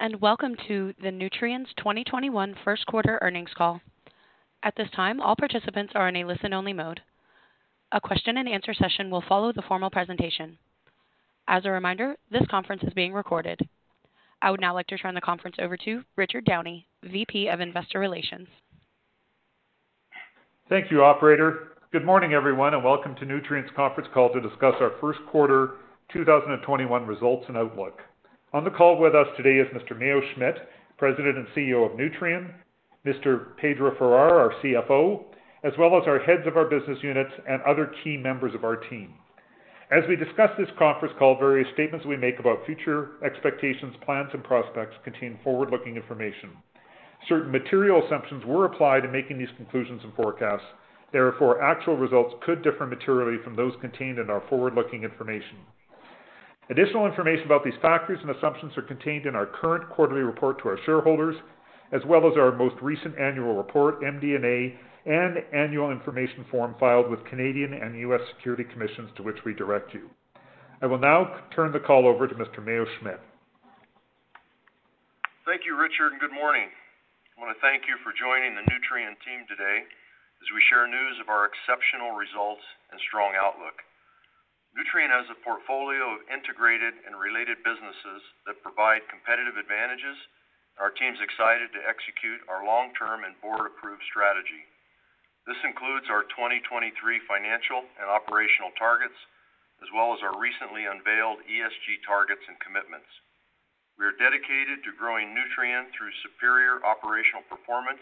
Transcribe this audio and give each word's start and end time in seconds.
And 0.00 0.18
welcome 0.22 0.56
to 0.66 0.94
the 1.02 1.10
Nutrien's 1.10 1.68
2021 1.76 2.56
first 2.64 2.86
quarter 2.86 3.18
earnings 3.20 3.50
call. 3.54 3.82
At 4.62 4.72
this 4.74 4.88
time, 4.96 5.20
all 5.20 5.36
participants 5.36 5.92
are 5.94 6.08
in 6.08 6.16
a 6.16 6.24
listen-only 6.24 6.72
mode. 6.72 7.02
A 7.92 8.00
question 8.00 8.38
and 8.38 8.48
answer 8.48 8.72
session 8.72 9.10
will 9.10 9.22
follow 9.28 9.52
the 9.52 9.60
formal 9.60 9.90
presentation. 9.90 10.56
As 11.48 11.66
a 11.66 11.70
reminder, 11.70 12.16
this 12.32 12.46
conference 12.50 12.82
is 12.82 12.94
being 12.94 13.12
recorded. 13.12 13.60
I 14.40 14.50
would 14.50 14.60
now 14.60 14.72
like 14.72 14.86
to 14.86 14.96
turn 14.96 15.14
the 15.14 15.20
conference 15.20 15.56
over 15.60 15.76
to 15.84 16.02
Richard 16.16 16.46
Downey, 16.46 16.86
VP 17.04 17.48
of 17.48 17.60
Investor 17.60 17.98
Relations. 17.98 18.48
Thank 20.70 20.90
you, 20.90 21.04
operator. 21.04 21.72
Good 21.92 22.06
morning, 22.06 22.32
everyone, 22.32 22.72
and 22.72 22.82
welcome 22.82 23.16
to 23.16 23.26
Nutrien's 23.26 23.70
conference 23.76 24.08
call 24.14 24.32
to 24.32 24.40
discuss 24.40 24.76
our 24.80 24.92
first 24.98 25.18
quarter 25.30 25.72
2021 26.10 27.06
results 27.06 27.44
and 27.48 27.58
outlook. 27.58 28.00
On 28.52 28.64
the 28.64 28.70
call 28.70 28.98
with 28.98 29.14
us 29.14 29.28
today 29.36 29.58
is 29.60 29.68
Mr. 29.68 29.96
Mayo 29.96 30.20
Schmidt, 30.34 30.56
President 30.98 31.38
and 31.38 31.46
CEO 31.54 31.86
of 31.86 31.96
Nutrien, 31.96 32.52
Mr. 33.06 33.56
Pedro 33.58 33.94
Farah, 33.94 34.32
our 34.32 34.52
CFO, 34.60 35.22
as 35.62 35.72
well 35.78 35.96
as 35.96 36.02
our 36.08 36.18
heads 36.18 36.48
of 36.48 36.56
our 36.56 36.64
business 36.64 36.98
units 37.00 37.30
and 37.48 37.62
other 37.62 37.92
key 38.02 38.16
members 38.16 38.52
of 38.52 38.64
our 38.64 38.74
team. 38.74 39.14
As 39.92 40.02
we 40.08 40.16
discuss 40.16 40.50
this 40.58 40.68
conference 40.80 41.14
call, 41.16 41.38
various 41.38 41.68
statements 41.74 42.04
we 42.04 42.16
make 42.16 42.40
about 42.40 42.66
future 42.66 43.10
expectations, 43.24 43.94
plans, 44.04 44.30
and 44.32 44.42
prospects 44.42 44.96
contain 45.04 45.38
forward-looking 45.44 45.94
information. 45.94 46.50
Certain 47.28 47.52
material 47.52 48.04
assumptions 48.04 48.44
were 48.44 48.64
applied 48.64 49.04
in 49.04 49.12
making 49.12 49.38
these 49.38 49.54
conclusions 49.58 50.00
and 50.02 50.12
forecasts. 50.14 50.66
Therefore, 51.12 51.62
actual 51.62 51.96
results 51.96 52.34
could 52.44 52.62
differ 52.62 52.84
materially 52.84 53.38
from 53.44 53.54
those 53.54 53.74
contained 53.80 54.18
in 54.18 54.28
our 54.28 54.42
forward-looking 54.48 55.04
information. 55.04 55.58
Additional 56.70 57.06
information 57.06 57.46
about 57.46 57.64
these 57.64 57.74
factors 57.82 58.20
and 58.22 58.30
assumptions 58.30 58.70
are 58.78 58.86
contained 58.86 59.26
in 59.26 59.34
our 59.34 59.46
current 59.46 59.90
quarterly 59.90 60.22
report 60.22 60.62
to 60.62 60.68
our 60.68 60.78
shareholders, 60.86 61.34
as 61.90 62.00
well 62.06 62.30
as 62.30 62.38
our 62.38 62.54
most 62.54 62.76
recent 62.80 63.18
annual 63.18 63.58
report, 63.58 64.00
MD&A, 64.02 64.78
and 65.02 65.42
annual 65.52 65.90
information 65.90 66.46
form 66.48 66.76
filed 66.78 67.10
with 67.10 67.24
Canadian 67.26 67.74
and 67.74 67.98
U.S. 68.06 68.20
security 68.36 68.62
commissions 68.62 69.10
to 69.16 69.24
which 69.24 69.42
we 69.44 69.52
direct 69.52 69.92
you. 69.92 70.08
I 70.80 70.86
will 70.86 71.02
now 71.02 71.42
turn 71.56 71.72
the 71.72 71.82
call 71.82 72.06
over 72.06 72.28
to 72.28 72.34
Mr. 72.38 72.64
Mayo 72.64 72.86
Schmidt. 73.00 73.18
Thank 75.44 75.66
you, 75.66 75.74
Richard, 75.74 76.14
and 76.14 76.20
good 76.20 76.32
morning. 76.32 76.70
I 77.34 77.42
want 77.42 77.50
to 77.50 77.58
thank 77.58 77.90
you 77.90 77.98
for 78.06 78.14
joining 78.14 78.54
the 78.54 78.62
Nutrien 78.70 79.18
team 79.26 79.42
today 79.50 79.82
as 80.38 80.48
we 80.54 80.62
share 80.70 80.86
news 80.86 81.18
of 81.18 81.26
our 81.26 81.50
exceptional 81.50 82.14
results 82.14 82.62
and 82.94 83.00
strong 83.10 83.34
outlook. 83.34 83.82
Nutrien 84.70 85.10
has 85.10 85.26
a 85.26 85.42
portfolio 85.42 86.14
of 86.14 86.26
integrated 86.30 86.94
and 87.02 87.18
related 87.18 87.58
businesses 87.66 88.22
that 88.46 88.62
provide 88.62 89.02
competitive 89.10 89.58
advantages. 89.58 90.14
Our 90.78 90.94
team's 90.94 91.18
excited 91.18 91.74
to 91.74 91.88
execute 91.90 92.38
our 92.46 92.62
long-term 92.62 93.26
and 93.26 93.34
board-approved 93.42 94.06
strategy. 94.06 94.62
This 95.42 95.58
includes 95.66 96.06
our 96.06 96.22
2023 96.30 96.94
financial 97.26 97.82
and 97.98 98.06
operational 98.06 98.70
targets, 98.78 99.16
as 99.82 99.90
well 99.90 100.14
as 100.14 100.22
our 100.22 100.38
recently 100.38 100.86
unveiled 100.86 101.42
ESG 101.50 102.06
targets 102.06 102.46
and 102.46 102.54
commitments. 102.62 103.10
We 103.98 104.06
are 104.06 104.16
dedicated 104.16 104.86
to 104.86 104.96
growing 104.96 105.34
Nutrien 105.34 105.90
through 105.92 106.14
superior 106.22 106.78
operational 106.86 107.42
performance 107.50 108.00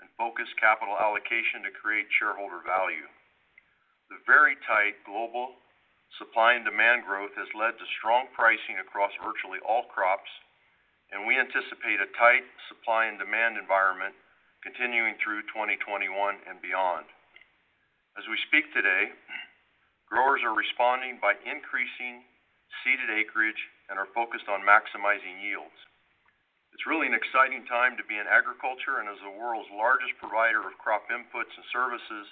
and 0.00 0.08
focused 0.14 0.54
capital 0.62 0.94
allocation 0.94 1.66
to 1.66 1.74
create 1.74 2.06
shareholder 2.14 2.62
value. 2.62 3.10
The 4.08 4.22
very 4.24 4.54
tight 4.64 5.02
global 5.04 5.58
supply 6.14 6.54
and 6.54 6.64
demand 6.64 7.04
growth 7.04 7.34
has 7.34 7.50
led 7.58 7.74
to 7.76 7.94
strong 7.98 8.30
pricing 8.32 8.78
across 8.78 9.12
virtually 9.18 9.58
all 9.66 9.90
crops, 9.90 10.30
and 11.10 11.26
we 11.26 11.38
anticipate 11.38 12.02
a 12.02 12.10
tight 12.18 12.46
supply 12.70 13.06
and 13.06 13.18
demand 13.18 13.58
environment 13.58 14.14
continuing 14.62 15.14
through 15.22 15.42
2021 15.54 16.10
and 16.48 16.58
beyond. 16.62 17.06
As 18.18 18.24
we 18.26 18.38
speak 18.48 18.66
today, 18.72 19.12
growers 20.08 20.40
are 20.42 20.56
responding 20.56 21.20
by 21.20 21.36
increasing 21.44 22.24
seeded 22.82 23.12
acreage 23.12 23.60
and 23.90 24.00
are 24.00 24.10
focused 24.16 24.48
on 24.50 24.66
maximizing 24.66 25.38
yields. 25.38 25.76
It's 26.74 26.88
really 26.88 27.06
an 27.06 27.16
exciting 27.16 27.64
time 27.70 27.94
to 27.96 28.04
be 28.04 28.18
in 28.18 28.26
agriculture, 28.28 29.00
and 29.00 29.08
as 29.08 29.20
the 29.22 29.32
world's 29.32 29.70
largest 29.72 30.18
provider 30.18 30.60
of 30.66 30.76
crop 30.76 31.06
inputs 31.08 31.54
and 31.54 31.66
services, 31.72 32.26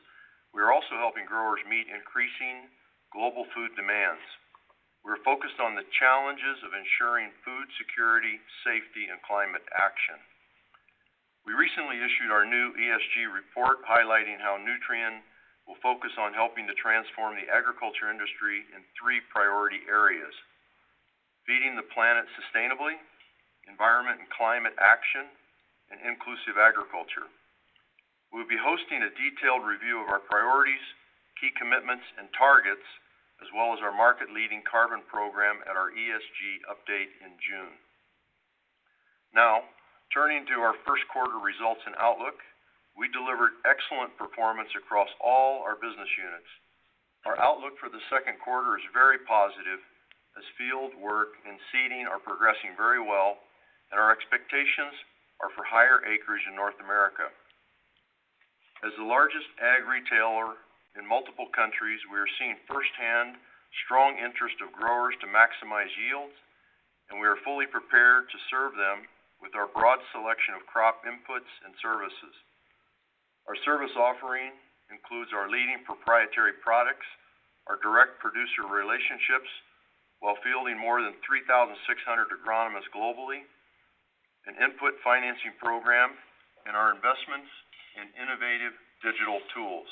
we 0.53 0.61
are 0.61 0.75
also 0.75 0.99
helping 1.01 1.25
growers 1.25 1.63
meet 1.65 1.89
increasing 1.89 2.69
global 3.15 3.47
food 3.55 3.71
demands. 3.79 4.27
We're 5.07 5.23
focused 5.23 5.63
on 5.63 5.79
the 5.79 5.87
challenges 5.95 6.59
of 6.67 6.75
ensuring 6.75 7.31
food 7.47 7.71
security, 7.79 8.43
safety, 8.67 9.07
and 9.07 9.23
climate 9.23 9.63
action. 9.71 10.19
We 11.47 11.55
recently 11.55 12.03
issued 12.03 12.35
our 12.35 12.43
new 12.43 12.75
ESG 12.75 13.31
report 13.31 13.87
highlighting 13.87 14.43
how 14.43 14.59
Nutrien 14.59 15.23
will 15.69 15.79
focus 15.79 16.13
on 16.19 16.35
helping 16.35 16.67
to 16.67 16.75
transform 16.75 17.37
the 17.37 17.47
agriculture 17.53 18.11
industry 18.11 18.67
in 18.75 18.83
three 18.99 19.21
priority 19.31 19.85
areas: 19.87 20.35
feeding 21.47 21.77
the 21.77 21.87
planet 21.95 22.25
sustainably, 22.35 22.99
environment 23.69 24.25
and 24.25 24.29
climate 24.33 24.75
action, 24.81 25.29
and 25.93 26.01
inclusive 26.01 26.57
agriculture. 26.57 27.29
We'll 28.33 28.49
be 28.49 28.59
hosting 28.59 29.05
a 29.05 29.13
detailed 29.15 29.63
review 29.63 30.01
of 30.01 30.09
our 30.09 30.25
priorities, 30.25 30.83
key 31.39 31.53
commitments, 31.55 32.09
and 32.17 32.27
targets, 32.33 32.83
as 33.43 33.49
well 33.55 33.75
as 33.75 33.83
our 33.83 33.95
market-leading 33.95 34.63
carbon 34.69 35.03
program 35.11 35.63
at 35.67 35.75
our 35.75 35.91
ESG 35.91 36.63
update 36.71 37.11
in 37.23 37.35
June. 37.43 37.75
Now, 39.35 39.67
turning 40.15 40.47
to 40.47 40.63
our 40.63 40.79
first 40.87 41.03
quarter 41.11 41.43
results 41.43 41.83
and 41.87 41.99
outlook, 41.99 42.39
we 42.95 43.11
delivered 43.11 43.59
excellent 43.67 44.15
performance 44.15 44.71
across 44.79 45.11
all 45.19 45.67
our 45.67 45.75
business 45.75 46.11
units. 46.15 46.47
Our 47.27 47.35
outlook 47.43 47.75
for 47.83 47.91
the 47.91 48.03
second 48.07 48.39
quarter 48.39 48.79
is 48.79 48.87
very 48.95 49.19
positive 49.27 49.83
as 50.39 50.45
field 50.59 50.95
work 50.99 51.35
and 51.43 51.59
seeding 51.75 52.07
are 52.07 52.23
progressing 52.23 52.79
very 52.79 53.03
well, 53.03 53.43
and 53.91 53.99
our 53.99 54.15
expectations 54.15 54.95
are 55.43 55.51
for 55.59 55.67
higher 55.67 56.07
acreage 56.07 56.47
in 56.47 56.55
North 56.55 56.79
America. 56.79 57.27
As 58.87 58.95
the 58.95 59.07
largest 59.07 59.49
ag 59.59 59.89
retailer 59.89 60.55
in 60.95 61.07
multiple 61.07 61.51
countries, 61.51 61.99
we 62.07 62.19
are 62.19 62.31
seeing 62.39 62.55
firsthand 62.71 63.39
strong 63.85 64.15
interest 64.19 64.63
of 64.63 64.71
growers 64.71 65.19
to 65.19 65.27
maximize 65.27 65.91
yields, 65.99 66.35
and 67.11 67.19
we 67.19 67.27
are 67.27 67.43
fully 67.43 67.67
prepared 67.67 68.31
to 68.31 68.39
serve 68.51 68.79
them 68.79 69.07
with 69.43 69.59
our 69.59 69.67
broad 69.67 69.99
selection 70.15 70.55
of 70.55 70.63
crop 70.71 71.03
inputs 71.03 71.51
and 71.67 71.75
services. 71.83 72.35
Our 73.51 73.59
service 73.67 73.93
offering 73.99 74.55
includes 74.89 75.35
our 75.35 75.51
leading 75.51 75.83
proprietary 75.85 76.57
products, 76.63 77.05
our 77.67 77.77
direct 77.83 78.23
producer 78.23 78.65
relationships, 78.65 79.51
while 80.23 80.39
fielding 80.41 80.79
more 80.81 81.03
than 81.05 81.13
3,600 81.27 81.77
agronomists 82.33 82.89
globally, 82.95 83.45
an 84.49 84.57
input 84.63 84.97
financing 85.05 85.53
program, 85.61 86.17
and 86.65 86.73
our 86.73 86.95
investments 86.95 87.51
in 88.01 88.09
innovative 88.17 88.73
digital 89.05 89.41
tools. 89.53 89.89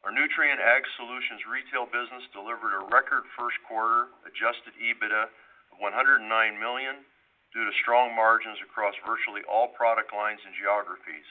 Our 0.00 0.16
Nutrien 0.16 0.56
Ag 0.56 0.80
Solutions 0.96 1.44
retail 1.44 1.84
business 1.84 2.24
delivered 2.32 2.72
a 2.72 2.88
record 2.88 3.28
first 3.36 3.60
quarter 3.68 4.08
adjusted 4.24 4.72
EBITDA 4.80 5.28
of 5.28 5.76
109 5.76 6.24
million 6.56 7.04
due 7.52 7.68
to 7.68 7.80
strong 7.84 8.16
margins 8.16 8.56
across 8.64 8.96
virtually 9.04 9.44
all 9.44 9.68
product 9.76 10.08
lines 10.16 10.40
and 10.48 10.56
geographies. 10.56 11.28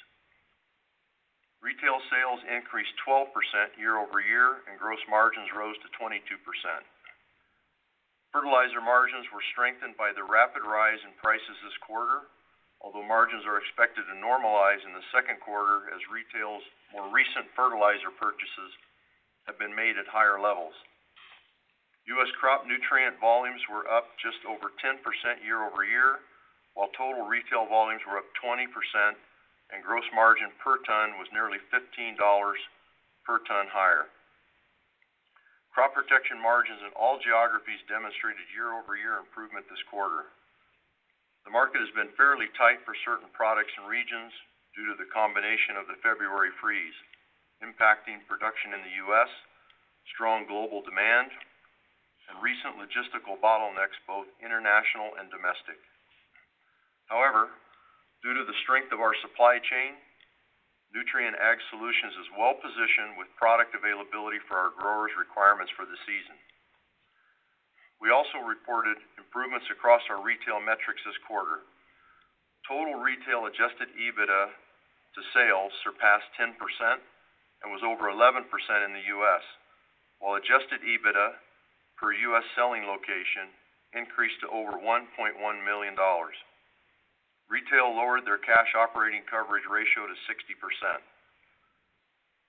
Retail 1.66 1.98
sales 2.13 2.45
increased 2.45 2.94
12% 3.04 3.33
year-over-year, 3.75 4.63
and 4.69 4.80
gross 4.80 5.01
margins 5.10 5.50
rose 5.51 5.75
to 5.81 5.89
22%. 5.98 6.21
Fertilizer 8.31 8.80
margins 8.86 9.25
were 9.33 9.44
strengthened 9.51 9.98
by 9.98 10.13
the 10.13 10.24
rapid 10.24 10.62
rise 10.62 11.01
in 11.04 11.12
prices 11.18 11.57
this 11.66 11.75
quarter, 11.83 12.30
although 12.80 13.04
margins 13.04 13.44
are 13.44 13.60
expected 13.60 14.08
to 14.08 14.16
normalize 14.16 14.80
in 14.88 14.96
the 14.96 15.04
second 15.12 15.40
quarter 15.44 15.92
as 15.92 16.00
retail's 16.08 16.64
more 16.96 17.12
recent 17.12 17.46
fertilizer 17.56 18.12
purchases 18.16 18.72
have 19.46 19.60
been 19.60 19.76
made 19.76 20.00
at 20.00 20.08
higher 20.08 20.40
levels. 20.40 20.74
U.S. 22.18 22.31
crop 22.42 22.66
nutrient 22.66 23.22
volumes 23.22 23.62
were 23.70 23.86
up 23.86 24.18
just 24.18 24.42
over 24.50 24.74
10% 24.81 24.98
year-over-year, 25.46 26.26
while 26.74 26.90
total 26.98 27.28
retail 27.28 27.70
volumes 27.70 28.02
were 28.08 28.18
up 28.18 28.30
20% 28.42 28.66
and 29.70 29.86
gross 29.86 30.08
margin 30.16 30.50
per 30.58 30.81
ton 30.90 31.22
was 31.22 31.30
nearly 31.30 31.62
$15 31.70 32.18
per 32.18 33.38
ton 33.46 33.70
higher. 33.70 34.10
Crop 35.70 35.94
protection 35.94 36.42
margins 36.42 36.81
in 36.81 36.90
all 36.98 37.22
geographies 37.22 37.78
demonstrated 37.86 38.42
year-over-year 38.58 39.22
improvement 39.22 39.70
this 39.70 39.81
quarter. 39.86 40.34
The 41.46 41.56
market 41.56 41.80
has 41.82 41.94
been 41.96 42.12
fairly 42.20 42.48
tight 42.60 42.84
for 42.84 42.94
certain 43.08 43.30
products 43.32 43.74
and 43.80 43.88
regions 43.88 44.34
due 44.76 44.86
to 44.92 44.96
the 45.00 45.10
combination 45.12 45.80
of 45.80 45.88
the 45.88 46.00
February 46.04 46.52
freeze, 46.62 46.96
impacting 47.64 48.24
production 48.30 48.76
in 48.76 48.82
the 48.84 48.96
U.S., 49.10 49.32
strong 50.14 50.46
global 50.46 50.82
demand, 50.82 51.32
and 52.30 52.38
recent 52.46 52.78
logistical 52.78 53.42
bottlenecks, 53.42 53.98
both 54.06 54.30
international 54.38 55.18
and 55.18 55.34
domestic. 55.34 55.82
However, 57.10 57.50
due 58.22 58.38
to 58.38 58.46
the 58.46 58.60
strength 58.62 58.94
of 58.94 59.02
our 59.02 59.18
supply 59.26 59.58
chain, 59.58 59.98
Nutrien 60.94 61.38
Ag 61.38 61.58
Solutions 61.70 62.14
is 62.18 62.34
well-positioned 62.38 63.18
with 63.18 63.30
product 63.38 63.78
availability 63.78 64.42
for 64.50 64.58
our 64.58 64.74
growers' 64.74 65.14
requirements 65.18 65.74
for 65.78 65.86
the 65.86 65.98
season. 66.06 66.38
We 68.00 68.16
also 68.16 68.40
reported 68.40 68.96
improvements 69.19 69.68
across 69.68 70.01
our 70.07 70.24
retail 70.24 70.63
metrics 70.63 71.04
this 71.04 71.19
quarter. 71.28 71.68
Total 72.63 72.96
retail 72.96 73.46
adjusted 73.46 73.92
EBITDA 73.92 74.44
to 75.16 75.22
sales 75.36 75.75
surpassed 75.84 76.31
10% 76.40 76.56
and 77.63 77.68
was 77.75 77.84
over 77.84 78.07
11% 78.07 78.48
in 78.88 78.92
the 78.96 79.06
U.S., 79.19 79.44
while 80.24 80.40
adjusted 80.40 80.80
EBITDA 80.80 81.36
per 82.00 82.16
U.S. 82.31 82.48
selling 82.56 82.88
location 82.88 83.51
increased 83.92 84.40
to 84.45 84.48
over 84.48 84.80
$1.1 84.80 85.36
million. 85.68 85.95
Retail 87.50 87.88
lowered 87.92 88.24
their 88.24 88.40
cash 88.40 88.72
operating 88.78 89.25
coverage 89.28 89.66
ratio 89.68 90.07
to 90.07 90.16
60%. 90.30 91.02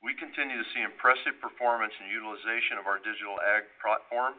We 0.04 0.14
continue 0.14 0.60
to 0.60 0.70
see 0.72 0.84
impressive 0.84 1.40
performance 1.42 1.92
and 1.98 2.12
utilization 2.12 2.78
of 2.78 2.86
our 2.86 3.00
digital 3.00 3.40
ag 3.40 3.64
platform, 3.80 4.36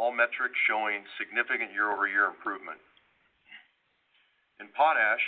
all 0.00 0.16
metrics 0.16 0.56
showing 0.64 1.04
significant 1.20 1.76
year-over-year 1.76 2.24
improvement. 2.32 2.80
In 4.56 4.72
potash, 4.72 5.20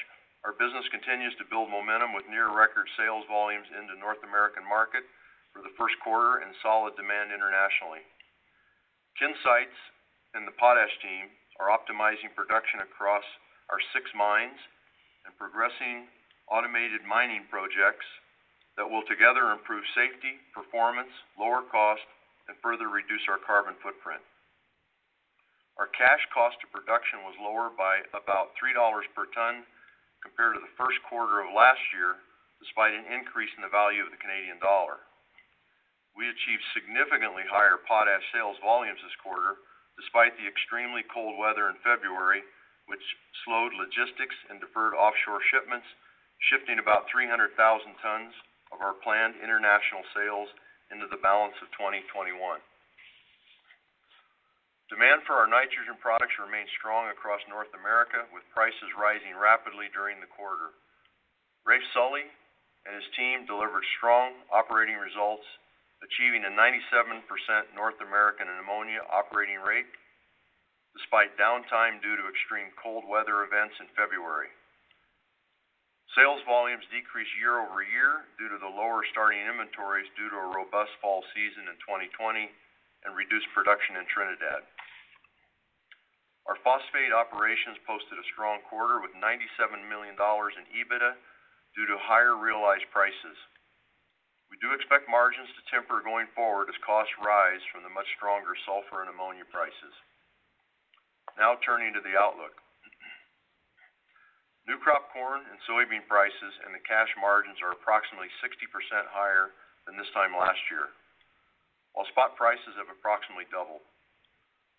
our 0.48 0.56
business 0.56 0.88
continues 0.88 1.36
to 1.36 1.44
build 1.52 1.68
momentum 1.68 2.16
with 2.16 2.24
near 2.32 2.48
record 2.48 2.88
sales 2.96 3.28
volumes 3.28 3.68
in 3.76 3.84
the 3.84 4.00
North 4.00 4.24
American 4.24 4.64
market 4.64 5.04
for 5.52 5.60
the 5.60 5.76
first 5.76 5.92
quarter 6.00 6.40
and 6.40 6.56
solid 6.64 6.96
demand 6.96 7.28
internationally. 7.28 8.00
Ken 9.20 9.36
Seitz 9.44 9.76
and 10.32 10.48
the 10.48 10.56
potash 10.56 10.96
team 11.04 11.28
are 11.60 11.68
optimizing 11.68 12.32
production 12.32 12.80
across 12.80 13.28
our 13.68 13.80
six 13.92 14.08
mines 14.16 14.56
and 15.28 15.36
progressing 15.36 16.08
automated 16.48 17.04
mining 17.04 17.44
projects 17.52 18.08
that 18.80 18.88
will 18.88 19.04
together 19.04 19.52
improve 19.52 19.84
safety, 19.92 20.40
performance, 20.56 21.12
lower 21.36 21.60
cost, 21.68 22.08
and 22.48 22.56
further 22.64 22.88
reduce 22.88 23.28
our 23.28 23.38
carbon 23.44 23.76
footprint. 23.84 24.24
Our 25.80 25.88
cash 25.96 26.20
cost 26.32 26.60
of 26.60 26.74
production 26.74 27.24
was 27.24 27.38
lower 27.40 27.72
by 27.72 28.04
about 28.12 28.52
$3 28.60 28.76
per 29.16 29.26
ton 29.32 29.64
compared 30.20 30.54
to 30.54 30.62
the 30.62 30.76
first 30.76 31.00
quarter 31.08 31.40
of 31.40 31.56
last 31.56 31.80
year, 31.96 32.20
despite 32.60 32.94
an 32.94 33.08
increase 33.08 33.50
in 33.56 33.64
the 33.64 33.72
value 33.72 34.04
of 34.04 34.12
the 34.12 34.20
Canadian 34.20 34.60
dollar. 34.60 35.00
We 36.12 36.28
achieved 36.28 36.62
significantly 36.76 37.48
higher 37.48 37.80
potash 37.88 38.22
sales 38.30 38.60
volumes 38.60 39.00
this 39.00 39.16
quarter, 39.24 39.56
despite 39.96 40.36
the 40.36 40.46
extremely 40.46 41.02
cold 41.08 41.40
weather 41.40 41.72
in 41.72 41.80
February, 41.80 42.44
which 42.86 43.02
slowed 43.44 43.72
logistics 43.72 44.36
and 44.52 44.60
deferred 44.60 44.92
offshore 44.92 45.40
shipments, 45.48 45.88
shifting 46.52 46.78
about 46.78 47.08
300,000 47.08 47.56
tons 48.02 48.34
of 48.76 48.84
our 48.84 48.92
planned 49.00 49.40
international 49.40 50.04
sales 50.12 50.52
into 50.92 51.08
the 51.08 51.20
balance 51.24 51.56
of 51.64 51.72
2021. 51.80 52.36
Demand 54.92 55.24
for 55.24 55.40
our 55.40 55.48
nitrogen 55.48 55.96
products 56.04 56.36
remained 56.36 56.68
strong 56.76 57.08
across 57.08 57.40
North 57.48 57.72
America, 57.72 58.28
with 58.28 58.44
prices 58.52 58.92
rising 58.92 59.32
rapidly 59.32 59.88
during 59.96 60.20
the 60.20 60.28
quarter. 60.28 60.76
Raef 61.64 61.80
Sully 61.96 62.28
and 62.84 62.92
his 62.92 63.08
team 63.16 63.48
delivered 63.48 63.88
strong 63.96 64.36
operating 64.52 65.00
results, 65.00 65.48
achieving 66.04 66.44
a 66.44 66.52
97% 66.52 67.24
North 67.72 67.96
American 68.04 68.52
ammonia 68.60 69.00
operating 69.08 69.64
rate 69.64 69.88
despite 70.92 71.40
downtime 71.40 72.04
due 72.04 72.20
to 72.20 72.28
extreme 72.28 72.68
cold 72.76 73.08
weather 73.08 73.48
events 73.48 73.72
in 73.80 73.88
February. 73.96 74.52
Sales 76.12 76.44
volumes 76.44 76.84
decreased 76.92 77.32
year-over-year 77.40 78.28
due 78.36 78.52
to 78.52 78.60
the 78.60 78.68
lower 78.68 79.00
starting 79.08 79.40
inventories 79.40 80.04
due 80.20 80.28
to 80.28 80.36
a 80.36 80.52
robust 80.52 80.92
fall 81.00 81.24
season 81.32 81.64
in 81.64 81.80
2020 81.80 82.52
and 83.08 83.16
reduced 83.16 83.48
production 83.56 83.96
in 83.96 84.04
Trinidad. 84.12 84.68
Our 86.50 86.58
phosphate 86.66 87.14
operations 87.14 87.78
posted 87.86 88.18
a 88.18 88.30
strong 88.34 88.58
quarter 88.66 88.98
with 88.98 89.14
$97 89.14 89.46
million 89.86 90.18
in 90.18 90.64
EBITDA 90.74 91.12
due 91.78 91.86
to 91.86 91.96
higher 92.02 92.34
realized 92.34 92.90
prices. 92.90 93.38
We 94.50 94.58
do 94.58 94.74
expect 94.74 95.08
margins 95.08 95.48
to 95.54 95.62
temper 95.70 96.02
going 96.04 96.28
forward 96.34 96.68
as 96.68 96.76
costs 96.84 97.14
rise 97.22 97.62
from 97.70 97.86
the 97.86 97.94
much 97.94 98.10
stronger 98.18 98.52
sulfur 98.66 99.00
and 99.00 99.08
ammonia 99.08 99.46
prices. 99.48 99.94
Now 101.38 101.56
turning 101.64 101.94
to 101.96 102.04
the 102.04 102.18
outlook. 102.18 102.52
New 104.66 104.78
crop 104.78 105.10
corn 105.10 105.42
and 105.46 105.58
soybean 105.66 106.04
prices 106.06 106.54
and 106.66 106.74
the 106.74 106.84
cash 106.86 107.10
margins 107.18 107.58
are 107.64 107.74
approximately 107.74 108.30
60% 108.44 108.62
higher 109.10 109.54
than 109.86 109.98
this 109.98 110.10
time 110.14 110.34
last 110.36 110.60
year, 110.70 110.92
while 111.94 112.06
spot 112.12 112.38
prices 112.38 112.78
have 112.78 112.92
approximately 112.92 113.48
doubled. 113.50 113.82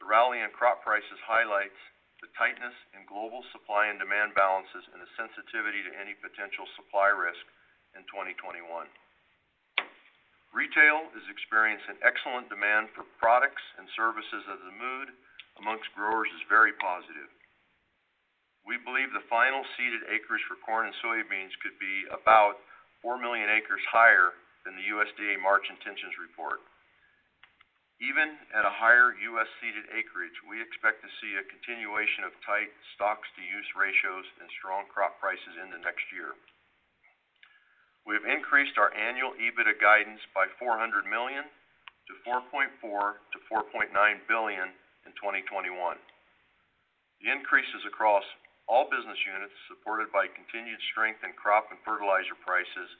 The 0.03 0.11
rally 0.11 0.43
in 0.43 0.51
crop 0.51 0.83
prices 0.83 1.15
highlights 1.23 1.79
the 2.19 2.27
tightness 2.35 2.75
in 2.91 3.07
global 3.07 3.39
supply 3.55 3.87
and 3.87 3.95
demand 3.95 4.35
balances 4.35 4.83
and 4.91 4.99
the 4.99 5.07
sensitivity 5.15 5.79
to 5.79 5.95
any 5.95 6.11
potential 6.19 6.67
supply 6.75 7.07
risk 7.07 7.39
in 7.95 8.03
2021. 8.11 8.67
Retail 10.51 11.07
is 11.15 11.23
experiencing 11.31 11.95
excellent 12.03 12.51
demand 12.51 12.91
for 12.91 13.07
products 13.15 13.63
and 13.79 13.87
services 13.95 14.43
as 14.51 14.59
the 14.67 14.75
mood 14.75 15.15
amongst 15.63 15.87
growers 15.95 16.27
is 16.35 16.51
very 16.51 16.75
positive. 16.83 17.31
We 18.67 18.75
believe 18.83 19.15
the 19.15 19.23
final 19.31 19.63
seeded 19.79 20.03
acres 20.11 20.43
for 20.51 20.59
corn 20.67 20.91
and 20.91 20.95
soybeans 20.99 21.55
could 21.63 21.79
be 21.79 22.11
about 22.11 22.59
4 22.99 23.23
million 23.23 23.47
acres 23.47 23.87
higher 23.87 24.35
than 24.67 24.75
the 24.75 24.83
USDA 24.83 25.39
March 25.39 25.63
intentions 25.71 26.19
report. 26.19 26.59
Even 28.03 28.35
at 28.51 28.67
a 28.67 28.77
higher 28.83 29.15
U.S. 29.31 29.47
seeded 29.63 29.87
acreage, 29.95 30.35
we 30.43 30.59
expect 30.59 30.99
to 30.99 31.15
see 31.23 31.39
a 31.39 31.47
continuation 31.47 32.27
of 32.27 32.35
tight 32.43 32.67
stocks-to-use 32.99 33.69
ratios 33.79 34.27
and 34.43 34.51
strong 34.59 34.83
crop 34.91 35.23
prices 35.23 35.55
in 35.63 35.71
the 35.71 35.79
next 35.79 36.03
year. 36.11 36.35
We 38.03 38.19
have 38.19 38.27
increased 38.27 38.75
our 38.75 38.91
annual 38.91 39.31
EBITDA 39.39 39.79
guidance 39.79 40.19
by 40.35 40.51
400 40.59 41.07
million 41.07 41.47
to 41.47 42.13
$4.4 42.27 42.75
billion-$4.9 42.83 43.95
billion 44.27 44.67
in 45.07 45.11
2021. 45.15 45.71
The 47.23 47.31
increase 47.31 47.71
is 47.71 47.87
across 47.87 48.27
all 48.67 48.91
business 48.91 49.19
units, 49.23 49.55
supported 49.71 50.11
by 50.11 50.27
continued 50.27 50.83
strength 50.91 51.23
in 51.23 51.31
crop 51.39 51.71
and 51.71 51.79
fertilizer 51.87 52.35
prices 52.43 52.91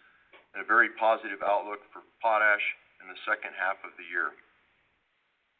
and 0.56 0.64
a 0.64 0.68
very 0.68 0.96
positive 0.96 1.44
outlook 1.44 1.84
for 1.92 2.08
potash 2.24 2.64
in 3.04 3.12
the 3.12 3.20
second 3.28 3.52
half 3.60 3.84
of 3.84 3.92
the 4.00 4.08
year. 4.08 4.32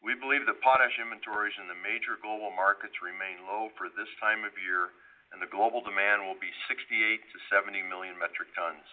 We 0.04 0.12
believe 0.12 0.44
that 0.44 0.60
potash 0.60 1.00
inventories 1.00 1.56
in 1.56 1.64
the 1.64 1.80
major 1.80 2.20
global 2.20 2.52
markets 2.52 3.00
remain 3.00 3.48
low 3.48 3.72
for 3.80 3.88
this 3.88 4.12
time 4.20 4.44
of 4.44 4.52
year, 4.60 4.92
and 5.32 5.40
the 5.40 5.48
global 5.48 5.80
demand 5.80 6.28
will 6.28 6.36
be 6.36 6.52
68 6.68 6.92
to 6.92 7.38
70 7.48 7.80
million 7.88 8.12
metric 8.20 8.52
tons. 8.52 8.84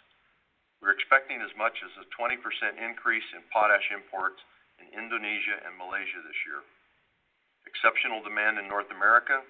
We're 0.80 0.96
expecting 0.96 1.44
as 1.44 1.52
much 1.60 1.76
as 1.84 1.92
a 2.00 2.08
20% 2.16 2.40
increase 2.80 3.28
in 3.36 3.44
potash 3.52 3.92
imports 3.92 4.40
in 4.80 4.88
Indonesia 4.96 5.60
and 5.68 5.76
Malaysia 5.76 6.24
this 6.24 6.40
year. 6.48 6.64
Exceptional 7.68 8.24
demand 8.24 8.58
in 8.58 8.72
North 8.72 8.90
America 8.96 9.44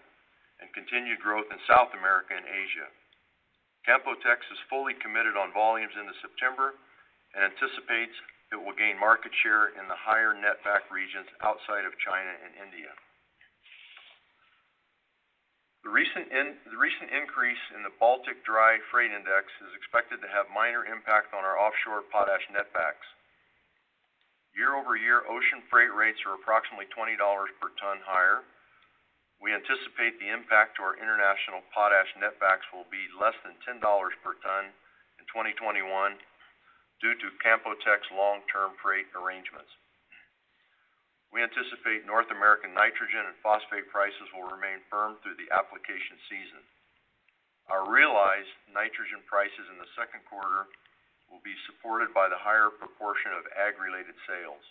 and 0.59 0.73
continued 0.73 1.21
growth 1.21 1.47
in 1.53 1.61
South 1.69 1.93
America 1.93 2.33
and 2.33 2.49
Asia. 2.49 2.89
Canpotex 3.85 4.41
is 4.49 4.69
fully 4.69 4.97
committed 4.97 5.37
on 5.37 5.53
volumes 5.53 5.93
into 5.93 6.17
September 6.25 6.73
and 7.37 7.45
anticipates 7.45 8.17
it 8.51 8.59
will 8.59 8.75
gain 8.75 8.99
market 8.99 9.31
share 9.41 9.71
in 9.79 9.87
the 9.87 9.95
higher 9.95 10.35
netback 10.35 10.91
regions 10.91 11.27
outside 11.39 11.87
of 11.87 11.95
China 12.03 12.31
and 12.43 12.51
India. 12.59 12.91
The 15.81 15.89
recent 15.89 16.29
increase 17.09 17.63
in 17.73 17.81
the 17.81 17.95
Baltic 17.97 18.45
Dry 18.45 18.77
Freight 18.93 19.09
Index 19.09 19.49
is 19.65 19.73
expected 19.73 20.21
to 20.21 20.29
have 20.29 20.45
minor 20.53 20.85
impact 20.85 21.33
on 21.33 21.41
our 21.41 21.57
offshore 21.57 22.05
potash 22.13 22.45
netbacks. 22.53 23.07
Year-over-year, 24.53 25.25
ocean 25.25 25.63
freight 25.71 25.89
rates 25.95 26.21
are 26.27 26.37
approximately 26.37 26.85
$20 26.93 27.17
per 27.57 27.73
ton 27.81 27.97
higher. 28.05 28.45
We 29.41 29.57
anticipate 29.57 30.21
the 30.21 30.29
impact 30.29 30.77
to 30.77 30.85
our 30.85 30.99
international 31.01 31.65
potash 31.73 32.13
netbacks 32.13 32.69
will 32.69 32.85
be 32.93 33.09
less 33.17 33.33
than 33.41 33.57
$10 33.65 33.81
per 34.21 34.37
ton 34.45 34.69
in 35.17 35.25
2021 35.33 35.81
due 37.01 37.17
to 37.17 37.41
Canpotex 37.41 38.05
long-term 38.13 38.77
freight 38.77 39.09
arrangements. 39.17 39.73
We 41.33 41.41
anticipate 41.41 42.05
North 42.05 42.29
American 42.29 42.77
nitrogen 42.77 43.25
and 43.25 43.37
phosphate 43.41 43.89
prices 43.89 44.29
will 44.31 44.51
remain 44.51 44.85
firm 44.87 45.17
through 45.19 45.41
the 45.41 45.49
application 45.49 46.21
season. 46.29 46.61
Our 47.71 47.89
realized 47.89 48.51
nitrogen 48.69 49.25
prices 49.25 49.65
in 49.71 49.81
the 49.81 49.89
second 49.97 50.27
quarter 50.29 50.69
will 51.31 51.41
be 51.41 51.55
supported 51.65 52.11
by 52.11 52.27
the 52.27 52.37
higher 52.37 52.67
proportion 52.67 53.31
of 53.31 53.47
ag-related 53.55 54.13
sales. 54.27 54.61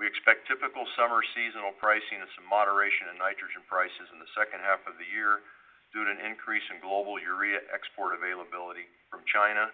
We 0.00 0.08
expect 0.08 0.48
typical 0.48 0.88
summer 0.96 1.20
seasonal 1.36 1.76
pricing 1.76 2.24
and 2.24 2.32
some 2.32 2.48
moderation 2.48 3.12
in 3.12 3.20
nitrogen 3.20 3.60
prices 3.68 4.08
in 4.08 4.18
the 4.18 4.32
second 4.32 4.64
half 4.64 4.80
of 4.88 4.96
the 4.96 5.06
year 5.12 5.44
due 5.92 6.08
to 6.08 6.10
an 6.16 6.24
increase 6.24 6.64
in 6.72 6.80
global 6.80 7.20
urea 7.20 7.60
export 7.68 8.16
availability 8.16 8.88
from 9.12 9.20
China 9.28 9.68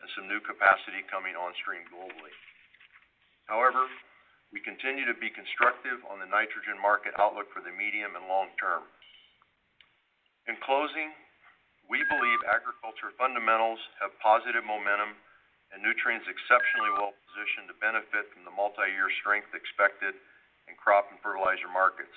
and 0.00 0.08
some 0.14 0.28
new 0.28 0.40
capacity 0.44 1.04
coming 1.08 1.34
on 1.36 1.56
stream 1.60 1.84
globally. 1.88 2.34
However, 3.46 3.86
we 4.54 4.62
continue 4.62 5.04
to 5.06 5.16
be 5.18 5.30
constructive 5.30 6.02
on 6.06 6.22
the 6.22 6.28
nitrogen 6.30 6.78
market 6.78 7.14
outlook 7.18 7.50
for 7.50 7.62
the 7.62 7.74
medium 7.74 8.14
and 8.14 8.30
long 8.30 8.54
term. 8.58 8.86
In 10.46 10.54
closing, 10.62 11.10
we 11.90 12.02
believe 12.06 12.40
agriculture 12.46 13.14
fundamentals 13.18 13.78
have 14.02 14.14
positive 14.22 14.62
momentum 14.62 15.18
and 15.74 15.82
Nutrien's 15.82 16.26
exceptionally 16.30 16.94
well-positioned 16.94 17.66
to 17.66 17.76
benefit 17.82 18.30
from 18.30 18.46
the 18.46 18.54
multi-year 18.54 19.10
strength 19.18 19.50
expected 19.50 20.14
in 20.70 20.78
crop 20.78 21.10
and 21.10 21.18
fertilizer 21.22 21.66
markets. 21.70 22.14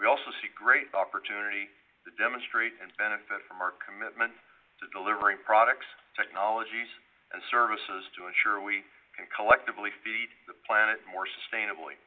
We 0.00 0.08
also 0.08 0.32
see 0.40 0.48
great 0.56 0.88
opportunity 0.96 1.68
to 2.08 2.10
demonstrate 2.16 2.76
and 2.80 2.92
benefit 2.96 3.44
from 3.48 3.60
our 3.60 3.76
commitment 3.84 4.32
to 4.80 4.90
delivering 4.92 5.40
products, 5.44 5.86
technologies, 6.14 6.90
and 7.34 7.42
services 7.50 8.06
to 8.14 8.30
ensure 8.30 8.62
we 8.62 8.86
can 9.18 9.26
collectively 9.34 9.90
feed 10.02 10.30
the 10.46 10.54
planet 10.66 11.02
more 11.10 11.26
sustainably. 11.26 11.98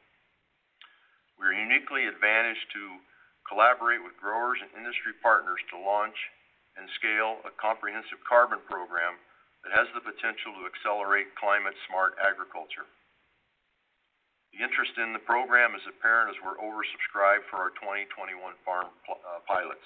We 1.36 1.46
are 1.46 1.56
uniquely 1.56 2.08
advantaged 2.08 2.68
to 2.74 3.00
collaborate 3.48 4.04
with 4.04 4.16
growers 4.20 4.60
and 4.60 4.72
industry 4.76 5.16
partners 5.20 5.60
to 5.72 5.80
launch 5.80 6.16
and 6.76 6.84
scale 7.00 7.40
a 7.44 7.52
comprehensive 7.56 8.20
carbon 8.28 8.60
program 8.68 9.16
that 9.64 9.74
has 9.74 9.88
the 9.96 10.04
potential 10.04 10.54
to 10.54 10.68
accelerate 10.68 11.32
climate-smart 11.36 12.16
agriculture. 12.22 12.86
The 14.54 14.64
interest 14.64 14.96
in 14.96 15.12
the 15.12 15.22
program 15.22 15.76
is 15.76 15.84
apparent 15.84 16.32
as 16.32 16.38
we're 16.40 16.56
oversubscribed 16.56 17.44
for 17.52 17.60
our 17.60 17.72
2021 17.82 18.36
farm 18.64 18.88
uh, 18.88 19.44
pilots. 19.44 19.84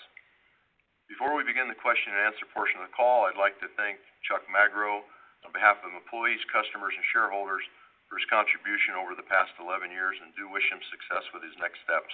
Before 1.12 1.36
we 1.36 1.44
begin 1.44 1.68
the 1.68 1.76
question 1.76 2.16
and 2.16 2.24
answer 2.24 2.48
portion 2.56 2.80
of 2.80 2.88
the 2.88 2.96
call, 2.96 3.28
I'd 3.28 3.36
like 3.36 3.60
to 3.60 3.68
thank 3.76 4.00
Chuck 4.24 4.48
Magro 4.48 5.04
on 5.44 5.52
behalf 5.52 5.76
of 5.84 5.92
employees, 5.92 6.40
customers, 6.48 6.96
and 6.96 7.04
shareholders 7.12 7.60
for 8.08 8.16
his 8.16 8.24
contribution 8.32 8.96
over 8.96 9.12
the 9.12 9.28
past 9.28 9.52
11 9.60 9.92
years 9.92 10.16
and 10.24 10.32
do 10.32 10.48
wish 10.48 10.64
him 10.72 10.80
success 10.88 11.20
with 11.36 11.44
his 11.44 11.52
next 11.60 11.84
steps. 11.84 12.08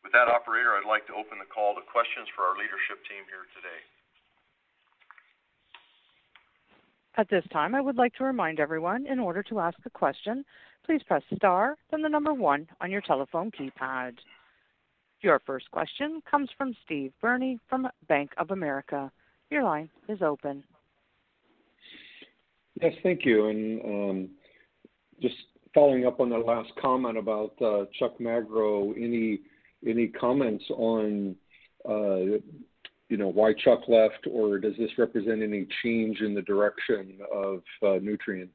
With 0.00 0.16
that, 0.16 0.32
operator, 0.32 0.72
I'd 0.72 0.88
like 0.88 1.04
to 1.12 1.18
open 1.20 1.36
the 1.36 1.44
call 1.44 1.76
to 1.76 1.84
questions 1.84 2.24
for 2.32 2.48
our 2.48 2.56
leadership 2.56 3.04
team 3.04 3.28
here 3.28 3.44
today. 3.52 3.80
At 7.20 7.28
this 7.28 7.44
time, 7.52 7.76
I 7.76 7.84
would 7.84 8.00
like 8.00 8.16
to 8.16 8.24
remind 8.24 8.64
everyone, 8.64 9.04
in 9.04 9.20
order 9.20 9.44
to 9.52 9.60
ask 9.60 9.76
a 9.84 9.92
question, 9.92 10.40
please 10.88 11.04
press 11.04 11.22
star, 11.36 11.76
then 11.92 12.00
the 12.00 12.08
number 12.08 12.32
one 12.32 12.64
on 12.80 12.88
your 12.88 13.04
telephone 13.04 13.52
keypad. 13.52 14.16
Your 15.24 15.40
first 15.46 15.70
question 15.70 16.20
comes 16.30 16.50
from 16.58 16.76
Steve 16.84 17.10
Byrne 17.22 17.58
from 17.66 17.88
Bank 18.08 18.32
of 18.36 18.50
America. 18.50 19.10
Your 19.48 19.62
line 19.62 19.88
is 20.06 20.20
open. 20.20 20.62
Yes, 22.82 22.92
thank 23.02 23.24
you. 23.24 23.48
And 23.48 23.80
um 23.84 24.28
just 25.22 25.36
following 25.72 26.04
up 26.04 26.20
on 26.20 26.28
the 26.28 26.36
last 26.36 26.70
comment 26.78 27.16
about 27.16 27.54
uh, 27.62 27.86
Chuck 27.98 28.20
Magro, 28.20 28.92
any 28.92 30.08
comments 30.08 30.64
on 30.70 31.34
uh, 31.88 32.36
why 33.08 33.54
Chuck 33.64 33.80
left, 33.88 34.26
or 34.30 34.58
does 34.58 34.74
this 34.78 34.90
represent 34.98 35.42
any 35.42 35.66
change 35.82 36.20
in 36.20 36.34
the 36.34 36.42
direction 36.42 37.18
of 37.32 37.62
uh, 37.82 37.98
Nutrien? 37.98 38.48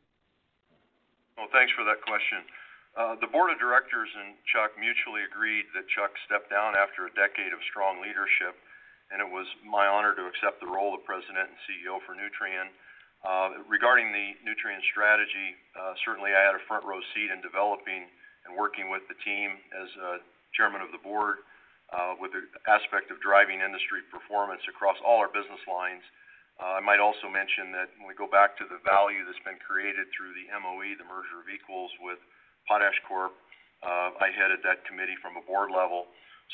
Well, 1.36 1.48
thanks 1.52 1.74
for 1.76 1.84
that 1.86 2.02
question. 2.06 2.46
Uh, 3.00 3.16
the 3.24 3.32
board 3.32 3.48
of 3.48 3.56
directors 3.64 4.12
and 4.12 4.36
Chuck 4.52 4.76
mutually 4.76 5.24
agreed 5.24 5.64
that 5.72 5.88
Chuck 5.88 6.12
step 6.28 6.52
down 6.52 6.76
after 6.76 7.08
a 7.08 7.12
decade 7.16 7.56
of 7.56 7.64
strong 7.72 8.04
leadership, 8.04 8.60
and 9.08 9.24
it 9.24 9.30
was 9.32 9.48
my 9.64 9.88
honor 9.88 10.12
to 10.20 10.28
accept 10.28 10.60
the 10.60 10.68
role 10.68 10.92
of 10.92 11.08
President 11.08 11.48
and 11.48 11.60
CEO 11.64 12.04
for 12.04 12.12
Nutrien. 12.12 12.68
Uh, 13.24 13.64
regarding 13.72 14.12
the 14.12 14.36
Nutrien 14.44 14.84
strategy, 14.92 15.56
uh, 15.80 15.96
certainly 16.04 16.36
I 16.36 16.44
had 16.44 16.60
a 16.60 16.64
front-row 16.68 17.00
seat 17.16 17.32
in 17.32 17.40
developing 17.40 18.04
and 18.44 18.52
working 18.60 18.92
with 18.92 19.08
the 19.08 19.16
team 19.24 19.56
as 19.80 19.88
chairman 20.52 20.84
of 20.84 20.92
the 20.92 21.00
board, 21.00 21.40
with 22.20 22.36
the 22.36 22.44
aspect 22.68 23.16
of 23.16 23.24
driving 23.24 23.64
industry 23.64 24.04
performance 24.12 24.64
across 24.68 25.00
all 25.08 25.24
our 25.24 25.32
business 25.32 25.64
lines. 25.72 26.04
I 26.60 26.84
might 26.84 27.00
also 27.00 27.32
mention 27.32 27.72
that 27.72 27.96
when 27.96 28.12
we 28.12 28.16
go 28.20 28.28
back 28.28 28.60
to 28.60 28.68
the 28.68 28.84
value 28.84 29.24
that's 29.24 29.40
been 29.48 29.60
created 29.64 30.12
through 30.12 30.36
the 30.36 30.52
MOE, 30.52 31.00
the 31.00 31.08
merger 31.08 31.40
of 31.40 31.48
equals 31.48 31.96
with 32.04 32.20
PotashCorp, 32.70 33.34
uh, 33.82 34.14
I 34.22 34.30
headed 34.30 34.62
that 34.64 34.86
committee 34.86 35.18
from 35.18 35.36
a 35.36 35.44
board 35.44 35.74
level. 35.74 36.06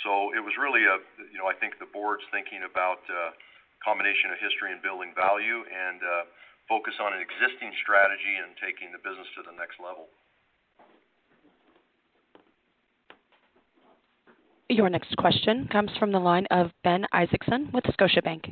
So 0.04 0.32
it 0.32 0.40
was 0.40 0.56
really, 0.56 0.88
a, 0.88 0.98
you 1.32 1.38
know, 1.38 1.52
I 1.52 1.56
think 1.56 1.80
the 1.80 1.92
board's 1.92 2.24
thinking 2.32 2.64
about 2.64 3.04
a 3.12 3.36
combination 3.84 4.32
of 4.32 4.40
history 4.40 4.72
and 4.72 4.82
building 4.82 5.12
value 5.16 5.64
and 5.68 6.00
uh, 6.02 6.28
focus 6.68 6.94
on 7.00 7.14
an 7.14 7.22
existing 7.22 7.72
strategy 7.84 8.40
and 8.40 8.56
taking 8.60 8.92
the 8.92 9.00
business 9.00 9.28
to 9.36 9.44
the 9.44 9.56
next 9.56 9.80
level. 9.80 10.08
Your 14.70 14.90
next 14.90 15.16
question 15.18 15.70
comes 15.72 15.92
from 16.00 16.12
the 16.12 16.20
line 16.20 16.48
of 16.50 16.72
Ben 16.84 17.06
Isaacson 17.14 17.70
with 17.72 17.84
Scotiabank. 17.86 18.52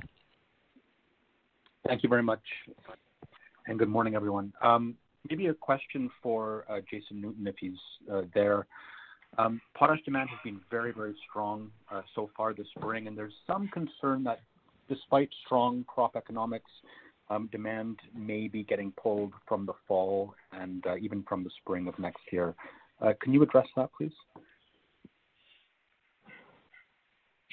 Thank 1.87 2.03
you 2.03 2.09
very 2.09 2.23
much. 2.23 2.41
And 3.67 3.79
good 3.79 3.89
morning, 3.89 4.15
everyone. 4.15 4.53
Um, 4.61 4.95
Maybe 5.29 5.47
a 5.47 5.53
question 5.53 6.09
for 6.21 6.65
uh, 6.69 6.79
Jason 6.89 7.21
Newton, 7.21 7.47
if 7.47 7.55
he's 7.59 7.77
uh, 8.11 8.21
there. 8.33 8.67
Um, 9.37 9.61
potash 9.73 9.99
demand 10.05 10.29
has 10.29 10.39
been 10.43 10.59
very 10.69 10.91
very 10.91 11.15
strong 11.29 11.71
uh, 11.91 12.01
so 12.13 12.29
far 12.35 12.53
this 12.53 12.67
spring, 12.77 13.07
and 13.07 13.17
there's 13.17 13.33
some 13.47 13.67
concern 13.69 14.23
that 14.25 14.41
despite 14.89 15.29
strong 15.45 15.85
crop 15.87 16.15
economics, 16.15 16.69
um, 17.29 17.49
demand 17.51 17.97
may 18.15 18.47
be 18.47 18.63
getting 18.63 18.91
pulled 18.91 19.33
from 19.47 19.65
the 19.65 19.73
fall 19.87 20.35
and 20.51 20.83
even 21.01 21.23
from 21.23 21.43
the 21.43 21.49
spring 21.61 21.87
of 21.87 21.97
next 21.97 22.21
year. 22.31 22.53
Can 23.21 23.33
you 23.33 23.41
address 23.41 23.67
that, 23.75 23.89
please? 23.97 24.11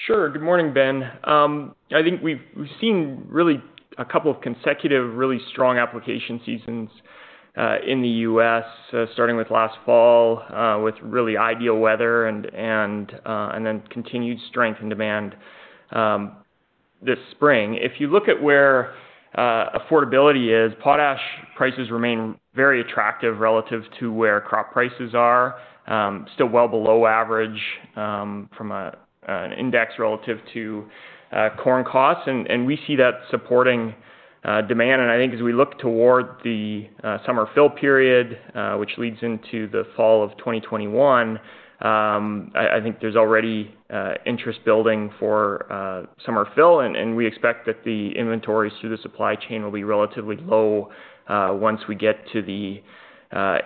Sure. 0.06 0.30
Good 0.30 0.42
morning, 0.42 0.72
Ben. 0.72 1.02
Um, 1.24 1.74
I 1.92 2.02
think 2.02 2.22
we've 2.22 2.40
seen 2.80 3.24
really 3.28 3.62
a 3.98 4.04
couple 4.04 4.30
of 4.30 4.40
consecutive, 4.40 5.14
really 5.14 5.38
strong 5.50 5.76
application 5.76 6.40
seasons 6.44 6.90
Uh, 7.60 7.76
in 7.86 8.00
the 8.00 8.08
U.S., 8.08 8.64
uh, 8.94 9.04
starting 9.12 9.36
with 9.36 9.50
last 9.50 9.76
fall, 9.84 10.42
uh, 10.48 10.80
with 10.82 10.94
really 11.02 11.36
ideal 11.36 11.76
weather 11.76 12.26
and 12.26 12.46
then 13.66 13.82
continued 13.90 14.38
strength 14.48 14.80
in 14.80 14.88
demand 14.88 15.34
um, 15.92 16.36
this 17.02 17.18
spring. 17.32 17.74
If 17.74 18.00
you 18.00 18.06
look 18.06 18.28
at 18.28 18.42
where 18.42 18.94
affordability 19.36 20.66
is, 20.66 20.72
potash 20.82 21.20
prices 21.54 21.90
remain 21.90 22.36
very 22.54 22.80
attractive 22.80 23.40
relative 23.40 23.82
to 23.98 24.10
where 24.10 24.40
crop 24.40 24.72
prices 24.72 25.14
are. 25.14 25.56
Um, 25.86 26.26
still 26.34 26.48
well 26.48 26.68
below 26.68 27.04
average 27.04 27.60
um, 27.94 28.48
from 28.56 28.72
an 28.72 29.52
index 29.52 29.94
relative 29.98 30.38
to 30.54 30.86
corn 31.62 31.84
costs, 31.84 32.22
and 32.26 32.64
we 32.64 32.78
see 32.86 32.96
that 32.96 33.20
supporting 33.30 33.94
Uh, 34.42 34.62
demand. 34.62 35.02
And 35.02 35.10
I 35.10 35.18
think 35.18 35.34
as 35.34 35.42
we 35.42 35.52
look 35.52 35.78
toward 35.78 36.36
the 36.42 36.86
uh, 37.04 37.18
summer 37.26 37.46
fill 37.54 37.68
period, 37.68 38.38
uh, 38.54 38.76
which 38.76 38.92
leads 38.96 39.18
into 39.20 39.68
the 39.68 39.82
fall 39.94 40.24
of 40.24 40.30
2021, 40.38 41.38
um, 41.82 42.50
I 42.54 42.80
think 42.82 43.00
there's 43.02 43.16
already 43.16 43.74
interest 44.24 44.60
building 44.64 45.10
for 45.18 46.06
summer 46.24 46.46
fill, 46.54 46.80
and 46.80 47.16
we 47.16 47.26
expect 47.26 47.66
that 47.66 47.84
the 47.84 48.12
inventories 48.16 48.72
through 48.80 48.96
the 48.96 49.02
supply 49.02 49.34
chain 49.34 49.62
will 49.62 49.70
be 49.70 49.84
relatively 49.84 50.36
low 50.36 50.90
once 51.28 51.80
we 51.86 51.94
get 51.94 52.16
to 52.32 52.40
the 52.42 52.82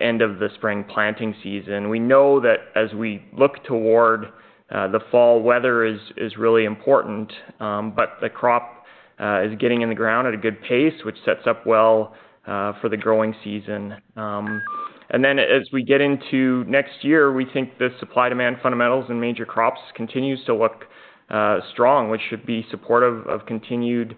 end 0.01 0.21
of 0.21 0.39
the 0.39 0.49
spring 0.55 0.85
planting 0.85 1.35
season. 1.43 1.89
We 1.89 1.99
know 1.99 2.41
that 2.41 2.57
as 2.75 2.93
we 2.93 3.23
look 3.37 3.63
toward 3.65 4.27
the 4.69 4.99
fall, 5.11 5.41
weather 5.41 5.85
is 5.85 6.37
really 6.37 6.63
important, 6.63 7.31
um, 7.61 7.93
but 7.95 8.17
the 8.21 8.29
crop 8.29 8.74
Uh, 9.17 9.43
is 9.43 9.57
getting 9.59 9.81
in 9.81 9.87
the 9.87 9.95
ground 9.95 10.27
at 10.27 10.33
a 10.33 10.37
good 10.37 10.61
pace, 10.61 10.93
which 11.05 11.15
sets 11.23 11.47
up 11.47 11.65
well 11.65 12.13
uh, 12.47 12.73
for 12.81 12.89
the 12.89 12.97
growing 12.97 13.33
season. 13.45 13.95
Um, 14.17 14.61
and 15.09 15.23
then 15.23 15.39
as 15.39 15.69
we 15.71 15.83
get 15.83 16.01
into 16.01 16.65
next 16.65 17.01
year, 17.01 17.31
we 17.31 17.45
think 17.53 17.77
the 17.77 17.89
supply-demand 17.99 18.57
fundamentals 18.61 19.05
in 19.09 19.17
major 19.19 19.45
crops 19.45 19.79
continues 19.95 20.43
to 20.47 20.53
look 20.53 20.83
uh, 21.29 21.59
strong, 21.71 22.09
which 22.09 22.19
should 22.29 22.45
be 22.45 22.65
supportive 22.69 23.25
of 23.27 23.45
continued 23.45 24.17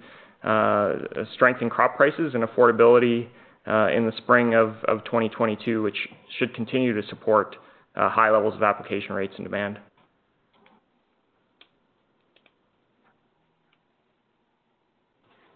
strength 1.36 1.62
in 1.62 1.70
crop 1.70 1.96
prices 1.96 2.34
and 2.34 2.44
affordability 2.44 3.27
in 3.68 4.06
the 4.06 4.13
spring 4.18 4.56
of 4.56 4.75
2022, 5.06 5.84
which 5.84 5.98
should 6.39 6.56
continue 6.56 7.00
to 7.00 7.08
support 7.08 7.56
high 7.96 8.32
levels 8.32 8.56
of 8.56 8.63
application 8.63 9.13
rates 9.13 9.34
and 9.38 9.46
demand. 9.46 9.77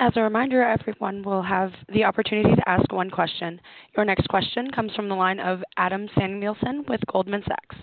As 0.01 0.13
a 0.15 0.22
reminder, 0.24 0.63
everyone 0.63 1.22
will 1.22 1.43
have 1.43 1.74
the 1.93 2.05
opportunity 2.05 2.55
to 2.55 2.67
ask 2.67 2.91
one 2.91 3.12
question. 3.12 3.62
Your 3.96 4.03
next 4.03 4.27
question 4.29 4.72
comes 4.72 4.96
from 4.96 5.08
the 5.08 5.13
line 5.13 5.39
of 5.39 5.62
Adam 5.77 6.10
Samuelson 6.17 6.86
with 6.88 7.01
Goldman 7.05 7.43
Sachs. 7.48 7.75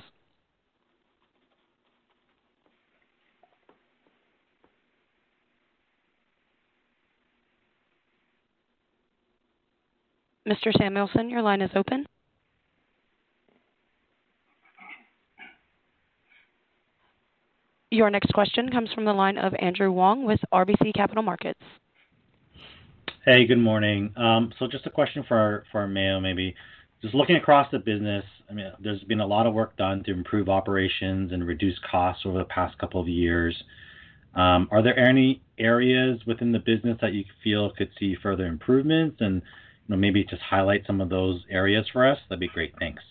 Mr. 10.45 10.77
Samuelson, 10.77 11.31
your 11.31 11.43
line 11.43 11.63
is 11.63 11.71
open. 11.77 12.05
Your 17.93 18.11
next 18.11 18.33
question 18.35 18.71
comes 18.71 18.93
from 18.93 19.05
the 19.05 19.13
line 19.13 19.39
of 19.39 19.55
Andrew 19.61 19.93
Wong 19.93 20.25
with 20.25 20.41
RBC 20.53 20.95
Capital 20.97 21.23
Markets. 21.23 21.61
Hey, 23.25 23.47
good 23.47 23.59
morning. 23.59 24.13
Um 24.17 24.53
so 24.59 24.69
just 24.69 24.87
a 24.87 24.91
question 24.91 25.25
for 25.27 25.65
Mayo, 25.75 26.21
maybe. 26.21 26.55
Just 27.03 27.15
looking 27.15 27.37
across 27.37 27.71
the 27.71 27.79
business, 27.79 28.25
I 28.49 28.55
mean, 28.55 28.73
there's 28.81 29.03
been 29.05 29.21
a 29.21 29.27
lot 29.27 29.47
of 29.47 29.55
work 29.55 29.77
done 29.77 30.03
to 30.05 30.13
improve 30.13 30.49
operations 30.49 31.33
and 31.33 31.47
reduce 31.47 31.79
costs 31.91 32.23
over 32.25 32.39
the 32.39 32.45
past 32.45 32.79
couple 32.79 33.01
of 33.01 33.09
years. 33.09 33.55
Um, 34.35 34.69
are 34.71 34.83
there 34.83 34.99
any 34.99 35.43
areas 35.59 36.21
within 36.27 36.53
the 36.53 36.59
business 36.59 36.97
that 37.01 37.13
you 37.13 37.25
feel 37.43 37.71
could 37.71 37.91
see 37.99 38.15
further 38.23 38.47
improvements? 38.47 39.19
And, 39.21 39.43
you 39.43 39.89
know, 39.89 39.97
maybe 39.97 40.25
just 40.25 40.43
highlight 40.43 40.87
some 40.87 41.01
of 41.01 41.09
those 41.09 41.43
areas 41.51 41.87
for 41.93 42.07
us. 42.07 42.19
That'd 42.29 42.41
be 42.41 42.49
great. 42.49 42.75
Thanks. 42.79 43.03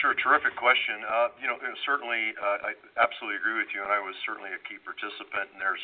Sure. 0.00 0.14
Terrific 0.14 0.56
question. 0.56 1.04
Uh, 1.06 1.28
you 1.40 1.46
know, 1.46 1.56
certainly, 1.86 2.32
uh, 2.40 2.68
I 2.68 2.72
absolutely 3.00 3.36
agree 3.36 3.56
with 3.60 3.68
you, 3.74 3.84
and 3.84 3.92
I 3.92 4.00
was 4.00 4.16
certainly 4.26 4.50
a 4.50 4.60
key 4.66 4.80
participant, 4.82 5.52
and 5.52 5.60
there's 5.60 5.80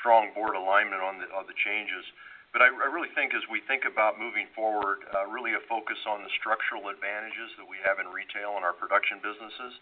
strong 0.00 0.32
board 0.34 0.56
alignment 0.56 1.00
on 1.02 1.18
the 1.18 1.56
changes. 1.64 2.04
I 2.60 2.68
really 2.92 3.08
think 3.16 3.32
as 3.32 3.40
we 3.48 3.64
think 3.64 3.88
about 3.88 4.20
moving 4.20 4.44
forward, 4.52 5.08
uh, 5.08 5.24
really 5.32 5.56
a 5.56 5.62
focus 5.72 5.96
on 6.04 6.20
the 6.20 6.28
structural 6.36 6.92
advantages 6.92 7.48
that 7.56 7.64
we 7.64 7.80
have 7.80 7.96
in 7.96 8.04
retail 8.12 8.60
and 8.60 8.64
our 8.68 8.76
production 8.76 9.24
businesses. 9.24 9.72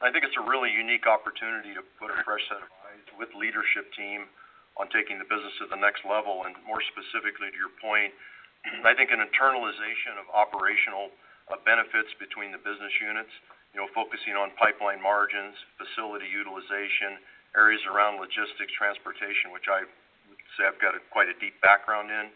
I 0.00 0.08
think 0.08 0.24
it's 0.24 0.40
a 0.40 0.46
really 0.48 0.72
unique 0.72 1.04
opportunity 1.04 1.76
to 1.76 1.84
put 2.00 2.08
a 2.08 2.16
fresh 2.24 2.40
set 2.48 2.64
of 2.64 2.72
eyes 2.88 3.04
with 3.20 3.28
leadership 3.36 3.92
team 3.92 4.24
on 4.80 4.88
taking 4.88 5.20
the 5.20 5.28
business 5.28 5.52
to 5.60 5.68
the 5.68 5.76
next 5.76 6.08
level. 6.08 6.48
And 6.48 6.56
more 6.64 6.80
specifically 6.96 7.52
to 7.52 7.58
your 7.60 7.76
point, 7.76 8.16
I 8.88 8.96
think 8.96 9.12
an 9.12 9.20
internalization 9.20 10.16
of 10.16 10.24
operational 10.32 11.12
uh, 11.52 11.60
benefits 11.60 12.08
between 12.16 12.56
the 12.56 12.62
business 12.64 13.04
units, 13.04 13.36
you 13.76 13.84
know, 13.84 13.88
focusing 13.92 14.32
on 14.32 14.48
pipeline 14.56 15.04
margins, 15.04 15.60
facility 15.76 16.32
utilization, 16.32 17.20
areas 17.52 17.84
around 17.84 18.16
logistics, 18.16 18.72
transportation, 18.80 19.52
which 19.52 19.68
I 19.68 19.84
say 20.56 20.66
I've 20.66 20.80
got 20.80 20.94
quite 21.10 21.28
a 21.28 21.36
deep 21.38 21.58
background 21.62 22.10
in, 22.10 22.30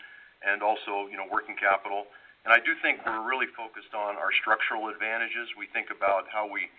and 0.46 0.62
also, 0.62 1.10
you 1.10 1.18
know, 1.18 1.26
working 1.26 1.58
capital. 1.58 2.06
And 2.46 2.54
I 2.54 2.62
do 2.62 2.72
think 2.80 3.02
we're 3.02 3.26
really 3.26 3.50
focused 3.58 3.92
on 3.92 4.14
our 4.16 4.30
structural 4.40 4.88
advantages. 4.88 5.50
We 5.58 5.66
think 5.74 5.90
about 5.90 6.30
how 6.30 6.46
we 6.46 6.70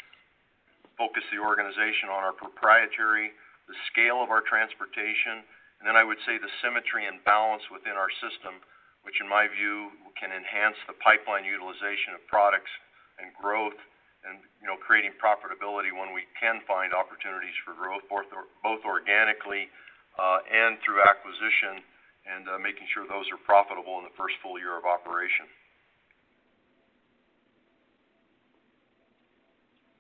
focus 0.96 1.24
the 1.32 1.40
organization 1.40 2.12
on 2.12 2.24
our 2.24 2.36
proprietary, 2.36 3.32
the 3.68 3.78
scale 3.92 4.24
of 4.24 4.32
our 4.32 4.42
transportation, 4.44 5.44
and 5.80 5.88
then 5.88 5.96
I 5.96 6.04
would 6.04 6.20
say 6.28 6.36
the 6.36 6.52
symmetry 6.60 7.08
and 7.08 7.24
balance 7.24 7.64
within 7.72 7.96
our 7.96 8.12
system, 8.20 8.60
which 9.08 9.24
in 9.24 9.28
my 9.32 9.48
view, 9.48 9.96
can 10.20 10.32
enhance 10.36 10.76
the 10.88 10.96
pipeline 11.00 11.48
utilization 11.48 12.12
of 12.16 12.22
products 12.28 12.72
and 13.16 13.32
growth 13.40 13.80
and, 14.28 14.44
you 14.60 14.68
know, 14.68 14.76
creating 14.76 15.16
profitability 15.16 15.96
when 15.96 16.12
we 16.12 16.28
can 16.36 16.60
find 16.68 16.92
opportunities 16.92 17.56
for 17.64 17.72
growth, 17.72 18.04
both 18.12 18.84
organically 18.84 19.72
Uh, 20.20 20.40
and 20.52 20.76
through 20.84 21.00
acquisition 21.00 21.80
and 22.28 22.44
uh, 22.50 22.60
making 22.60 22.84
sure 22.94 23.08
those 23.08 23.24
are 23.32 23.40
profitable 23.46 23.98
in 24.00 24.04
the 24.04 24.16
first 24.18 24.36
full 24.44 24.60
year 24.60 24.78
of 24.78 24.84
operation. 24.84 25.48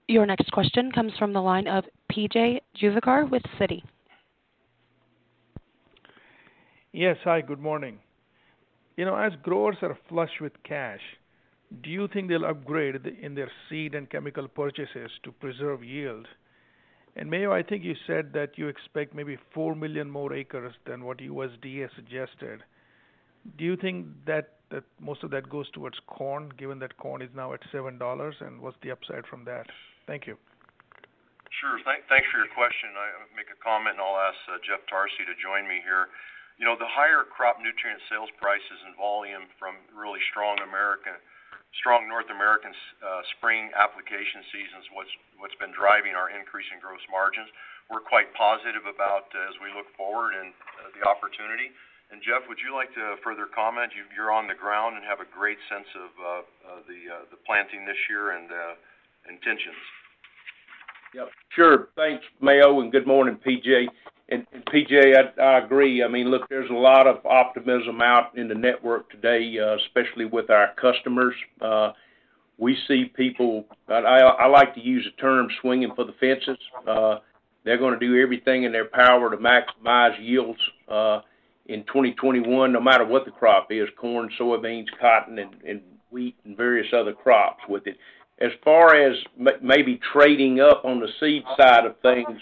Your 0.10 0.25
next 0.25 0.51
question 0.51 0.91
comes 0.91 1.13
from 1.17 1.32
the 1.32 1.39
line 1.39 1.67
of 1.67 1.86
P.J. 2.10 2.62
Juvekar 2.82 3.29
with 3.29 3.43
Citi. 3.60 3.82
Yes. 6.91 7.17
Hi, 7.23 7.41
good 7.41 7.60
morning. 7.60 7.99
You 8.97 9.05
know, 9.05 9.15
as 9.15 9.32
growers 9.43 9.77
are 9.84 9.97
flush 10.10 10.41
with 10.41 10.51
cash, 10.63 10.99
do 11.84 11.89
you 11.89 12.08
think 12.08 12.27
they'll 12.27 12.45
upgrade 12.45 13.05
in 13.21 13.36
their 13.36 13.51
seed 13.69 13.93
and 13.95 14.10
chemical 14.10 14.47
purchases 14.47 15.12
to 15.23 15.32
preserve 15.32 15.84
yield? 15.84 16.27
Mayo, 17.27 17.51
I 17.51 17.63
think 17.63 17.84
you 17.84 17.95
said 18.08 18.32
that 18.34 18.58
you 18.58 18.67
expect 18.67 19.13
maybe 19.13 19.38
4 19.53 19.75
million 19.75 20.10
more 20.10 20.32
acres 20.32 20.73
than 20.86 21.03
what 21.03 21.17
USDA 21.17 21.89
suggested. 21.95 22.63
Do 23.58 23.65
you 23.65 23.75
think 23.75 24.08
that 24.25 24.60
most 25.01 25.23
of 25.23 25.32
that 25.32 25.49
goes 25.49 25.69
towards 25.71 25.97
corn, 26.08 26.53
given 26.58 26.79
that 26.79 26.95
corn 26.97 27.21
is 27.21 27.29
now 27.36 27.53
at 27.53 27.62
$7? 27.73 27.97
And 28.39 28.62
what's 28.62 28.77
the 28.84 28.91
upside 28.91 29.25
from 29.25 29.43
that? 29.45 29.65
Thank 30.08 30.27
you. 30.27 30.38
Sure. 31.60 31.82
Thanks 31.84 32.27
for 32.32 32.39
your 32.39 32.51
question. 32.53 32.93
I'll 32.93 33.36
make 33.36 33.49
a 33.49 33.58
comment, 33.60 33.97
and 33.97 34.03
I'll 34.05 34.21
ask 34.21 34.38
uh, 34.47 34.62
Jeff 34.63 34.86
Tarsi 34.88 35.25
to 35.25 35.36
join 35.41 35.67
me 35.67 35.82
here. 35.84 36.08
You 36.55 36.63
know, 36.67 36.77
the 36.77 36.88
higher 36.88 37.25
crop 37.25 37.60
nutrient 37.60 37.99
sales 38.08 38.29
prices 38.38 38.79
and 38.86 38.95
volume 38.95 39.49
from 39.58 39.75
really 39.91 40.21
strong 40.29 40.62
North 42.10 42.29
American 42.34 42.73
uh, 42.99 43.21
spring 43.38 43.69
application 43.77 44.43
seasons 44.51 44.84
what's 44.93 45.58
been 45.62 45.71
driving 45.71 46.17
our 46.17 46.27
increase 46.34 46.67
in 46.73 46.82
gross 46.82 47.01
margins. 47.08 47.47
We're 47.88 48.03
quite 48.03 48.29
positive 48.38 48.86
about 48.86 49.32
uh, 49.34 49.49
as 49.49 49.55
we 49.62 49.73
look 49.73 49.89
forward 49.97 50.38
and 50.38 50.53
uh, 50.53 50.93
the 50.97 51.03
opportunity. 51.08 51.73
And 52.10 52.21
Jeff, 52.25 52.45
would 52.49 52.58
you 52.58 52.73
like 52.73 52.89
to 52.97 53.21
further 53.21 53.45
comment? 53.45 53.93
You're 53.93 54.34
on 54.34 54.49
the 54.49 54.58
ground 54.58 54.97
and 54.97 55.05
have 55.05 55.21
a 55.21 55.29
great 55.29 55.62
sense 55.69 55.86
of 55.93 56.10
the 56.89 57.39
planting 57.45 57.86
this 57.86 58.01
year 58.10 58.34
and 58.34 58.49
intentions. 59.29 59.77
Yep. 61.13 61.29
Sure. 61.53 61.89
Thanks, 61.95 62.25
Mayo, 62.41 62.82
and 62.82 62.91
good 62.91 63.05
morning, 63.05 63.38
P.J. 63.38 63.89
P.J., 64.72 65.15
I 65.42 65.58
agree. 65.58 66.04
I 66.04 66.08
mean, 66.08 66.30
look, 66.30 66.48
there's 66.50 66.70
a 66.70 66.74
lot 66.74 67.08
of 67.08 67.26
optimism 67.26 68.02
out 68.02 68.38
in 68.38 68.48
the 68.48 68.56
network 68.56 69.10
today, 69.10 69.58
uh, 69.60 69.76
especially 69.86 70.26
with 70.26 70.50
our 70.50 70.74
customers. 70.80 71.34
Uh, 71.60 71.94
we 72.58 72.78
see 72.88 73.06
people. 73.06 73.65
I 73.88 74.48
like 74.48 74.76
to 74.76 74.82
use 74.82 75.06
the 75.06 75.22
term 75.22 75.48
swinging 75.62 75.94
for 75.96 76.06
the 76.06 76.13
fences. 76.20 76.58
Uh, 76.88 77.20
they're 77.63 77.78
gonna 77.78 78.00
do 78.00 78.22
everything 78.22 78.63
in 78.63 78.72
their 78.72 78.86
power 78.86 79.30
to 79.32 79.38
maximize 79.38 80.15
yields 80.20 80.60
in 81.65 81.84
2021, 81.86 82.72
no 82.72 82.82
matter 82.82 83.06
what 83.06 83.26
the 83.26 83.32
crop 83.32 83.72
is, 83.72 83.88
corn, 83.98 84.30
soybeans, 84.39 84.88
cotton, 85.00 85.39
and 85.39 85.82
wheat, 86.12 86.36
and 86.44 86.58
various 86.58 86.88
other 86.94 87.13
crops 87.13 87.62
with 87.70 87.88
it. 87.88 87.98
As 88.39 88.52
far 88.63 88.96
as 88.96 89.15
maybe 89.62 90.00
trading 90.13 90.60
up 90.60 90.84
on 90.86 91.00
the 91.00 91.08
seed 91.20 91.44
side 91.58 91.86
of 91.86 92.00
things, 92.02 92.39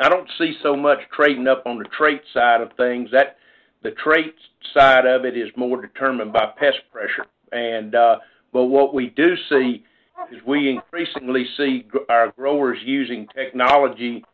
I 0.00 0.08
don't 0.08 0.28
see 0.38 0.54
so 0.62 0.76
much 0.76 0.98
trading 1.14 1.46
up 1.46 1.64
on 1.66 1.78
the 1.78 1.84
trait 1.84 2.22
side 2.32 2.60
of 2.60 2.72
things. 2.76 3.10
That 3.12 3.36
The 3.82 3.92
trait 3.92 4.34
side 4.72 5.06
of 5.06 5.24
it 5.24 5.36
is 5.36 5.50
more 5.56 5.80
determined 5.80 6.32
by 6.32 6.46
pest 6.56 6.78
pressure. 6.92 7.26
And 7.52 7.94
uh, 7.94 8.18
But 8.52 8.64
what 8.64 8.94
we 8.94 9.10
do 9.10 9.36
see 9.48 9.84
is 10.32 10.42
we 10.46 10.70
increasingly 10.70 11.44
see 11.56 11.86
our 12.08 12.32
growers 12.32 12.78
using 12.84 13.26
technology 13.34 14.24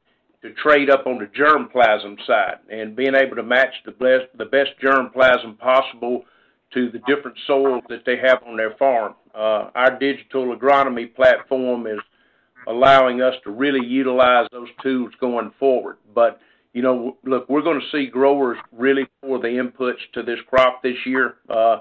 to 0.42 0.53
trade 0.55 0.88
up 0.88 1.07
on 1.07 1.18
the 1.18 1.27
germplasm 1.27 2.16
side 2.27 2.59
and 2.70 2.96
being 2.96 3.14
able 3.14 3.37
to 3.37 3.42
match 3.42 3.75
the 3.85 3.92
best 3.92 4.70
germplasm 4.83 5.59
possible 5.59 6.25
to 6.73 6.90
the 6.90 7.01
different 7.07 7.37
soils 7.46 7.83
that 7.88 8.05
they 8.07 8.16
have 8.16 8.42
on 8.46 8.57
their 8.57 8.75
farm. 8.77 9.14
Uh, 9.35 9.70
our 9.75 9.99
digital 9.99 10.57
agronomy 10.57 11.14
platform 11.14 11.87
is 11.87 11.99
allowing 12.66 13.23
us 13.23 13.35
to 13.44 13.51
really 13.51 13.85
utilize 13.87 14.46
those 14.53 14.68
tools 14.83 15.12
going 15.20 15.53
forward. 15.59 15.96
But 16.14 16.40
you 16.73 16.83
know, 16.83 17.16
look, 17.25 17.49
we're 17.49 17.62
gonna 17.62 17.81
see 17.90 18.07
growers 18.07 18.59
really 18.73 19.09
pour 19.23 19.38
the 19.38 19.49
inputs 19.49 19.99
to 20.14 20.23
this 20.23 20.38
crop 20.49 20.83
this 20.83 20.96
year. 21.05 21.35
Uh, 21.49 21.79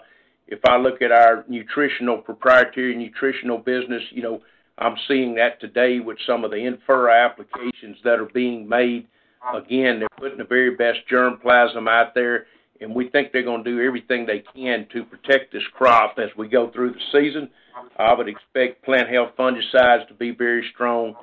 if 0.48 0.60
I 0.66 0.78
look 0.78 1.02
at 1.02 1.12
our 1.12 1.46
nutritional, 1.48 2.18
proprietary 2.18 2.96
nutritional 2.96 3.60
business, 3.60 4.02
you 4.12 4.24
know, 4.24 4.42
I'm 4.80 4.96
seeing 5.08 5.36
that 5.36 5.60
today 5.60 6.00
with 6.00 6.18
some 6.26 6.44
of 6.44 6.52
the 6.52 6.58
in-furrow 6.58 7.14
applications 7.14 7.98
that 8.04 8.20
are 8.20 8.30
being 8.34 8.68
made. 8.68 9.08
Again, 9.54 10.00
they're 10.00 10.08
putting 10.18 10.38
the 10.38 10.44
very 10.44 10.76
best 10.76 11.00
germplasm 11.12 11.88
out 11.88 12.14
there, 12.16 12.48
and 12.82 12.94
we 12.94 13.10
think 13.10 13.32
they're 13.32 13.44
gonna 13.44 13.64
do 13.64 13.82
everything 13.82 14.26
they 14.26 14.44
can 14.56 14.88
to 14.94 15.04
protect 15.04 15.52
this 15.52 15.64
crop 15.74 16.18
as 16.18 16.30
we 16.38 16.48
go 16.48 16.70
through 16.72 16.92
the 16.92 17.02
season. 17.12 17.50
I 17.98 18.14
would 18.14 18.28
expect 18.28 18.84
plant 18.84 19.10
health 19.10 19.32
fungicides 19.38 20.08
to 20.08 20.14
be 20.14 20.32
very 20.32 20.68
strong 20.74 21.16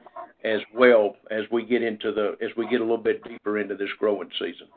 as 0.45 0.61
well 0.75 1.16
as 1.31 1.42
we 1.51 1.64
get 1.64 1.83
into 1.83 2.12
the 2.12 2.37
as 2.45 2.51
we 2.57 2.69
get 2.69 2.81
a 2.81 2.85
little 2.85 2.99
bit 2.99 3.23
deeper 3.25 3.59
into 3.59 3.75
this 3.75 3.90
growing 3.99 4.31
season. 4.38 4.69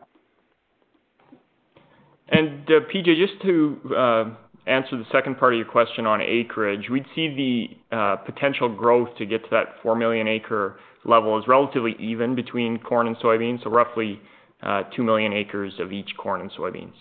And 2.30 2.62
uh, 2.70 2.82
PJ, 2.94 3.16
just 3.18 3.42
to 3.42 4.36
answer 4.68 4.98
the 4.98 5.06
second 5.12 5.38
part 5.38 5.54
of 5.54 5.58
your 5.58 5.68
question 5.68 6.06
on 6.06 6.22
acreage, 6.22 6.90
we'd 6.90 7.06
see 7.16 7.76
the 7.90 8.18
potential 8.26 8.74
growth 8.74 9.10
to 9.18 9.26
get 9.26 9.44
to 9.44 9.50
that 9.52 9.76
4 9.82 9.96
million 9.96 10.28
acre 10.28 10.80
level 11.06 11.38
is 11.40 11.48
relatively 11.48 11.96
even 12.00 12.36
between 12.36 12.78
corn 12.78 13.08
and 13.08 13.16
soybeans, 13.18 13.64
so 13.64 13.70
roughly 13.70 14.22
Uh, 14.62 14.84
2 14.96 15.04
million 15.04 15.32
acres 15.32 15.74
of 15.80 15.94
each 15.94 16.10
corn 16.18 16.42
and 16.42 16.52
soybeans. 16.52 16.94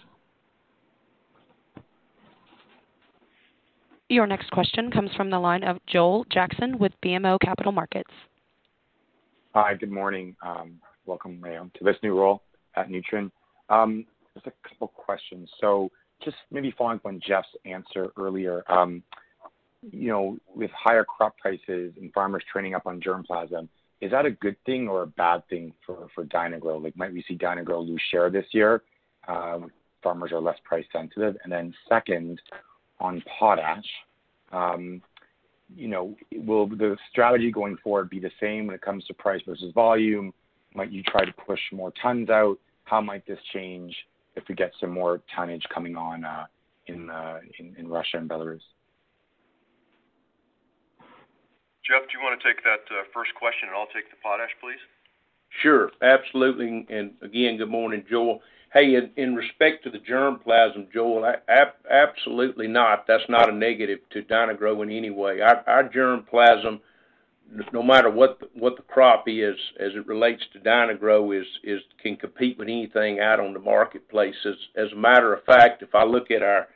Your 4.08 4.26
next 4.26 4.50
question 4.52 4.90
comes 4.90 5.10
from 5.16 5.28
the 5.28 5.38
line 5.38 5.64
of 5.64 5.78
Joel 5.86 6.24
Jackson 6.32 6.78
with 6.78 6.92
BMO 7.04 7.36
Capital 7.40 7.72
Markets. 7.72 8.10
Hi, 9.54 9.74
good 9.74 9.90
morning. 9.90 10.36
Um, 10.40 10.78
welcome, 11.04 11.40
Mayo, 11.40 11.70
to 11.76 11.84
this 11.84 11.96
new 12.02 12.16
role 12.16 12.42
at 12.76 12.88
Nutrien. 12.88 13.30
Um, 13.68 14.06
just 14.34 14.46
a 14.46 14.68
couple 14.68 14.88
questions. 14.88 15.50
So 15.60 15.90
just 16.24 16.36
maybe 16.50 16.72
following 16.78 16.98
up 16.98 17.06
on 17.06 17.20
Jeff's 17.26 17.48
answer 17.64 18.12
earlier, 18.16 18.62
um, 18.70 19.02
you 19.90 20.08
know, 20.08 20.38
with 20.54 20.70
higher 20.70 21.04
crop 21.04 21.36
prices 21.36 21.92
and 22.00 22.12
farmers 22.12 22.44
trading 22.50 22.74
up 22.74 22.86
on 22.86 23.00
germplasm, 23.00 23.68
is 24.00 24.10
that 24.12 24.26
a 24.26 24.30
good 24.30 24.56
thing 24.64 24.88
or 24.88 25.02
a 25.02 25.06
bad 25.06 25.46
thing 25.48 25.72
for 25.84 26.24
Dyna-Gro? 26.24 26.78
Like, 26.78 26.96
might 26.96 27.12
we 27.12 27.24
see 27.26 27.34
Dyna-Gro 27.34 27.80
lose 27.80 28.02
share 28.10 28.30
this 28.30 28.46
year, 28.52 28.82
um, 29.26 29.70
farmers 30.02 30.32
are 30.32 30.40
less 30.40 30.58
price 30.64 30.86
sensitive? 30.92 31.36
And 31.42 31.52
then, 31.52 31.74
Second, 31.88 32.40
on 33.00 33.22
potash, 33.38 33.84
um, 34.52 35.02
you 35.74 35.88
know, 35.88 36.16
will 36.32 36.66
the 36.66 36.96
strategy 37.10 37.50
going 37.50 37.76
forward 37.82 38.08
be 38.08 38.20
the 38.20 38.30
same 38.40 38.66
when 38.66 38.74
it 38.74 38.82
comes 38.82 39.04
to 39.06 39.14
price 39.14 39.42
versus 39.46 39.72
volume? 39.74 40.32
Might 40.74 40.92
you 40.92 41.02
try 41.02 41.24
to 41.24 41.32
push 41.32 41.60
more 41.72 41.92
tons 42.00 42.30
out? 42.30 42.58
How 42.84 43.00
might 43.00 43.26
this 43.26 43.38
change 43.52 43.94
if 44.36 44.44
we 44.48 44.54
get 44.54 44.72
some 44.80 44.90
more 44.90 45.20
tonnage 45.34 45.64
coming 45.74 45.96
on 45.96 46.24
uh, 46.24 46.46
uh, 46.88 47.38
in 47.58 47.74
in 47.76 47.88
Russia 47.88 48.16
and 48.16 48.30
Belarus? 48.30 48.60
Jeff, 51.88 52.02
do 52.02 52.18
you 52.18 52.22
wanna 52.22 52.36
take 52.44 52.62
that 52.64 52.84
uh, 52.92 53.04
first 53.14 53.34
question, 53.34 53.68
and 53.68 53.76
I'll 53.76 53.86
take 53.86 54.10
the 54.10 54.16
potash, 54.22 54.50
please? 54.60 54.78
Sure. 55.62 55.90
Absolutely. 56.02 56.86
And 56.90 57.12
again, 57.22 57.56
good 57.56 57.70
morning, 57.70 58.04
Joel. 58.08 58.42
Hey, 58.74 58.94
in 59.16 59.34
respect 59.34 59.82
to 59.84 59.90
the 59.90 59.98
germplasm, 59.98 60.92
Joel, 60.92 61.32
absolutely 61.90 62.68
not. 62.68 63.06
That's 63.06 63.26
not 63.30 63.48
a 63.48 63.52
negative 63.52 64.00
to 64.10 64.20
Dyna-Gro 64.20 64.82
in 64.82 64.90
any 64.90 65.08
way. 65.08 65.40
Our 65.40 65.88
germplasm, 65.88 66.80
no 67.72 67.82
matter 67.82 68.10
what 68.10 68.38
the 68.40 68.82
crop 68.86 69.24
is, 69.26 69.56
as 69.80 69.92
it 69.94 70.06
relates 70.06 70.42
to 70.52 70.58
Dyna-Gro, 70.58 71.32
can 72.02 72.16
compete 72.16 72.58
with 72.58 72.68
anything 72.68 73.20
out 73.20 73.40
on 73.40 73.54
the 73.54 73.58
marketplace. 73.58 74.36
As 74.76 74.92
a 74.92 74.96
matter 74.96 75.32
of 75.32 75.42
fact, 75.44 75.82
if 75.82 75.94
I 75.94 76.04
look 76.04 76.30
at 76.30 76.42
our 76.42 76.68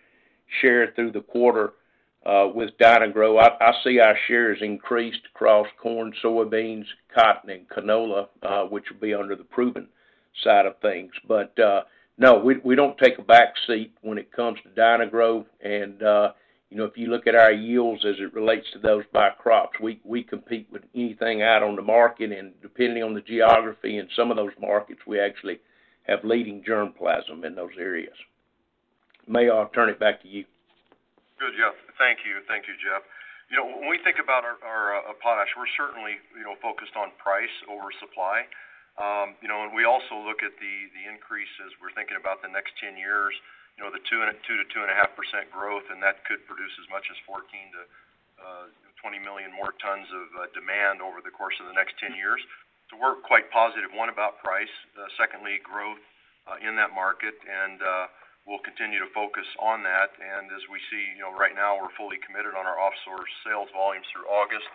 share 0.62 0.94
through 0.94 1.12
the 1.12 1.20
quarter 1.20 1.74
Uh, 2.24 2.46
with 2.54 2.70
Dyna-Gro, 2.78 3.36
I 3.38 3.72
see 3.82 3.98
our 3.98 4.16
shares 4.28 4.58
increased 4.60 5.26
across 5.34 5.66
corn, 5.80 6.12
soybeans, 6.22 6.84
cotton, 7.12 7.50
and 7.50 7.68
canola, 7.68 8.28
uh, 8.42 8.64
which 8.64 8.84
will 8.90 9.00
be 9.00 9.12
under 9.12 9.34
the 9.34 9.42
proven 9.42 9.88
side 10.44 10.66
of 10.66 10.78
things. 10.80 11.10
But 11.26 11.58
uh, 11.58 11.82
no, 12.18 12.38
we 12.38 12.76
don't 12.76 12.96
take 12.98 13.18
a 13.18 13.22
back 13.22 13.54
seat 13.66 13.92
when 14.02 14.18
it 14.18 14.30
comes 14.30 14.58
to 14.62 14.68
Dyna-Gro. 14.68 15.46
You 16.70 16.78
know, 16.78 16.84
if 16.84 16.96
you 16.96 17.08
look 17.08 17.26
at 17.26 17.34
our 17.34 17.52
yields 17.52 18.04
as 18.06 18.14
it 18.18 18.32
relates 18.32 18.66
to 18.72 18.78
those 18.78 19.04
by 19.12 19.28
crops, 19.30 19.78
we 19.80 20.22
compete 20.22 20.68
with 20.72 20.82
anything 20.94 21.42
out 21.42 21.62
on 21.62 21.76
the 21.76 21.82
market. 21.82 22.32
And 22.32 22.52
depending 22.62 23.02
on 23.02 23.14
the 23.14 23.20
geography 23.20 23.98
in 23.98 24.08
some 24.16 24.30
of 24.30 24.36
those 24.36 24.52
markets, 24.60 25.00
we 25.06 25.20
actually 25.20 25.60
have 26.04 26.24
leading 26.24 26.62
germplasm 26.62 27.44
in 27.44 27.54
those 27.54 27.76
areas. 27.78 28.14
Mayo, 29.26 29.56
I'll 29.56 29.68
turn 29.68 29.90
it 29.90 30.00
back 30.00 30.22
to 30.22 30.28
you. 30.28 30.44
Good. 31.38 31.52
Yeah. 31.58 31.72
Thank 32.02 32.26
you. 32.26 32.42
Thank 32.50 32.66
you, 32.66 32.74
Jeff. 32.82 33.06
You 33.46 33.62
know, 33.62 33.78
when 33.78 33.86
we 33.86 33.94
think 34.02 34.18
about 34.18 34.42
our 34.42 34.58
uh, 34.58 35.06
uh, 35.06 35.14
potash, 35.22 35.54
we're 35.54 35.70
certainly, 35.78 36.18
you 36.34 36.42
know, 36.42 36.58
focused 36.58 36.98
on 36.98 37.14
price 37.22 37.54
over 37.70 37.94
supply. 38.02 38.42
Um, 38.98 39.38
you 39.38 39.46
know, 39.46 39.62
and 39.62 39.70
we 39.70 39.86
also 39.86 40.18
look 40.18 40.42
at 40.42 40.50
the 40.58 40.74
increases. 41.06 41.70
We're 41.78 41.94
thinking 41.94 42.18
about 42.18 42.42
the 42.42 42.50
next 42.50 42.74
10 42.82 42.98
years, 42.98 43.38
you 43.78 43.86
know, 43.86 43.94
the 43.94 44.02
2%-2.5% 44.02 44.34
growth, 45.54 45.86
and 45.94 46.02
that 46.02 46.26
could 46.26 46.42
produce 46.42 46.74
as 46.82 46.90
much 46.90 47.06
as 47.06 47.14
14-20 47.22 47.70
uh, 48.42 48.66
million 49.22 49.54
more 49.54 49.70
tons 49.78 50.10
of 50.10 50.26
demand 50.58 50.98
over 50.98 51.22
the 51.22 51.30
course 51.30 51.54
of 51.62 51.70
the 51.70 51.76
next 51.78 51.94
10 52.02 52.18
years. 52.18 52.42
So 52.90 52.98
we're 52.98 53.22
quite 53.22 53.46
positive, 53.54 53.94
one, 53.94 54.10
about 54.10 54.42
price, 54.42 54.74
secondly, 55.14 55.62
growth 55.62 56.02
in 56.66 56.74
that 56.74 56.90
market, 56.98 57.38
and 57.46 57.78
we'll 58.46 58.62
continue 58.66 58.98
to 58.98 59.10
focus 59.14 59.46
on 59.62 59.82
that. 59.86 60.10
And 60.18 60.50
as 60.50 60.64
we 60.70 60.82
see, 60.90 61.02
you 61.14 61.22
know, 61.22 61.34
right 61.34 61.54
now 61.54 61.78
we're 61.78 61.94
fully 61.94 62.18
committed 62.22 62.58
on 62.58 62.66
our 62.66 62.78
off-source 62.78 63.30
sales 63.46 63.70
volumes 63.70 64.06
through 64.10 64.26
August. 64.26 64.66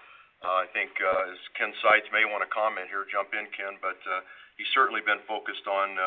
Uh, 0.45 0.63
I 0.63 0.67
think, 0.69 0.93
uh, 1.01 1.34
as 1.34 1.39
Ken 1.58 1.73
Seitz 1.82 2.08
may 2.13 2.21
wanna 2.23 2.47
comment 2.53 2.88
here, 2.93 3.03
jump 3.10 3.34
in, 3.34 3.49
Ken, 3.58 3.82
but 3.82 3.97
uh, 4.06 4.21
he's 4.56 4.69
certainly 4.73 5.01
been 5.01 5.19
focused 5.25 5.65
on 5.65 5.97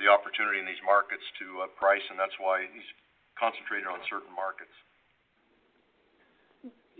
the 0.00 0.08
opportunity 0.08 0.60
in 0.60 0.66
these 0.66 0.80
markets 0.84 1.24
to 1.40 1.64
price, 1.76 2.04
and 2.08 2.18
that's 2.18 2.36
why 2.40 2.64
he's 2.72 2.90
concentrated 3.36 3.88
on 3.88 4.00
certain 4.08 4.32
markets. 4.32 4.72